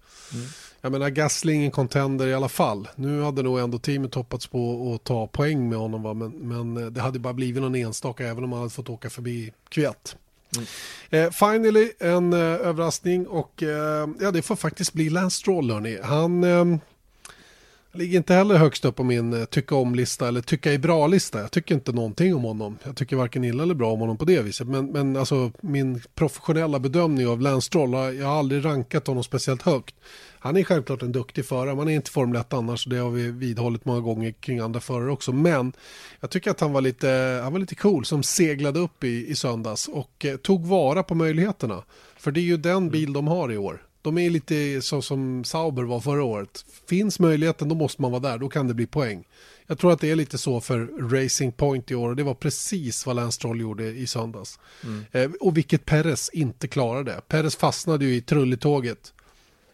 Jag 0.84 0.92
menar 0.92 1.10
Gasly 1.10 1.54
är 1.54 1.56
ingen 1.56 1.72
contender 1.72 2.28
i 2.28 2.34
alla 2.34 2.50
fall. 2.50 2.88
Nu 2.96 3.22
hade 3.22 3.44
nog 3.44 3.60
ändå 3.60 3.80
teamet 3.80 4.16
hoppats 4.16 4.48
på 4.48 4.94
att 4.96 5.04
ta 5.04 5.28
poäng 5.28 5.70
med 5.70 5.78
honom 5.78 6.04
va? 6.04 6.14
Men, 6.14 6.32
men 6.32 6.94
det 6.94 7.02
hade 7.02 7.20
bara 7.20 7.34
blivit 7.34 7.62
någon 7.62 7.76
enstaka 7.76 8.28
även 8.28 8.44
om 8.44 8.52
han 8.52 8.62
hade 8.62 8.74
fått 8.74 8.90
åka 8.90 9.10
förbi 9.10 9.54
Kviat. 9.70 10.16
Eh, 11.10 11.30
finally 11.32 11.92
en 12.00 12.34
eh, 12.34 12.40
överraskning 12.40 13.28
och 13.28 13.64
eh, 13.64 14.10
ja, 14.20 14.32
det 14.32 14.42
får 14.42 14.56
faktiskt 14.56 14.94
bli 14.94 15.10
Lance 15.10 15.38
Stroll 15.38 15.72
hörni. 15.72 16.00
Han 16.04 16.44
eh, 16.44 16.66
ligger 17.94 18.18
inte 18.18 18.34
heller 18.34 18.56
högst 18.56 18.86
upp 18.86 18.96
på 18.96 19.04
min 19.04 19.34
eh, 19.34 19.46
tycka 19.46 19.76
om-lista 19.76 20.28
eller 20.28 20.42
tycka 20.42 20.74
är 20.74 20.78
bra-lista. 20.78 21.40
Jag 21.40 21.52
tycker 21.52 21.76
inte 21.76 21.92
någonting 21.92 22.36
om 22.36 22.44
honom. 22.44 22.78
Jag 22.84 22.96
tycker 22.96 23.16
varken 23.16 23.44
illa 23.44 23.64
eller 23.64 23.76
bra 23.76 23.92
om 23.92 24.00
honom 24.00 24.18
på 24.18 24.26
det 24.26 24.42
viset. 24.42 24.68
Men, 24.68 24.86
men 24.86 25.18
alltså 25.18 25.52
min 25.62 26.02
professionella 26.16 26.80
bedömning 26.80 27.28
av 27.28 27.42
Lance 27.42 27.66
Stroll, 27.66 27.94
jag 27.94 28.28
har 28.28 28.40
aldrig 28.40 28.66
rankat 28.66 29.08
honom 29.08 29.24
speciellt 29.24 29.62
högt. 29.62 29.96
Han 30.40 30.58
är 30.58 30.64
självklart 30.64 31.02
en 31.02 31.12
duktig 31.12 31.46
förare, 31.46 31.76
man 31.76 31.90
är 31.90 31.96
inte 31.96 32.12
Formel 32.12 32.42
1 32.42 32.54
annars, 32.54 32.86
det 32.86 32.98
har 32.98 33.10
vi 33.10 33.32
vidhållit 33.32 33.86
många 33.86 34.00
gånger 34.00 34.32
kring 34.32 34.60
andra 34.60 34.80
förare 34.80 35.12
också. 35.12 35.32
Men 35.32 35.74
jag 36.20 36.30
tycker 36.30 36.52
att 36.52 36.60
han 36.60 36.74
var 36.74 36.82
lite, 36.82 37.40
han 37.44 37.54
var 37.54 37.60
lite 37.60 37.76
cool 37.76 38.06
som 38.06 38.24
seglade 38.24 38.80
upp 38.80 39.04
i, 39.04 39.28
i 39.28 39.36
söndags 39.36 39.88
och 39.88 40.26
eh, 40.26 40.36
tog 40.38 40.66
vara 40.66 41.04
på 41.04 41.16
möjligheterna. 41.16 41.84
För 42.18 42.32
det 42.32 42.40
är 42.40 42.42
ju 42.42 42.58
den 42.58 42.90
bil 42.90 43.14
de 43.14 43.28
har 43.28 43.52
i 43.52 43.58
år. 43.58 43.82
De 44.04 44.18
är 44.18 44.30
lite 44.30 44.82
så 44.82 45.02
som 45.02 45.44
Sauber 45.44 45.84
var 45.84 46.00
förra 46.00 46.24
året. 46.24 46.66
Finns 46.88 47.20
möjligheten 47.20 47.70
då 47.70 47.76
måste 47.76 48.02
man 48.02 48.12
vara 48.12 48.22
där, 48.22 48.38
då 48.38 48.50
kan 48.50 48.68
det 48.68 48.74
bli 48.74 48.86
poäng. 48.86 49.28
Jag 49.68 49.80
tror 49.80 49.92
att 49.92 50.00
det 50.00 50.12
är 50.12 50.16
lite 50.16 50.38
så 50.38 50.62
för 50.62 50.80
Racing 51.10 51.58
Point 51.58 51.92
i 51.92 51.96
år 51.96 52.10
och 52.10 52.16
det 52.16 52.24
var 52.24 52.34
precis 52.34 53.06
vad 53.06 53.16
Lance 53.16 53.36
Stroll 53.36 53.62
gjorde 53.62 53.84
i 53.84 54.08
söndags. 54.08 54.60
Eh, 55.12 55.32
och 55.40 55.58
vilket 55.58 55.86
Perez 55.86 56.30
inte 56.30 56.68
klarade. 56.68 57.22
Perez 57.28 57.56
fastnade 57.56 58.06
ju 58.06 58.16
i 58.16 58.22
trulletåget 58.22 59.14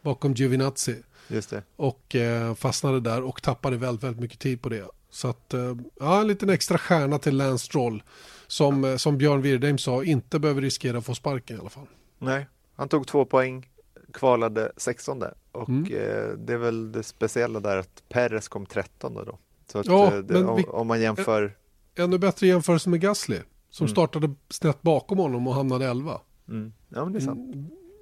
bakom 0.02 0.34
Giovinazzi 0.34 0.96
Just 1.28 1.50
det. 1.50 1.64
och 1.76 2.16
eh, 2.16 2.56
fastnade 2.56 3.00
där 3.00 3.24
och 3.24 3.42
tappade 3.42 3.78
väldigt, 3.78 4.04
väldigt 4.04 4.22
mycket 4.22 4.40
tid 4.40 4.62
på 4.62 4.70
det. 4.70 4.86
Så 5.12 5.28
att, 5.28 5.54
eh, 5.54 5.76
ja, 6.00 6.22
en 6.22 6.28
liten 6.28 6.50
extra 6.50 6.78
stjärna 6.78 7.20
till 7.20 7.38
Lance 7.38 7.66
Stroll 7.66 8.04
som, 8.48 8.84
eh, 8.84 8.96
som 8.98 9.18
Björn 9.18 9.42
Wirdheim 9.42 9.78
sa, 9.78 10.04
inte 10.04 10.40
behöver 10.40 10.62
riskera 10.62 10.98
att 10.98 11.06
få 11.06 11.16
sparken 11.16 11.58
i 11.58 11.60
alla 11.60 11.70
fall. 11.70 11.88
Nej, 12.20 12.48
han 12.76 12.90
tog 12.90 13.08
två 13.08 13.26
poäng, 13.26 13.70
kvalade 14.14 14.72
16 14.78 15.24
och 15.52 15.70
Mm. 15.70 15.84
eh, 15.84 16.28
det 16.38 16.54
är 16.54 16.58
väl 16.58 16.92
det 16.92 17.04
speciella 17.04 17.60
där 17.60 17.78
att 17.78 18.04
Perez 18.10 18.48
kom 18.48 18.66
13 18.66 19.14
då. 19.14 19.38
Så 19.68 19.80
att, 19.80 19.86
Ja, 19.86 20.14
eh, 20.14 20.20
det, 20.20 20.44
om, 20.46 20.56
vi- 20.58 20.64
om 20.64 20.88
man 20.88 21.02
jämför, 21.02 21.56
Ännu 21.96 22.18
bättre 22.18 22.48
jämförelse 22.48 22.90
med 22.90 23.02
Gasly 23.02 23.38
som 23.70 23.86
Mm. 23.86 23.92
startade 23.96 24.34
snett 24.50 24.82
bakom 24.82 25.18
honom 25.18 25.48
och 25.48 25.54
hamnade 25.54 25.86
11. 25.86 26.22
mm, 26.50 26.74
ja 26.90 27.04
men 27.04 27.14
det 27.14 27.20
är 27.20 27.22
sant. 27.22 27.56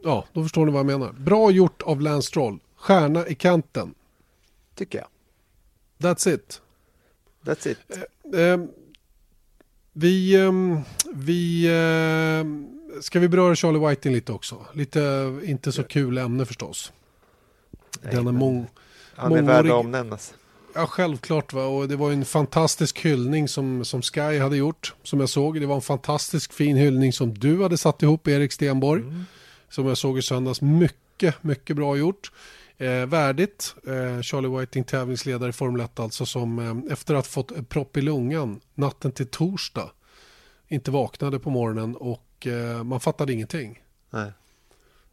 Ja, 0.03 0.25
då 0.33 0.43
förstår 0.43 0.65
ni 0.65 0.71
vad 0.71 0.79
jag 0.79 0.85
menar. 0.99 1.11
Bra 1.13 1.51
gjort 1.51 1.81
av 1.81 2.01
Lance 2.01 2.27
Stroll. 2.27 2.59
Stjärna 2.75 3.27
i 3.27 3.35
kanten. 3.35 3.93
Tycker 4.75 4.97
jag. 4.97 5.07
That's 6.11 6.29
it. 6.33 6.61
That's 7.43 7.67
it. 7.67 7.77
Eh, 8.35 8.65
vi, 9.93 10.35
ehm, 10.41 10.79
vi 11.13 11.67
ehm, 11.71 12.76
ska 13.01 13.19
vi 13.19 13.29
beröra 13.29 13.55
Charlie 13.55 13.79
Whiting 13.89 14.13
lite 14.13 14.31
också? 14.31 14.65
Lite 14.73 15.33
inte 15.43 15.71
så 15.71 15.83
kul 15.83 16.17
ämne 16.17 16.45
förstås. 16.45 16.91
Nej, 18.01 18.11
Den 18.11 18.19
är 18.19 18.23
men 18.23 18.35
mång, 18.35 18.67
han 19.15 19.31
är 19.31 19.41
värd 19.41 19.65
mångårig- 19.65 19.79
att 19.79 19.85
omnämnas. 19.85 20.33
Ja, 20.75 20.87
självklart. 20.87 21.53
Va? 21.53 21.65
Och 21.65 21.87
det 21.87 21.95
var 21.95 22.11
en 22.11 22.25
fantastisk 22.25 22.99
hyllning 23.05 23.47
som, 23.47 23.85
som 23.85 24.01
Sky 24.01 24.37
hade 24.39 24.57
gjort, 24.57 24.93
som 25.03 25.19
jag 25.19 25.29
såg. 25.29 25.59
Det 25.59 25.65
var 25.65 25.75
en 25.75 25.81
fantastisk 25.81 26.53
fin 26.53 26.77
hyllning 26.77 27.13
som 27.13 27.33
du 27.33 27.63
hade 27.63 27.77
satt 27.77 28.03
ihop, 28.03 28.27
Erik 28.27 28.51
Stenborg. 28.51 29.03
Som 29.69 29.85
jag 29.87 29.97
såg 29.97 30.17
i 30.17 30.21
söndags. 30.21 30.61
Mycket, 30.61 31.43
mycket 31.43 31.75
bra 31.75 31.97
gjort. 31.97 32.31
Eh, 32.77 33.05
värdigt. 33.05 33.75
Eh, 33.87 34.21
Charlie 34.21 34.59
Whiting, 34.59 34.83
tävlingsledare 34.83 35.49
i 35.49 35.53
Formel 35.53 35.81
1 35.81 35.99
alltså, 35.99 36.25
som 36.25 36.59
eh, 36.59 36.93
efter 36.93 37.15
att 37.15 37.25
ha 37.25 37.31
fått 37.31 37.69
propp 37.69 37.97
i 37.97 38.01
lungan 38.01 38.59
natten 38.75 39.11
till 39.11 39.27
torsdag 39.27 39.89
inte 40.67 40.91
vaknade 40.91 41.39
på 41.39 41.49
morgonen 41.49 41.95
och 41.95 42.23
eh, 42.45 42.83
man 42.83 42.99
fattade 42.99 43.33
ingenting. 43.33 43.83
Nej. 44.09 44.31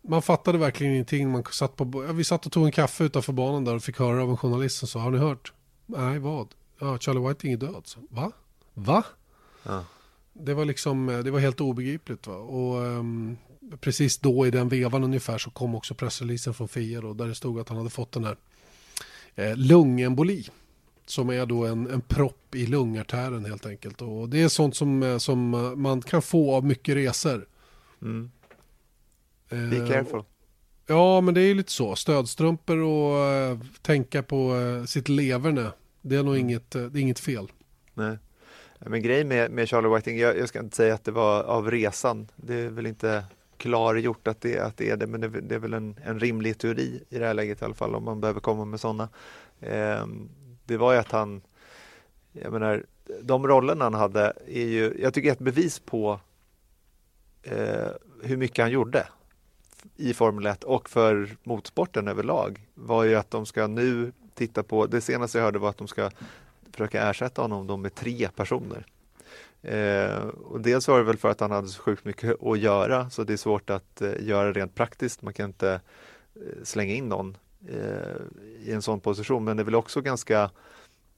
man 0.03 0.23
fattade 0.23 0.59
verkligen 0.59 0.93
ingenting. 0.93 1.31
Man 1.31 1.45
satt 1.51 1.77
på, 1.77 1.85
vi 2.15 2.25
satt 2.25 2.47
och 2.47 2.53
tog 2.53 2.67
en 2.67 2.73
kaffe 2.73 3.05
utanför 3.05 3.33
banan 3.33 3.65
där 3.65 3.75
och 3.75 3.83
fick 3.83 3.99
höra 3.99 4.23
av 4.23 4.31
en 4.31 4.37
journalist 4.37 4.79
som 4.79 4.89
sa, 4.89 5.01
har 5.01 5.11
ni 5.11 5.19
hört? 5.19 5.53
Nej, 5.87 6.19
vad? 6.19 6.49
Ja, 6.79 6.99
Charlie 6.99 7.29
Whiting 7.29 7.53
är 7.53 7.57
död. 7.57 7.83
Så, 7.85 8.01
Va? 8.11 8.33
Va? 8.75 9.05
Ja. 9.63 9.85
Det 10.33 10.55
var 10.55 10.65
liksom, 10.65 11.23
det 11.25 11.31
var 11.31 11.41
helt 11.41 11.61
obegripligt. 11.61 12.27
Va? 12.27 12.37
Och 12.37 12.77
um, 12.77 13.37
precis 13.81 14.19
då 14.19 14.47
i 14.47 14.51
den 14.51 14.69
vevan 14.69 15.05
ungefär 15.05 15.39
så 15.39 15.51
kom 15.51 15.75
också 15.75 15.95
pressreleasen 15.95 16.55
från 16.55 16.69
FIA 16.69 17.01
då, 17.01 17.15
där 17.15 17.29
det 17.29 17.35
stod 17.35 17.61
att 17.61 17.69
han 17.69 17.79
hade 17.79 17.91
fått 17.91 18.13
den 18.13 18.25
här 18.25 18.37
eh, 19.35 19.57
lungemboli. 19.57 20.49
Som 21.07 21.31
är 21.31 21.47
då 21.47 21.65
en, 21.67 21.91
en 21.91 22.01
propp 22.01 22.55
i 22.55 22.67
lungartären 22.67 23.45
helt 23.45 23.67
enkelt. 23.67 24.03
Och 24.03 24.29
det 24.29 24.43
är 24.43 24.49
sånt 24.49 24.77
som, 24.77 25.03
eh, 25.03 25.19
som 25.19 25.55
eh, 25.55 25.61
man 25.75 26.03
kan 26.03 26.23
få 26.23 26.55
av 26.55 26.65
mycket 26.65 26.97
resor. 26.97 27.47
Mm. 28.03 28.31
Eh, 29.49 29.71
Be 29.71 29.77
careful. 29.93 30.23
Ja, 30.87 31.21
men 31.21 31.35
det 31.35 31.41
är 31.41 31.55
lite 31.55 31.73
så. 31.73 31.97
Stödstrumpor 31.97 32.79
och 32.79 33.19
eh, 33.19 33.59
tänka 33.83 34.23
på 34.23 34.57
eh, 34.57 34.85
sitt 34.85 35.09
leverne. 35.09 35.71
Det 36.03 36.17
är 36.17 36.23
nog 36.23 36.35
Mm. 36.35 36.49
inget, 36.49 36.75
eh, 36.75 36.83
det 36.83 36.99
är 36.99 37.03
inget 37.03 37.21
fel. 37.21 37.53
Nej. 37.95 38.19
Men 38.87 39.03
grejen 39.03 39.29
med, 39.29 39.51
med 39.51 39.69
Charlie 39.69 39.89
Whiting, 39.89 40.19
jag, 40.19 40.39
jag 40.39 40.49
ska 40.49 40.59
inte 40.61 40.77
säga 40.77 40.95
att 40.95 41.05
det 41.05 41.11
var 41.13 41.43
av 41.43 41.71
resan. 41.71 42.29
Det 42.37 42.55
är 42.55 42.69
väl 42.71 42.87
inte 42.87 43.25
klargjort 43.57 44.29
att 44.29 44.41
det, 44.41 44.59
att 44.59 44.77
det 44.77 44.91
är 44.91 44.97
det, 44.97 45.07
men 45.07 45.21
det, 45.21 45.27
är- 45.27 45.41
det 45.43 45.55
är 45.55 45.59
väl 45.59 45.75
en, 45.75 45.97
en 46.05 46.21
rimlig 46.21 46.59
teori 46.59 47.03
i 47.09 47.19
det 47.19 47.27
här 47.27 47.35
läget 47.35 47.63
i 47.63 47.65
alla 47.65 47.75
fall 47.75 47.95
om 47.95 48.05
man 48.05 48.21
behöver 48.21 48.41
komma 48.41 48.65
med 48.65 48.81
sådana. 48.81 49.09
Ehm, 49.61 50.29
det 50.65 50.77
var 50.77 50.93
ju 50.93 50.99
att 50.99 51.13
han, 51.13 51.43
jag 52.33 52.53
menar, 52.53 52.85
de 53.23 53.47
rollerna 53.49 53.85
han 53.85 53.95
hade 53.95 54.33
är 54.47 54.67
ju, 54.67 54.97
jag 55.01 55.15
tycker 55.15 55.33
ett 55.33 55.39
bevis 55.39 55.79
på 55.79 56.21
eh, 57.43 57.89
hur 58.23 58.37
mycket 58.37 58.63
han 58.63 58.71
gjorde 58.71 59.07
i 59.97 60.15
Formel 60.15 60.47
1 60.47 60.65
och 60.65 60.91
för 60.91 61.37
motorsporten 61.43 62.09
överlag 62.09 62.61
var 62.75 63.05
ju 63.05 63.15
att 63.15 63.31
de 63.31 63.47
ska 63.47 63.67
nu 63.67 64.13
titta 64.35 64.63
på, 64.63 64.87
det 64.87 65.01
senaste 65.01 65.39
jag 65.39 65.45
hörde 65.45 65.59
var 65.59 65.71
att 65.71 65.79
de 65.79 65.89
ska 65.89 66.11
försöka 66.71 67.11
ersätta 67.11 67.43
honom 67.43 67.67
då 67.67 67.77
med 67.77 67.95
tre 67.95 68.29
personer. 68.37 68.87
Eh, 69.63 70.17
och 70.27 70.61
dels 70.61 70.89
var 70.89 70.99
det 70.99 71.05
väl 71.05 71.17
för 71.17 71.29
att 71.29 71.41
han 71.41 71.51
hade 71.51 71.69
så 71.69 71.83
sjukt 71.83 72.05
mycket 72.05 72.43
att 72.43 72.59
göra 72.59 73.11
så 73.11 73.25
det 73.25 73.33
är 73.33 73.37
svårt 73.37 73.71
att 73.71 74.03
eh, 74.03 74.13
göra 74.21 74.53
rent 74.53 74.75
praktiskt. 74.75 75.23
Man 75.23 75.35
kan 75.35 75.47
inte 75.47 75.81
eh, 76.35 76.63
slänga 76.63 76.95
in 76.95 77.09
någon 77.09 77.37
Eh, 77.69 78.21
i 78.61 78.73
en 78.73 78.83
sån 78.83 79.01
position 79.01 79.45
men 79.45 79.57
det 79.57 79.63
är 79.63 79.65
väl 79.65 79.75
också 79.75 80.01
ganska 80.01 80.51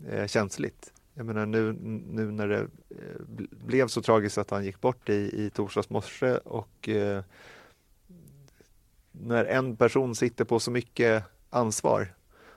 eh, 0.08 0.26
känsligt. 0.26 0.92
Jag 1.14 1.26
menar 1.26 1.46
nu, 1.46 1.72
nu 2.10 2.30
när 2.30 2.48
det 2.48 2.58
eh, 2.90 3.46
blev 3.66 3.88
så 3.88 4.02
tragiskt 4.02 4.38
att 4.38 4.50
han 4.50 4.64
gick 4.64 4.80
bort 4.80 5.08
i, 5.08 5.12
i 5.12 5.50
torsdags 5.54 5.90
morse 5.90 6.36
och 6.36 6.88
eh, 6.88 7.22
när 9.12 9.44
en 9.44 9.76
person 9.76 10.14
sitter 10.14 10.44
på 10.44 10.60
så 10.60 10.70
mycket 10.70 11.24
ansvar 11.50 12.14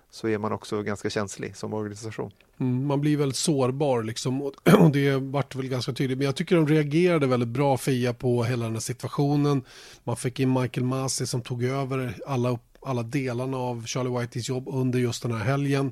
så 0.10 0.28
är 0.28 0.38
man 0.38 0.52
också 0.52 0.82
ganska 0.84 1.10
känslig 1.10 1.56
som 1.56 1.74
organisation. 1.74 2.32
Mm, 2.60 2.88
man 2.88 3.02
blir 3.02 3.18
väldigt 3.18 3.38
sårbar 3.38 4.04
liksom 4.04 4.42
och 4.42 4.54
och 4.80 4.92
det 4.92 5.16
vart 5.16 5.56
väl 5.56 5.68
ganska 5.68 5.94
tydligt. 5.94 6.18
Men 6.18 6.26
jag 6.26 6.36
tycker 6.36 6.56
de 6.56 6.68
reagerade 6.68 7.28
väldigt 7.28 7.50
bra 7.50 7.78
Fia 7.78 8.14
på 8.14 8.44
hela 8.44 8.66
den 8.66 8.74
här 8.74 8.80
situationen. 8.80 9.64
Man 10.04 10.18
fick 10.18 10.40
in 10.40 10.54
Michael 10.54 10.86
Masi 10.86 11.28
som 11.28 11.42
tog 11.42 11.64
över 11.64 12.18
alla, 12.26 12.50
upp- 12.50 12.69
alla 12.82 13.04
delarna 13.04 13.58
av 13.58 13.86
Charlie 13.86 14.20
Whiteys 14.20 14.50
jobb 14.50 14.68
under 14.68 15.00
just 15.00 15.24
den 15.24 15.32
här 15.32 15.46
helgen. 15.46 15.92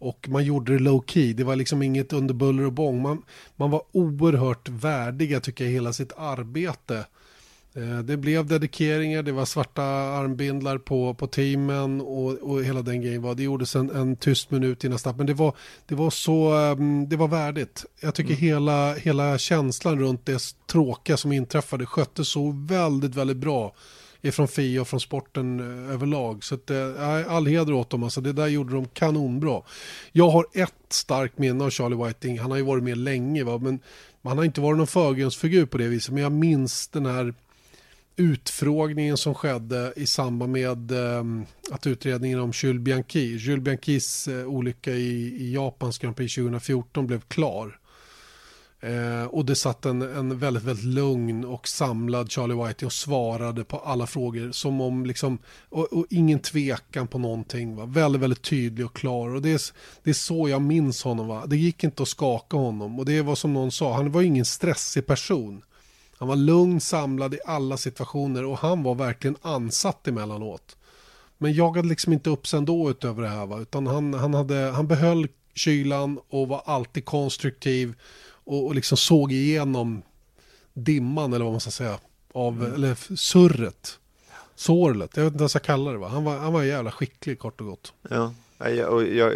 Och 0.00 0.28
man 0.28 0.44
gjorde 0.44 0.72
det 0.72 0.78
low 0.78 1.04
key. 1.06 1.32
Det 1.32 1.44
var 1.44 1.56
liksom 1.56 1.82
inget 1.82 2.12
under 2.12 2.34
buller 2.34 2.66
och 2.66 2.72
bång. 2.72 3.02
Man, 3.02 3.22
man 3.56 3.70
var 3.70 3.82
oerhört 3.92 4.68
värdiga 4.68 5.40
tycker 5.40 5.64
jag 5.64 5.72
hela 5.72 5.92
sitt 5.92 6.12
arbete. 6.16 7.04
Eh, 7.74 7.98
Det 7.98 8.16
blev 8.16 8.46
dedikeringar, 8.46 9.22
det 9.22 9.32
var 9.32 9.44
svarta 9.44 9.82
armbindlar 9.82 10.78
på, 10.78 11.14
på 11.14 11.26
teamen 11.26 12.00
och, 12.00 12.32
och 12.32 12.64
hela 12.64 12.82
den 12.82 13.00
grejen 13.02 13.22
var. 13.22 13.34
Det 13.34 13.42
gjordes 13.42 13.76
en, 13.76 13.90
en 13.90 14.16
tyst 14.16 14.50
minut 14.50 14.84
innan 14.84 14.98
start, 14.98 15.16
men 15.16 15.26
det 15.26 15.34
var, 15.34 15.54
det 15.86 15.94
var 15.94 16.10
så, 16.10 16.52
ehm, 16.54 17.08
det 17.08 17.16
var 17.16 17.28
värdigt. 17.28 17.84
Jag 18.00 18.14
tycker 18.14 18.34
hela, 18.34 18.94
hela 18.94 19.38
känslan 19.38 19.98
runt 19.98 20.26
det 20.26 20.42
tråkiga 20.66 21.16
som 21.16 21.32
inträffade 21.32 21.86
sköttes 21.86 22.28
så 22.28 22.50
väldigt, 22.50 23.14
väldigt 23.14 23.36
bra 23.36 23.74
ifrån 24.22 24.48
FIA 24.48 24.80
och 24.80 24.88
från 24.88 25.00
sporten 25.00 25.60
eh, 25.60 25.94
överlag. 25.94 26.44
Så 26.44 26.54
att, 26.54 26.70
eh, 26.70 27.32
all 27.32 27.46
heder 27.46 27.72
åt 27.72 27.90
dem, 27.90 28.02
alltså 28.02 28.20
det 28.20 28.32
där 28.32 28.46
gjorde 28.46 28.74
de 28.74 28.88
kanonbra. 28.88 29.62
Jag 30.12 30.30
har 30.30 30.46
ett 30.52 30.74
starkt 30.88 31.38
minne 31.38 31.64
av 31.64 31.70
Charlie 31.70 32.06
Whiting, 32.06 32.38
han 32.38 32.50
har 32.50 32.58
ju 32.58 32.64
varit 32.64 32.84
med 32.84 32.98
länge 32.98 33.44
va? 33.44 33.58
men 33.58 33.80
han 34.22 34.38
har 34.38 34.44
inte 34.44 34.60
varit 34.60 34.78
någon 34.78 34.86
förgrundsfigur 34.86 35.66
på 35.66 35.78
det 35.78 35.88
viset, 35.88 36.14
men 36.14 36.22
jag 36.22 36.32
minns 36.32 36.88
den 36.88 37.06
här 37.06 37.34
utfrågningen 38.16 39.16
som 39.16 39.34
skedde 39.34 39.92
i 39.96 40.06
samband 40.06 40.52
med 40.52 40.90
eh, 40.90 41.24
att 41.70 41.86
utredningen 41.86 42.40
om 42.40 42.52
Jules 42.54 42.82
Bianchi, 42.82 43.36
Jules 43.36 43.64
Bianchis 43.64 44.28
eh, 44.28 44.46
olycka 44.46 44.92
i, 44.92 45.34
i 45.38 45.54
Japans 45.54 45.98
Grand 45.98 46.16
Prix 46.16 46.34
2014 46.34 47.06
blev 47.06 47.20
klar. 47.20 47.77
Eh, 48.80 49.24
och 49.24 49.44
det 49.44 49.54
satt 49.54 49.86
en, 49.86 50.02
en 50.02 50.38
väldigt, 50.38 50.62
väldigt 50.62 50.84
lugn 50.84 51.44
och 51.44 51.68
samlad 51.68 52.32
Charlie 52.32 52.66
White 52.66 52.86
och 52.86 52.92
svarade 52.92 53.64
på 53.64 53.78
alla 53.78 54.06
frågor 54.06 54.52
som 54.52 54.80
om 54.80 55.06
liksom, 55.06 55.38
och, 55.68 55.92
och 55.92 56.06
ingen 56.10 56.38
tvekan 56.38 57.06
på 57.06 57.18
någonting. 57.18 57.76
Va? 57.76 57.86
Väldigt, 57.86 58.22
väldigt 58.22 58.42
tydlig 58.42 58.86
och 58.86 58.96
klar. 58.96 59.34
Och 59.34 59.42
det 59.42 59.50
är, 59.50 59.60
det 60.02 60.10
är 60.10 60.14
så 60.14 60.48
jag 60.48 60.62
minns 60.62 61.02
honom. 61.02 61.28
Va? 61.28 61.46
Det 61.46 61.56
gick 61.56 61.84
inte 61.84 62.02
att 62.02 62.08
skaka 62.08 62.56
honom. 62.56 62.98
Och 62.98 63.04
det 63.04 63.22
var 63.22 63.34
som 63.34 63.52
någon 63.52 63.72
sa, 63.72 63.94
han 63.94 64.12
var 64.12 64.22
ingen 64.22 64.44
stressig 64.44 65.06
person. 65.06 65.62
Han 66.18 66.28
var 66.28 66.36
lugn, 66.36 66.80
samlad 66.80 67.34
i 67.34 67.38
alla 67.46 67.76
situationer 67.76 68.44
och 68.44 68.58
han 68.58 68.82
var 68.82 68.94
verkligen 68.94 69.36
ansatt 69.42 70.08
emellanåt. 70.08 70.76
Men 71.38 71.52
jagade 71.52 71.88
liksom 71.88 72.12
inte 72.12 72.30
upp 72.30 72.46
sig 72.46 72.58
ändå 72.58 72.90
utöver 72.90 73.22
det 73.22 73.28
här 73.28 73.46
va? 73.46 73.58
utan 73.58 73.86
han, 73.86 74.14
han, 74.14 74.34
hade, 74.34 74.54
han 74.54 74.86
behöll 74.86 75.28
kylan 75.54 76.18
och 76.28 76.48
var 76.48 76.62
alltid 76.64 77.04
konstruktiv 77.04 77.94
och, 78.48 78.66
och 78.66 78.74
liksom 78.74 78.98
såg 78.98 79.32
igenom 79.32 80.02
dimman 80.72 81.32
eller 81.32 81.44
vad 81.44 81.52
man 81.54 81.60
ska 81.60 81.70
säga, 81.70 81.98
av, 82.32 82.64
eller 82.74 83.16
surret, 83.16 83.98
sorlet, 84.54 85.16
jag 85.16 85.24
vet 85.24 85.32
inte 85.32 85.38
vad 85.38 85.42
jag 85.42 85.50
ska 85.50 85.58
kalla 85.58 85.92
det 85.92 85.98
va. 85.98 86.08
Han 86.08 86.24
var, 86.24 86.36
han 86.36 86.52
var 86.52 86.62
jävla 86.62 86.90
skicklig 86.90 87.38
kort 87.38 87.60
och 87.60 87.66
gott. 87.66 87.92
Ja, 88.08 88.32
jag, 88.58 88.92
och 88.92 89.04
jag, 89.04 89.34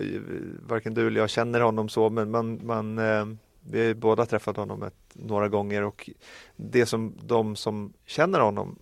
varken 0.66 0.94
du 0.94 1.06
eller 1.06 1.20
jag 1.20 1.30
känner 1.30 1.60
honom 1.60 1.88
så 1.88 2.10
men 2.10 2.30
man, 2.30 2.60
man 2.66 2.98
eh, 2.98 3.26
vi 3.60 3.86
har 3.86 3.94
båda 3.94 4.26
träffat 4.26 4.56
honom 4.56 4.82
ett, 4.82 4.94
några 5.12 5.48
gånger 5.48 5.82
och 5.82 6.10
det 6.56 6.86
som 6.86 7.14
de 7.22 7.56
som 7.56 7.92
känner 8.06 8.40
honom 8.40 8.78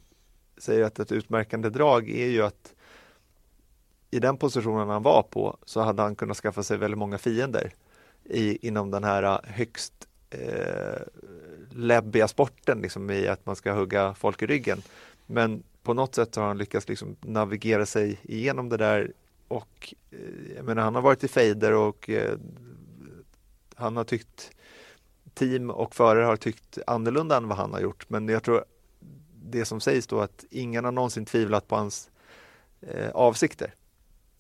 säger 0.59 0.85
att 0.85 0.99
ett 0.99 1.12
utmärkande 1.12 1.70
drag 1.70 2.11
är 2.11 2.26
ju 2.26 2.43
att 2.43 2.74
i 4.11 4.18
den 4.18 4.37
positionen 4.37 4.89
han 4.89 5.03
var 5.03 5.22
på 5.22 5.57
så 5.64 5.81
hade 5.81 6.03
han 6.03 6.14
kunnat 6.14 6.37
skaffa 6.37 6.62
sig 6.62 6.78
väldigt 6.78 6.99
många 6.99 7.18
fiender 7.18 7.72
i, 8.24 8.68
inom 8.68 8.91
den 8.91 9.05
här 9.05 9.22
eh, 9.22 9.39
högst 9.45 10.07
eh, 10.31 11.03
läbbiga 11.70 12.28
sporten 12.28 12.81
liksom 12.81 13.11
i 13.11 13.28
att 13.28 13.47
man 13.47 13.57
ska 13.57 13.72
hugga 13.72 14.14
folk 14.14 14.43
i 14.43 14.47
ryggen. 14.47 14.83
Men 15.26 15.62
på 15.83 15.95
något 15.95 16.14
sätt 16.14 16.37
har 16.37 16.47
han 16.47 16.59
lyckats 16.59 16.89
liksom 16.89 17.16
navigera 17.20 17.87
sig 17.87 18.18
igenom 18.22 18.68
det 18.68 18.76
där 18.76 19.12
och 19.49 19.95
eh, 20.11 20.57
jag 20.57 20.64
menar 20.64 20.83
han 20.83 20.95
har 20.95 21.03
varit 21.03 21.24
i 21.24 21.28
fejder 21.28 21.72
och 21.72 22.11
eh, 22.11 22.39
han 23.74 23.97
har 23.97 24.05
tyckt 24.05 24.51
team 25.35 25.70
och 25.70 25.95
förare 25.95 26.24
har 26.24 26.37
tyckt 26.37 26.78
annorlunda 26.87 27.37
än 27.37 27.49
vad 27.49 27.59
han 27.59 27.72
har 27.72 27.81
gjort. 27.81 28.11
Men 28.11 28.28
jag 28.28 28.43
tror 28.43 28.64
det 29.43 29.64
som 29.64 29.81
sägs 29.81 30.07
då 30.07 30.20
att 30.20 30.45
ingen 30.51 30.85
har 30.85 30.93
någonsin 30.93 31.24
tvivlat 31.24 31.68
på 31.68 31.76
hans 31.76 32.11
eh, 32.81 33.11
avsikter. 33.11 33.74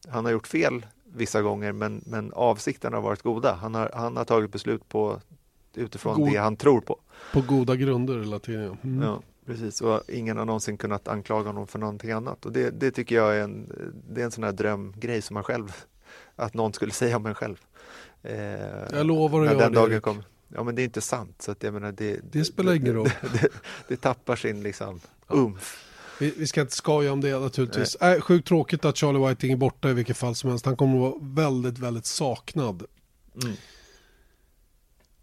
Han 0.08 0.24
har 0.24 0.32
gjort 0.32 0.46
fel 0.46 0.86
vissa 1.04 1.42
gånger 1.42 1.72
men, 1.72 2.04
men 2.06 2.32
avsikterna 2.32 2.96
har 2.96 3.02
varit 3.02 3.22
goda. 3.22 3.54
Han 3.54 3.74
har, 3.74 3.90
han 3.94 4.16
har 4.16 4.24
tagit 4.24 4.52
beslut 4.52 4.88
på 4.88 5.20
utifrån 5.74 6.14
God- 6.20 6.32
det 6.32 6.36
han 6.38 6.56
tror 6.56 6.80
på. 6.80 6.98
På 7.32 7.40
goda 7.40 7.76
grunder 7.76 8.18
hela 8.18 8.38
tiden. 8.38 8.76
Mm. 8.84 9.02
Ja, 9.02 9.22
precis. 9.46 9.80
Och 9.80 10.02
ingen 10.08 10.36
har 10.36 10.44
någonsin 10.44 10.76
kunnat 10.76 11.08
anklaga 11.08 11.48
honom 11.48 11.66
för 11.66 11.78
någonting 11.78 12.10
annat. 12.10 12.46
Och 12.46 12.52
det, 12.52 12.70
det 12.70 12.90
tycker 12.90 13.14
jag 13.16 13.36
är 13.36 13.40
en, 13.44 13.72
det 14.10 14.20
är 14.20 14.24
en 14.24 14.30
sån 14.30 14.44
här 14.44 14.52
drömgrej 14.52 15.22
som 15.22 15.34
man 15.34 15.44
själv, 15.44 15.72
att 16.36 16.54
någon 16.54 16.72
skulle 16.72 16.92
säga 17.02 17.16
om 17.16 17.26
en 17.26 17.34
själv. 17.34 17.60
Eh, 18.22 18.32
Jag 18.92 19.06
lovar 19.06 19.40
att 19.40 19.46
göra 19.46 19.58
den 19.58 19.72
det, 19.72 19.78
dagen 19.80 20.00
kommer. 20.00 20.24
Ja 20.54 20.62
men 20.62 20.74
det 20.74 20.82
är 20.82 20.84
inte 20.84 21.00
sant. 21.00 21.42
Så 21.42 21.50
att 21.52 21.62
jag 21.62 21.74
menar, 21.74 21.92
det, 21.92 22.20
Det 22.32 22.44
spelar 22.44 22.74
ingen 22.74 22.94
roll. 22.94 23.10
Det 23.88 23.96
tappar 23.96 24.36
sin 24.36 24.62
liksom 24.62 25.00
umf. 25.28 25.86
Vi, 26.20 26.34
vi 26.38 26.46
ska 26.46 26.60
inte 26.60 26.74
skoja 26.76 27.12
om 27.12 27.20
det 27.20 27.38
naturligtvis. 27.38 27.94
Äh, 27.94 28.20
sjukt 28.20 28.48
tråkigt 28.48 28.84
att 28.84 28.96
Charlie 28.96 29.28
Whiting 29.28 29.52
är 29.52 29.56
borta 29.56 29.90
i 29.90 29.92
vilket 29.94 30.16
fall 30.16 30.34
som 30.34 30.50
helst. 30.50 30.66
Han 30.66 30.76
kommer 30.76 30.94
att 30.94 31.00
vara 31.00 31.14
väldigt, 31.50 31.78
väldigt 31.78 32.06
saknad. 32.06 32.82
Mm. 33.42 33.56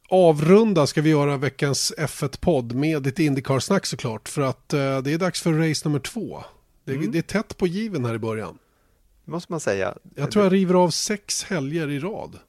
Avrunda 0.10 0.88
ska 0.88 1.02
vi 1.02 1.10
göra 1.10 1.38
veckans 1.38 1.94
F1-podd 1.98 2.74
med 2.76 3.04
ditt 3.04 3.20
Indycar-snack 3.20 3.86
såklart. 3.86 4.30
För 4.30 4.42
att 4.42 4.74
eh, 4.74 5.02
det 5.02 5.14
är 5.14 5.18
dags 5.18 5.42
för 5.42 5.54
race 5.70 5.88
nummer 5.90 6.00
två. 6.00 6.44
Det, 6.86 6.94
Mm. 6.94 7.12
det 7.12 7.18
är 7.18 7.22
tätt 7.22 7.58
på 7.58 7.68
given 7.68 8.06
här 8.06 8.16
i 8.16 8.20
början. 8.20 8.58
Det 9.26 9.32
måste 9.32 9.52
man 9.54 9.60
säga. 9.60 9.98
Jag 10.16 10.32
tror 10.32 10.46
jag 10.46 10.54
river 10.54 10.74
av 10.74 10.90
sex 10.90 11.44
helger 11.44 11.90
i 11.90 12.00
rad. 12.00 12.40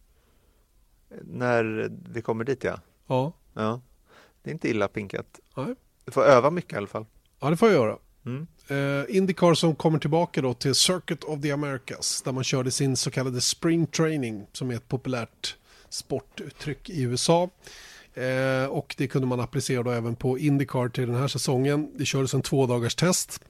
När 1.25 1.91
vi 2.13 2.23
kommer 2.23 2.45
dit 2.45 2.65
ja. 2.65 2.81
Ja, 3.07 3.33
ja. 3.55 3.81
Det 4.43 4.51
är 4.51 4.53
inte 4.53 4.69
illa 4.71 4.89
pinkat. 4.89 5.41
Nej. 5.57 5.75
Du 6.05 6.13
får 6.13 6.25
öva 6.25 6.51
mycket 6.51 6.73
i 6.73 6.77
alla 6.77 6.87
fall. 6.87 7.07
ja 7.41 7.51
det 7.51 7.57
får 7.57 7.69
jag 7.69 7.77
göra. 7.77 7.97
Mm. 8.27 8.47
Eh, 8.69 9.17
Indycar 9.17 9.55
som 9.55 9.75
kommer 9.75 9.99
tillbaka 9.99 10.43
då 10.43 10.55
till 10.55 10.75
Circuit 10.75 11.25
of 11.25 11.43
the 11.43 11.51
Americas 11.53 12.23
där 12.23 12.33
man 12.33 12.45
körde 12.45 12.71
sin 12.71 12.97
så 12.97 13.11
kallade 13.11 13.41
Spring 13.41 13.87
Training 13.87 14.47
som 14.53 14.71
är 14.71 14.75
ett 14.75 14.89
populärt 14.89 15.57
sportuttryck 15.91 16.91
i 16.91 17.03
USA. 17.03 17.51
Eh, 18.15 18.65
och 18.65 18.95
det 18.99 19.07
kunde 19.07 19.27
man 19.27 19.41
applicera 19.41 19.83
då 19.83 19.91
även 19.91 20.17
på 20.17 20.39
Indycar 20.39 20.89
till 20.89 21.07
den 21.07 21.17
här 21.17 21.29
säsongen. 21.29 21.91
Det 21.99 22.05
kördes 22.05 22.35
en 22.35 22.43
två 22.43 22.67
dagars 22.67 22.95
test 22.95 23.41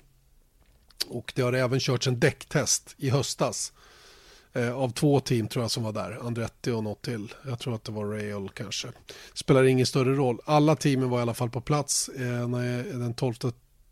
och 1.09 1.33
det 1.37 1.43
har 1.43 1.53
även 1.53 1.81
körts 1.81 2.07
en 2.07 2.21
däcktest 2.21 2.95
i 2.99 3.11
höstas 3.11 3.73
eh, 4.53 4.77
av 4.77 4.91
två 4.91 5.21
team 5.21 5.49
tror 5.49 5.65
jag 5.65 5.71
som 5.71 5.83
var 5.83 5.93
där, 5.93 6.27
Andretti 6.27 6.71
och 6.71 6.85
något 6.85 7.03
till. 7.03 7.35
Jag 7.47 7.59
tror 7.59 7.75
att 7.75 7.85
det 7.85 7.93
var 7.93 8.05
Rail 8.05 8.49
kanske. 8.55 8.89
Spelar 9.35 9.65
ingen 9.65 9.87
större 9.87 10.15
roll. 10.15 10.41
Alla 10.45 10.77
teamen 10.77 11.11
var 11.11 11.19
i 11.19 11.23
alla 11.23 11.35
fall 11.35 11.51
på 11.51 11.61
plats 11.61 12.09
eh, 12.09 12.49
när 12.49 12.99
den 12.99 13.15
12 13.15 13.35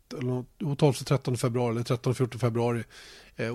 12-13 0.09 1.35
februari 1.35 1.71
eller 1.71 1.83
13-14 1.83 2.37
februari 2.37 2.83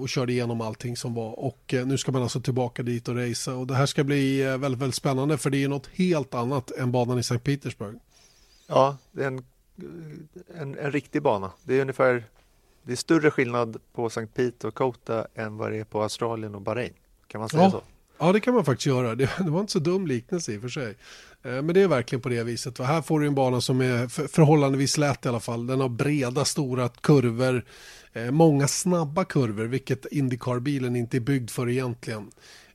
och 0.00 0.08
körde 0.08 0.32
igenom 0.32 0.60
allting 0.60 0.96
som 0.96 1.14
var 1.14 1.38
och 1.38 1.74
eh, 1.74 1.86
nu 1.86 1.98
ska 1.98 2.12
man 2.12 2.22
alltså 2.22 2.40
tillbaka 2.40 2.82
dit 2.82 3.08
och 3.08 3.16
racea 3.16 3.54
och 3.54 3.66
det 3.66 3.74
här 3.74 3.86
ska 3.86 4.04
bli 4.04 4.42
eh, 4.42 4.58
väldigt, 4.58 4.80
väldigt 4.80 4.94
spännande 4.94 5.38
för 5.38 5.50
det 5.50 5.64
är 5.64 5.68
något 5.68 5.86
helt 5.92 6.34
annat 6.34 6.70
än 6.70 6.92
banan 6.92 7.18
i 7.18 7.22
Sankt 7.22 7.44
Petersburg. 7.44 7.98
Ja, 8.66 8.96
det 9.12 9.22
är 9.22 9.26
en, 9.26 9.44
en, 10.54 10.78
en 10.78 10.92
riktig 10.92 11.22
bana. 11.22 11.50
Det 11.64 11.74
är 11.74 11.80
ungefär 11.80 12.24
det 12.82 12.92
är 12.92 12.96
större 12.96 13.30
skillnad 13.30 13.76
på 13.92 14.10
Sankt 14.10 14.34
Pete 14.34 14.66
och 14.66 14.74
Kota 14.74 15.26
än 15.34 15.56
vad 15.56 15.72
det 15.72 15.78
är 15.78 15.84
på 15.84 16.02
Australien 16.02 16.54
och 16.54 16.62
Bahrain. 16.62 16.92
Kan 17.26 17.40
man 17.40 17.48
säga 17.48 17.62
ja. 17.62 17.70
så? 17.70 17.82
Ja, 18.18 18.32
det 18.32 18.40
kan 18.40 18.54
man 18.54 18.64
faktiskt 18.64 18.86
göra. 18.86 19.14
Det, 19.14 19.30
det 19.38 19.50
var 19.50 19.60
inte 19.60 19.72
så 19.72 19.78
dum 19.78 20.06
liknelse 20.06 20.52
i 20.52 20.56
och 20.58 20.62
för 20.62 20.68
sig. 20.68 20.96
Eh, 21.42 21.62
men 21.62 21.66
det 21.66 21.80
är 21.80 21.88
verkligen 21.88 22.22
på 22.22 22.28
det 22.28 22.42
viset. 22.42 22.78
Här 22.78 23.02
får 23.02 23.20
du 23.20 23.26
en 23.26 23.34
bana 23.34 23.60
som 23.60 23.80
är 23.80 24.28
förhållandevis 24.28 24.98
lätt 24.98 25.26
i 25.26 25.28
alla 25.28 25.40
fall. 25.40 25.66
Den 25.66 25.80
har 25.80 25.88
breda, 25.88 26.44
stora 26.44 26.88
kurvor, 26.88 27.64
eh, 28.12 28.30
många 28.30 28.68
snabba 28.68 29.24
kurvor, 29.24 29.64
vilket 29.64 30.06
Indycar-bilen 30.06 30.96
inte 30.96 31.16
är 31.16 31.20
byggd 31.20 31.50
för 31.50 31.68
egentligen. 31.68 32.30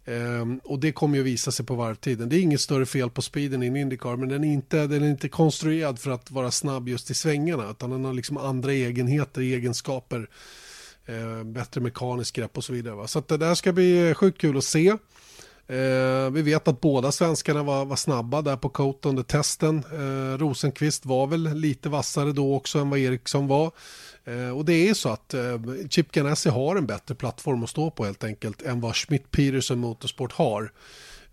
Um, 0.09 0.61
och 0.63 0.79
det 0.79 0.91
kommer 0.91 1.17
ju 1.17 1.23
visa 1.23 1.51
sig 1.51 1.65
på 1.65 1.75
varvtiden. 1.75 2.29
Det 2.29 2.35
är 2.35 2.41
inget 2.41 2.61
större 2.61 2.85
fel 2.85 3.09
på 3.09 3.21
speeden 3.21 3.63
i 3.63 3.67
en 3.67 3.75
Indycar 3.75 4.15
men 4.15 4.29
den 4.29 4.43
är, 4.43 4.53
inte, 4.53 4.87
den 4.87 5.03
är 5.03 5.09
inte 5.09 5.29
konstruerad 5.29 5.99
för 5.99 6.11
att 6.11 6.31
vara 6.31 6.51
snabb 6.51 6.89
just 6.89 7.11
i 7.11 7.13
svängarna 7.13 7.69
utan 7.71 7.89
den 7.89 8.05
har 8.05 8.13
liksom 8.13 8.37
andra 8.37 8.73
egenheter, 8.73 9.41
egenskaper, 9.41 10.29
uh, 11.09 11.43
bättre 11.43 11.81
mekanisk 11.81 12.35
grepp 12.35 12.57
och 12.57 12.63
så 12.63 12.73
vidare. 12.73 12.95
Va? 12.95 13.07
Så 13.07 13.23
det 13.27 13.37
där 13.37 13.55
ska 13.55 13.73
bli 13.73 14.09
eh, 14.09 14.13
sjukt 14.13 14.41
kul 14.41 14.57
att 14.57 14.63
se. 14.63 14.91
Uh, 15.71 16.29
vi 16.29 16.41
vet 16.41 16.67
att 16.67 16.81
båda 16.81 17.11
svenskarna 17.11 17.63
var, 17.63 17.85
var 17.85 17.95
snabba 17.95 18.41
där 18.41 18.57
på 18.57 18.69
Coat 18.69 19.05
under 19.05 19.23
testen. 19.23 19.83
Uh, 19.93 20.37
Rosenqvist 20.37 21.05
var 21.05 21.27
väl 21.27 21.53
lite 21.53 21.89
vassare 21.89 22.31
då 22.31 22.55
också 22.55 22.79
än 22.79 22.89
vad 22.89 22.99
Eriksson 22.99 23.47
var. 23.47 23.71
Eh, 24.27 24.49
och 24.49 24.65
det 24.65 24.89
är 24.89 24.93
så 24.93 25.09
att 25.09 25.33
eh, 25.33 25.59
Chip 25.89 26.11
Ganassi 26.11 26.49
har 26.49 26.75
en 26.75 26.85
bättre 26.85 27.15
plattform 27.15 27.63
att 27.63 27.69
stå 27.69 27.91
på 27.91 28.05
helt 28.05 28.23
enkelt 28.23 28.61
än 28.61 28.81
vad 28.81 28.95
Schmidt 28.95 29.31
Peterson 29.31 29.79
Motorsport 29.79 30.31
har. 30.31 30.71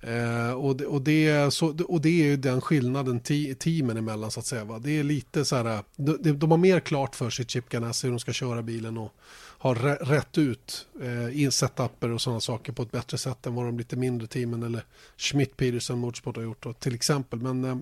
Eh, 0.00 0.52
och, 0.52 0.76
det, 0.76 0.86
och, 0.86 1.02
det, 1.02 1.54
så, 1.54 1.76
och 1.88 2.00
det 2.00 2.08
är 2.08 2.26
ju 2.26 2.36
den 2.36 2.60
skillnaden 2.60 3.20
te, 3.20 3.54
teamen 3.54 3.96
emellan 3.96 4.30
så 4.30 4.40
att 4.40 4.46
säga. 4.46 4.64
Va? 4.64 4.78
Det 4.78 4.98
är 4.98 5.02
lite 5.02 5.44
så 5.44 5.56
här, 5.56 5.82
de, 5.96 6.38
de 6.38 6.50
har 6.50 6.58
mer 6.58 6.80
klart 6.80 7.16
för 7.16 7.30
sig 7.30 7.46
Chip 7.46 7.68
Ganassi 7.68 8.06
hur 8.06 8.12
de 8.12 8.18
ska 8.18 8.32
köra 8.32 8.62
bilen 8.62 8.98
och 8.98 9.14
har 9.58 9.74
rätt 10.04 10.38
ut 10.38 10.86
eh, 11.02 11.50
setuper 11.50 12.10
och 12.10 12.20
sådana 12.20 12.40
saker 12.40 12.72
på 12.72 12.82
ett 12.82 12.92
bättre 12.92 13.18
sätt 13.18 13.46
än 13.46 13.54
vad 13.54 13.64
de 13.66 13.78
lite 13.78 13.96
mindre 13.96 14.26
teamen 14.26 14.62
eller 14.62 14.84
Schmidt 15.16 15.56
Peterson 15.56 15.98
Motorsport 15.98 16.36
har 16.36 16.42
gjort 16.42 16.62
då, 16.62 16.72
till 16.72 16.94
exempel. 16.94 17.38
Men 17.38 17.64
eh, 17.64 17.76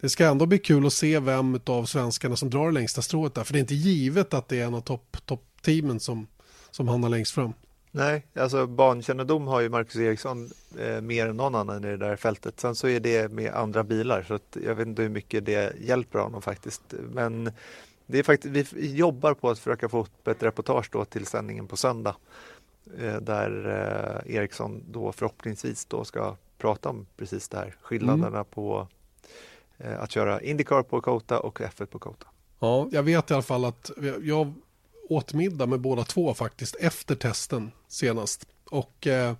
det 0.00 0.08
ska 0.08 0.26
ändå 0.26 0.46
bli 0.46 0.58
kul 0.58 0.86
att 0.86 0.92
se 0.92 1.18
vem 1.18 1.60
av 1.66 1.84
svenskarna 1.84 2.36
som 2.36 2.50
drar 2.50 2.66
det 2.66 2.72
längsta 2.72 3.02
strået 3.02 3.34
där. 3.34 3.44
För 3.44 3.52
det 3.52 3.58
är 3.58 3.60
inte 3.60 3.74
givet 3.74 4.34
att 4.34 4.48
det 4.48 4.60
är 4.60 4.66
en 4.66 4.74
av 4.74 4.80
toppteamen 4.80 5.96
top 5.96 6.02
som, 6.02 6.26
som 6.70 6.88
hamnar 6.88 7.08
längst 7.08 7.34
fram. 7.34 7.52
Nej, 7.90 8.26
alltså 8.34 8.66
bankännedom 8.66 9.46
har 9.46 9.60
ju 9.60 9.68
Marcus 9.68 9.96
Eriksson 9.96 10.50
eh, 10.78 11.00
mer 11.00 11.26
än 11.26 11.36
någon 11.36 11.54
annan 11.54 11.84
i 11.84 11.88
det 11.88 11.96
där 11.96 12.16
fältet. 12.16 12.60
Sen 12.60 12.74
så 12.74 12.88
är 12.88 13.00
det 13.00 13.32
med 13.32 13.54
andra 13.54 13.84
bilar 13.84 14.22
så 14.22 14.34
att 14.34 14.56
jag 14.64 14.74
vet 14.74 14.86
inte 14.86 15.02
hur 15.02 15.08
mycket 15.08 15.46
det 15.46 15.74
hjälper 15.80 16.18
honom 16.18 16.42
faktiskt. 16.42 16.94
Men 17.10 17.50
det 18.06 18.18
är 18.18 18.22
faktiskt, 18.22 18.72
vi 18.72 18.94
jobbar 18.94 19.34
på 19.34 19.50
att 19.50 19.58
försöka 19.58 19.88
få 19.88 20.00
upp 20.00 20.28
ett 20.28 20.42
reportage 20.42 20.88
då 20.92 21.04
till 21.04 21.26
sändningen 21.26 21.66
på 21.66 21.76
söndag. 21.76 22.16
Eh, 22.98 23.16
där 23.16 23.66
eh, 24.26 24.36
Eriksson 24.36 24.82
då 24.90 25.12
förhoppningsvis 25.12 25.84
då 25.84 26.04
ska 26.04 26.36
prata 26.58 26.88
om 26.88 27.06
precis 27.16 27.48
det 27.48 27.56
här, 27.56 27.74
skillnaderna 27.82 28.28
mm. 28.28 28.44
på 28.44 28.88
Eh, 29.78 30.00
att 30.00 30.10
köra 30.12 30.42
Indycar 30.42 30.82
på 30.82 31.00
Kota 31.00 31.40
och 31.40 31.60
F1 31.60 31.86
på 31.86 31.98
Kota. 31.98 32.26
Ja, 32.60 32.88
jag 32.92 33.02
vet 33.02 33.30
i 33.30 33.34
alla 33.34 33.42
fall 33.42 33.64
att 33.64 33.90
jag 34.22 34.54
åt 35.08 35.32
middag 35.32 35.66
med 35.66 35.80
båda 35.80 36.04
två 36.04 36.34
faktiskt 36.34 36.76
efter 36.76 37.14
testen 37.14 37.70
senast. 37.88 38.46
Och 38.70 39.06
eh, 39.06 39.34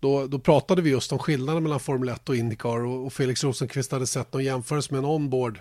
då, 0.00 0.26
då 0.26 0.38
pratade 0.38 0.82
vi 0.82 0.90
just 0.90 1.12
om 1.12 1.18
skillnaden 1.18 1.62
mellan 1.62 1.80
Formel 1.80 2.08
1 2.08 2.28
och 2.28 2.36
Indycar 2.36 2.86
och, 2.86 3.12
Felix 3.12 3.44
Rosenqvist 3.44 3.92
hade 3.92 4.06
sett 4.06 4.32
någon 4.32 4.44
jämförelse 4.44 4.94
med 4.94 4.98
en 4.98 5.04
onboard 5.04 5.60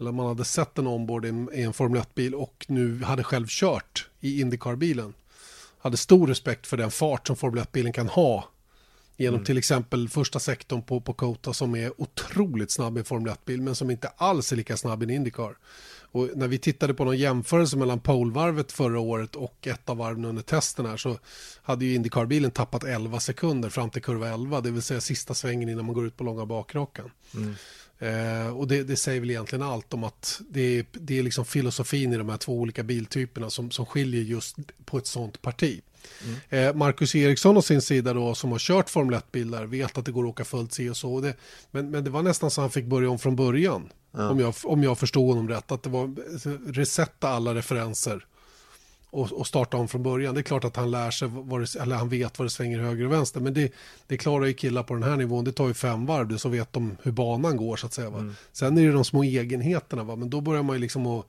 eller 0.00 0.12
man 0.12 0.26
hade 0.26 0.44
sett 0.44 0.78
en 0.78 0.86
onboard 0.86 1.24
i 1.24 1.28
en, 1.28 1.48
i 1.52 1.62
en 1.62 1.72
Formel 1.72 2.00
1-bil 2.00 2.34
och 2.34 2.66
nu 2.68 3.02
hade 3.02 3.24
själv 3.24 3.46
kört 3.48 4.10
i 4.20 4.40
Indycar-bilen. 4.40 5.14
Hade 5.78 5.96
stor 5.96 6.26
respekt 6.26 6.66
för 6.66 6.76
den 6.76 6.90
fart 6.90 7.26
som 7.26 7.36
Formel 7.36 7.64
1-bilen 7.64 7.92
kan 7.92 8.08
ha 8.08 8.48
Genom 9.16 9.34
mm. 9.34 9.44
till 9.44 9.58
exempel 9.58 10.08
första 10.08 10.38
sektorn 10.38 10.82
på, 10.82 11.00
på 11.00 11.12
Kota 11.12 11.52
som 11.52 11.74
är 11.74 12.00
otroligt 12.00 12.70
snabb 12.70 12.98
i 12.98 13.04
Formel 13.04 13.32
1-bil 13.32 13.62
men 13.62 13.74
som 13.74 13.90
inte 13.90 14.08
alls 14.08 14.52
är 14.52 14.56
lika 14.56 14.76
snabb 14.76 15.02
i 15.02 15.04
en 15.04 15.10
Indycar. 15.10 15.56
Och 16.12 16.28
när 16.34 16.48
vi 16.48 16.58
tittade 16.58 16.94
på 16.94 17.04
någon 17.04 17.18
jämförelse 17.18 17.76
mellan 17.76 18.00
polvarvet 18.00 18.72
förra 18.72 19.00
året 19.00 19.36
och 19.36 19.66
ett 19.66 19.88
av 19.88 19.96
varven 19.96 20.24
under 20.24 20.42
testen 20.42 20.86
här 20.86 20.96
så 20.96 21.18
hade 21.62 21.84
ju 21.84 21.94
Indycar-bilen 21.94 22.50
tappat 22.50 22.84
11 22.84 23.20
sekunder 23.20 23.68
fram 23.68 23.90
till 23.90 24.02
kurva 24.02 24.28
11, 24.28 24.60
det 24.60 24.70
vill 24.70 24.82
säga 24.82 25.00
sista 25.00 25.34
svängen 25.34 25.68
innan 25.68 25.84
man 25.84 25.94
går 25.94 26.06
ut 26.06 26.16
på 26.16 26.24
långa 26.24 26.46
bakrakan. 26.46 27.10
Mm. 27.34 27.54
Eh, 27.98 28.56
och 28.56 28.68
det, 28.68 28.82
det, 28.82 28.96
säger 28.96 29.20
väl 29.20 29.30
egentligen 29.30 29.62
allt 29.62 29.94
om 29.94 30.04
att 30.04 30.40
det 30.50 30.78
är, 30.78 30.84
det 30.92 31.18
är 31.18 31.22
liksom 31.22 31.44
filosofin 31.44 32.12
i 32.12 32.16
de 32.16 32.28
här 32.28 32.36
två 32.36 32.52
olika 32.52 32.82
biltyperna 32.82 33.50
som, 33.50 33.70
som 33.70 33.86
skiljer 33.86 34.22
just 34.22 34.56
på 34.84 34.98
ett 34.98 35.06
sånt 35.06 35.42
parti. 35.42 35.80
Mm. 36.24 36.68
Eh, 36.68 36.74
Marcus 36.74 37.14
Eriksson 37.14 37.56
å 37.56 37.62
sin 37.62 37.82
sida 37.82 38.12
då 38.14 38.34
som 38.34 38.52
har 38.52 38.58
kört 38.58 38.90
Formel 38.90 39.14
1-bilar 39.20 39.64
vet 39.66 39.98
att 39.98 40.04
det 40.04 40.12
går 40.12 40.24
att 40.24 40.30
åka 40.30 40.44
fullt 40.44 40.72
si 40.72 40.88
och 40.88 40.96
så. 40.96 41.14
Och 41.14 41.22
det, 41.22 41.34
men, 41.70 41.90
men 41.90 42.04
det 42.04 42.10
var 42.10 42.22
nästan 42.22 42.50
så 42.50 42.60
han 42.60 42.70
fick 42.70 42.84
börja 42.84 43.10
om 43.10 43.18
från 43.18 43.36
början. 43.36 43.88
Ja. 44.10 44.28
Om, 44.30 44.40
jag, 44.40 44.54
om 44.64 44.82
jag 44.82 44.98
förstod 44.98 45.28
honom 45.28 45.48
rätt. 45.48 45.72
Att 45.72 45.82
det 45.82 45.90
var 45.90 46.14
resetta 46.72 47.28
alla 47.28 47.54
referenser 47.54 48.26
och, 49.12 49.32
och 49.32 49.46
starta 49.46 49.76
om 49.76 49.88
från 49.88 50.02
början. 50.02 50.34
Det 50.34 50.40
är 50.40 50.42
klart 50.42 50.64
att 50.64 50.76
han 50.76 50.90
lär 50.90 51.10
sig, 51.10 51.28
det, 51.28 51.80
eller 51.80 51.96
han 51.96 52.08
vet 52.08 52.38
vad 52.38 52.46
det 52.46 52.50
svänger 52.50 52.78
höger 52.78 53.04
och 53.04 53.12
vänster. 53.12 53.40
Men 53.40 53.54
det, 53.54 53.72
det 54.06 54.16
klarar 54.16 54.46
ju 54.46 54.52
killar 54.52 54.82
på 54.82 54.94
den 54.94 55.02
här 55.02 55.16
nivån. 55.16 55.44
Det 55.44 55.52
tar 55.52 55.68
ju 55.68 55.74
fem 55.74 56.06
varv, 56.06 56.36
så 56.36 56.48
vet 56.48 56.72
de 56.72 56.96
hur 57.02 57.12
banan 57.12 57.56
går 57.56 57.76
så 57.76 57.86
att 57.86 57.92
säga. 57.92 58.08
Mm. 58.08 58.34
Sen 58.52 58.78
är 58.78 58.86
det 58.86 58.92
de 58.92 59.04
små 59.04 59.22
egenheterna, 59.22 60.04
va? 60.04 60.16
men 60.16 60.30
då 60.30 60.40
börjar 60.40 60.62
man 60.62 60.76
ju 60.76 60.80
liksom 60.80 61.06
att 61.06 61.26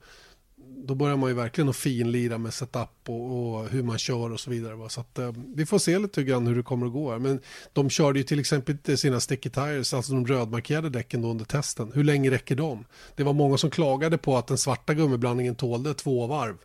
då 0.86 0.94
börjar 0.94 1.16
man 1.16 1.30
ju 1.30 1.34
verkligen 1.34 1.68
att 1.68 1.76
finlira 1.76 2.38
med 2.38 2.54
setup 2.54 2.88
och, 3.06 3.54
och 3.54 3.68
hur 3.68 3.82
man 3.82 3.98
kör 3.98 4.32
och 4.32 4.40
så 4.40 4.50
vidare. 4.50 4.74
Va? 4.74 4.88
Så 4.88 5.00
att, 5.00 5.18
eh, 5.18 5.32
vi 5.54 5.66
får 5.66 5.78
se 5.78 5.98
lite 5.98 6.22
grann 6.22 6.46
hur 6.46 6.56
det 6.56 6.62
kommer 6.62 6.86
att 6.86 6.92
gå. 6.92 7.10
Här. 7.10 7.18
Men 7.18 7.40
de 7.72 7.90
körde 7.90 8.18
ju 8.18 8.22
till 8.22 8.40
exempel 8.40 8.72
inte 8.72 8.96
sina 8.96 9.20
sticky 9.20 9.50
tires, 9.50 9.94
alltså 9.94 10.12
de 10.12 10.26
rödmarkerade 10.26 10.90
däcken 10.90 11.22
då 11.22 11.28
under 11.28 11.44
testen. 11.44 11.92
Hur 11.94 12.04
länge 12.04 12.30
räcker 12.30 12.56
de? 12.56 12.84
Det 13.16 13.22
var 13.22 13.32
många 13.32 13.56
som 13.56 13.70
klagade 13.70 14.18
på 14.18 14.36
att 14.36 14.46
den 14.46 14.58
svarta 14.58 14.94
gummiblandningen 14.94 15.54
tålde 15.54 15.94
två 15.94 16.26
varv. 16.26 16.56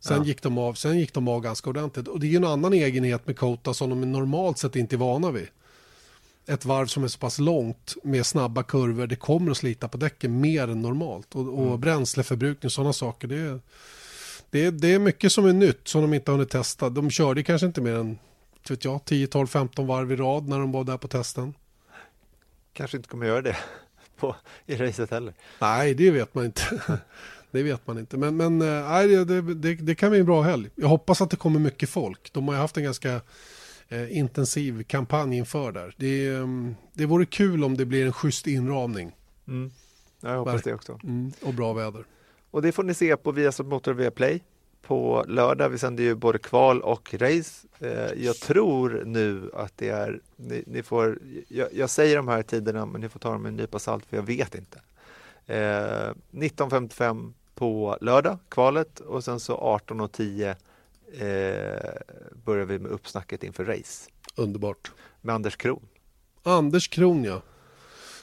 Sen, 0.00 0.16
ja. 0.16 0.24
gick 0.24 0.42
de 0.42 0.58
av, 0.58 0.74
sen 0.74 0.98
gick 0.98 1.14
de 1.14 1.28
av 1.28 1.40
ganska 1.40 1.70
ordentligt. 1.70 2.08
Och 2.08 2.20
det 2.20 2.26
är 2.26 2.28
ju 2.28 2.36
en 2.36 2.44
annan 2.44 2.72
egenhet 2.72 3.26
med 3.26 3.38
Kota 3.38 3.74
som 3.74 3.90
de 3.90 4.12
normalt 4.12 4.58
sett 4.58 4.76
inte 4.76 4.96
är 4.96 4.98
vana 4.98 5.30
vid 5.30 5.48
ett 6.46 6.64
varv 6.64 6.86
som 6.86 7.04
är 7.04 7.08
så 7.08 7.18
pass 7.18 7.38
långt 7.38 7.94
med 8.02 8.26
snabba 8.26 8.62
kurvor, 8.62 9.06
det 9.06 9.16
kommer 9.16 9.50
att 9.50 9.56
slita 9.56 9.88
på 9.88 9.96
däcken 9.96 10.40
mer 10.40 10.68
än 10.68 10.82
normalt. 10.82 11.34
Och, 11.34 11.58
och 11.58 11.66
mm. 11.66 11.80
bränsleförbrukning 11.80 12.66
och 12.66 12.72
sådana 12.72 12.92
saker, 12.92 13.28
det 13.28 13.36
är, 13.36 13.60
det, 14.50 14.64
är, 14.64 14.70
det 14.70 14.94
är 14.94 14.98
mycket 14.98 15.32
som 15.32 15.46
är 15.46 15.52
nytt 15.52 15.88
som 15.88 16.02
de 16.02 16.14
inte 16.14 16.30
har 16.30 16.36
hunnit 16.36 16.50
testa. 16.50 16.88
De 16.88 17.10
körde 17.10 17.42
kanske 17.42 17.66
inte 17.66 17.80
mer 17.80 17.94
än 17.94 18.18
vet 18.70 18.84
jag, 18.84 19.04
10, 19.04 19.26
12, 19.26 19.46
15 19.46 19.86
varv 19.86 20.12
i 20.12 20.16
rad 20.16 20.48
när 20.48 20.58
de 20.58 20.72
var 20.72 20.84
där 20.84 20.96
på 20.96 21.08
testen. 21.08 21.54
Kanske 22.72 22.96
inte 22.96 23.08
kommer 23.08 23.26
göra 23.26 23.42
det 23.42 23.56
på, 24.16 24.36
i 24.66 24.76
racet 24.76 25.10
heller. 25.10 25.34
Nej, 25.58 25.94
det 25.94 26.10
vet 26.10 26.34
man 26.34 26.44
inte. 26.44 26.62
det 27.50 27.62
vet 27.62 27.86
man 27.86 27.98
inte. 27.98 28.16
Men, 28.16 28.36
men 28.36 28.62
eh, 28.62 28.88
nej, 28.88 29.08
det, 29.08 29.54
det, 29.54 29.74
det 29.74 29.94
kan 29.94 30.10
bli 30.10 30.20
en 30.20 30.26
bra 30.26 30.42
helg. 30.42 30.70
Jag 30.74 30.88
hoppas 30.88 31.20
att 31.20 31.30
det 31.30 31.36
kommer 31.36 31.60
mycket 31.60 31.88
folk. 31.88 32.32
De 32.32 32.48
har 32.48 32.54
ju 32.54 32.60
haft 32.60 32.76
en 32.76 32.84
ganska 32.84 33.20
eh, 33.88 34.18
intensiv 34.18 34.82
kampanj 34.82 35.36
inför 35.36 35.72
där. 35.72 35.94
Det, 35.96 36.30
um, 36.30 36.76
det 36.92 37.06
vore 37.06 37.26
kul 37.26 37.64
om 37.64 37.76
det 37.76 37.84
blir 37.84 38.06
en 38.06 38.12
schysst 38.12 38.46
inramning. 38.46 39.12
Mm. 39.48 39.70
Jag 40.20 40.38
hoppas 40.38 40.62
det 40.62 40.74
också. 40.74 40.98
Mm, 41.04 41.32
och 41.42 41.54
bra 41.54 41.72
väder. 41.72 42.04
Och 42.50 42.62
det 42.62 42.72
får 42.72 42.82
ni 42.82 42.94
se 42.94 43.16
på 43.16 43.32
Viasat 43.32 43.66
Motor 43.66 43.92
via 43.92 44.10
Play 44.10 44.42
på 44.82 45.24
lördag. 45.28 45.68
Vi 45.68 45.78
sänder 45.78 46.04
ju 46.04 46.14
både 46.14 46.38
kval 46.38 46.82
och 46.82 47.14
race. 47.14 47.66
Eh, 47.78 48.24
jag 48.24 48.36
tror 48.36 49.02
nu 49.06 49.50
att 49.54 49.72
det 49.76 49.88
är, 49.88 50.20
ni, 50.36 50.64
ni 50.66 50.82
får, 50.82 51.18
jag, 51.48 51.68
jag, 51.72 51.90
säger 51.90 52.16
de 52.16 52.28
här 52.28 52.42
tiderna 52.42 52.86
men 52.86 53.00
ni 53.00 53.08
får 53.08 53.20
ta 53.20 53.32
dem 53.32 53.42
med 53.42 53.48
en 53.48 53.56
nypa 53.56 53.78
salt 53.78 54.06
för 54.06 54.16
jag 54.16 54.22
vet 54.22 54.54
inte. 54.54 54.80
Eh, 55.46 56.12
19.55 56.30 57.32
på 57.54 57.98
lördag, 58.00 58.38
kvalet 58.48 59.00
och 59.00 59.24
sen 59.24 59.40
så 59.40 59.80
18.10 59.86 60.54
eh, 61.12 61.90
börjar 62.44 62.64
vi 62.64 62.78
med 62.78 62.90
uppsnacket 62.90 63.44
inför 63.44 63.64
race 63.64 64.10
Underbart. 64.36 64.90
med 65.20 65.34
Anders 65.34 65.56
Kron. 65.56 65.88
Anders 66.42 66.88
Kron 66.88 67.24
ja. 67.24 67.42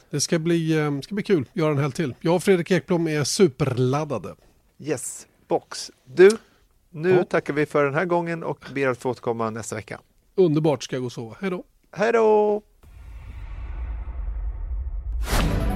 Det 0.10 0.22
ska 0.22 0.40
bli, 0.40 0.78
eh, 0.80 1.00
ska 1.02 1.16
bli 1.16 1.24
kul, 1.24 1.50
göra 1.54 1.72
en 1.72 1.78
helg 1.78 1.94
till. 1.94 2.16
Jag 2.22 2.36
och 2.36 2.44
Fredrik 2.44 2.72
Ekblom 2.72 3.08
är 3.08 3.24
superladdade. 3.24 4.36
Yes, 4.80 5.28
box. 5.48 5.92
Du, 6.06 6.38
nu 6.90 7.10
Ja. 7.16 7.24
tackar 7.24 7.54
vi 7.54 7.66
för 7.66 7.86
den 7.86 7.94
här 7.94 8.06
gången 8.06 8.44
och 8.44 8.66
ber 8.74 8.88
att 8.88 8.98
få 8.98 9.10
återkomma 9.10 9.50
nästa 9.50 9.76
vecka. 9.76 10.00
Underbart 10.36 10.84
ska 10.84 10.96
jag 10.96 11.02
gå 11.02 11.06
och 11.06 11.12
sova. 11.12 11.36
Hej 11.42 11.50
då. 11.50 11.64
Hej 11.92 12.12
då! 12.12 12.62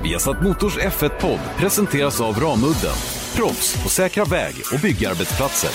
Viasat 0.04 0.42
Motors 0.44 0.78
F1-podd 0.78 1.40
presenteras 1.58 2.22
av 2.22 2.36
Ramudden. 2.40 2.96
Proffs 3.36 3.84
på 3.84 3.90
säkra 3.90 4.26
väg 4.26 4.54
och 4.74 4.80
byggarbetsplatser. 4.80 5.72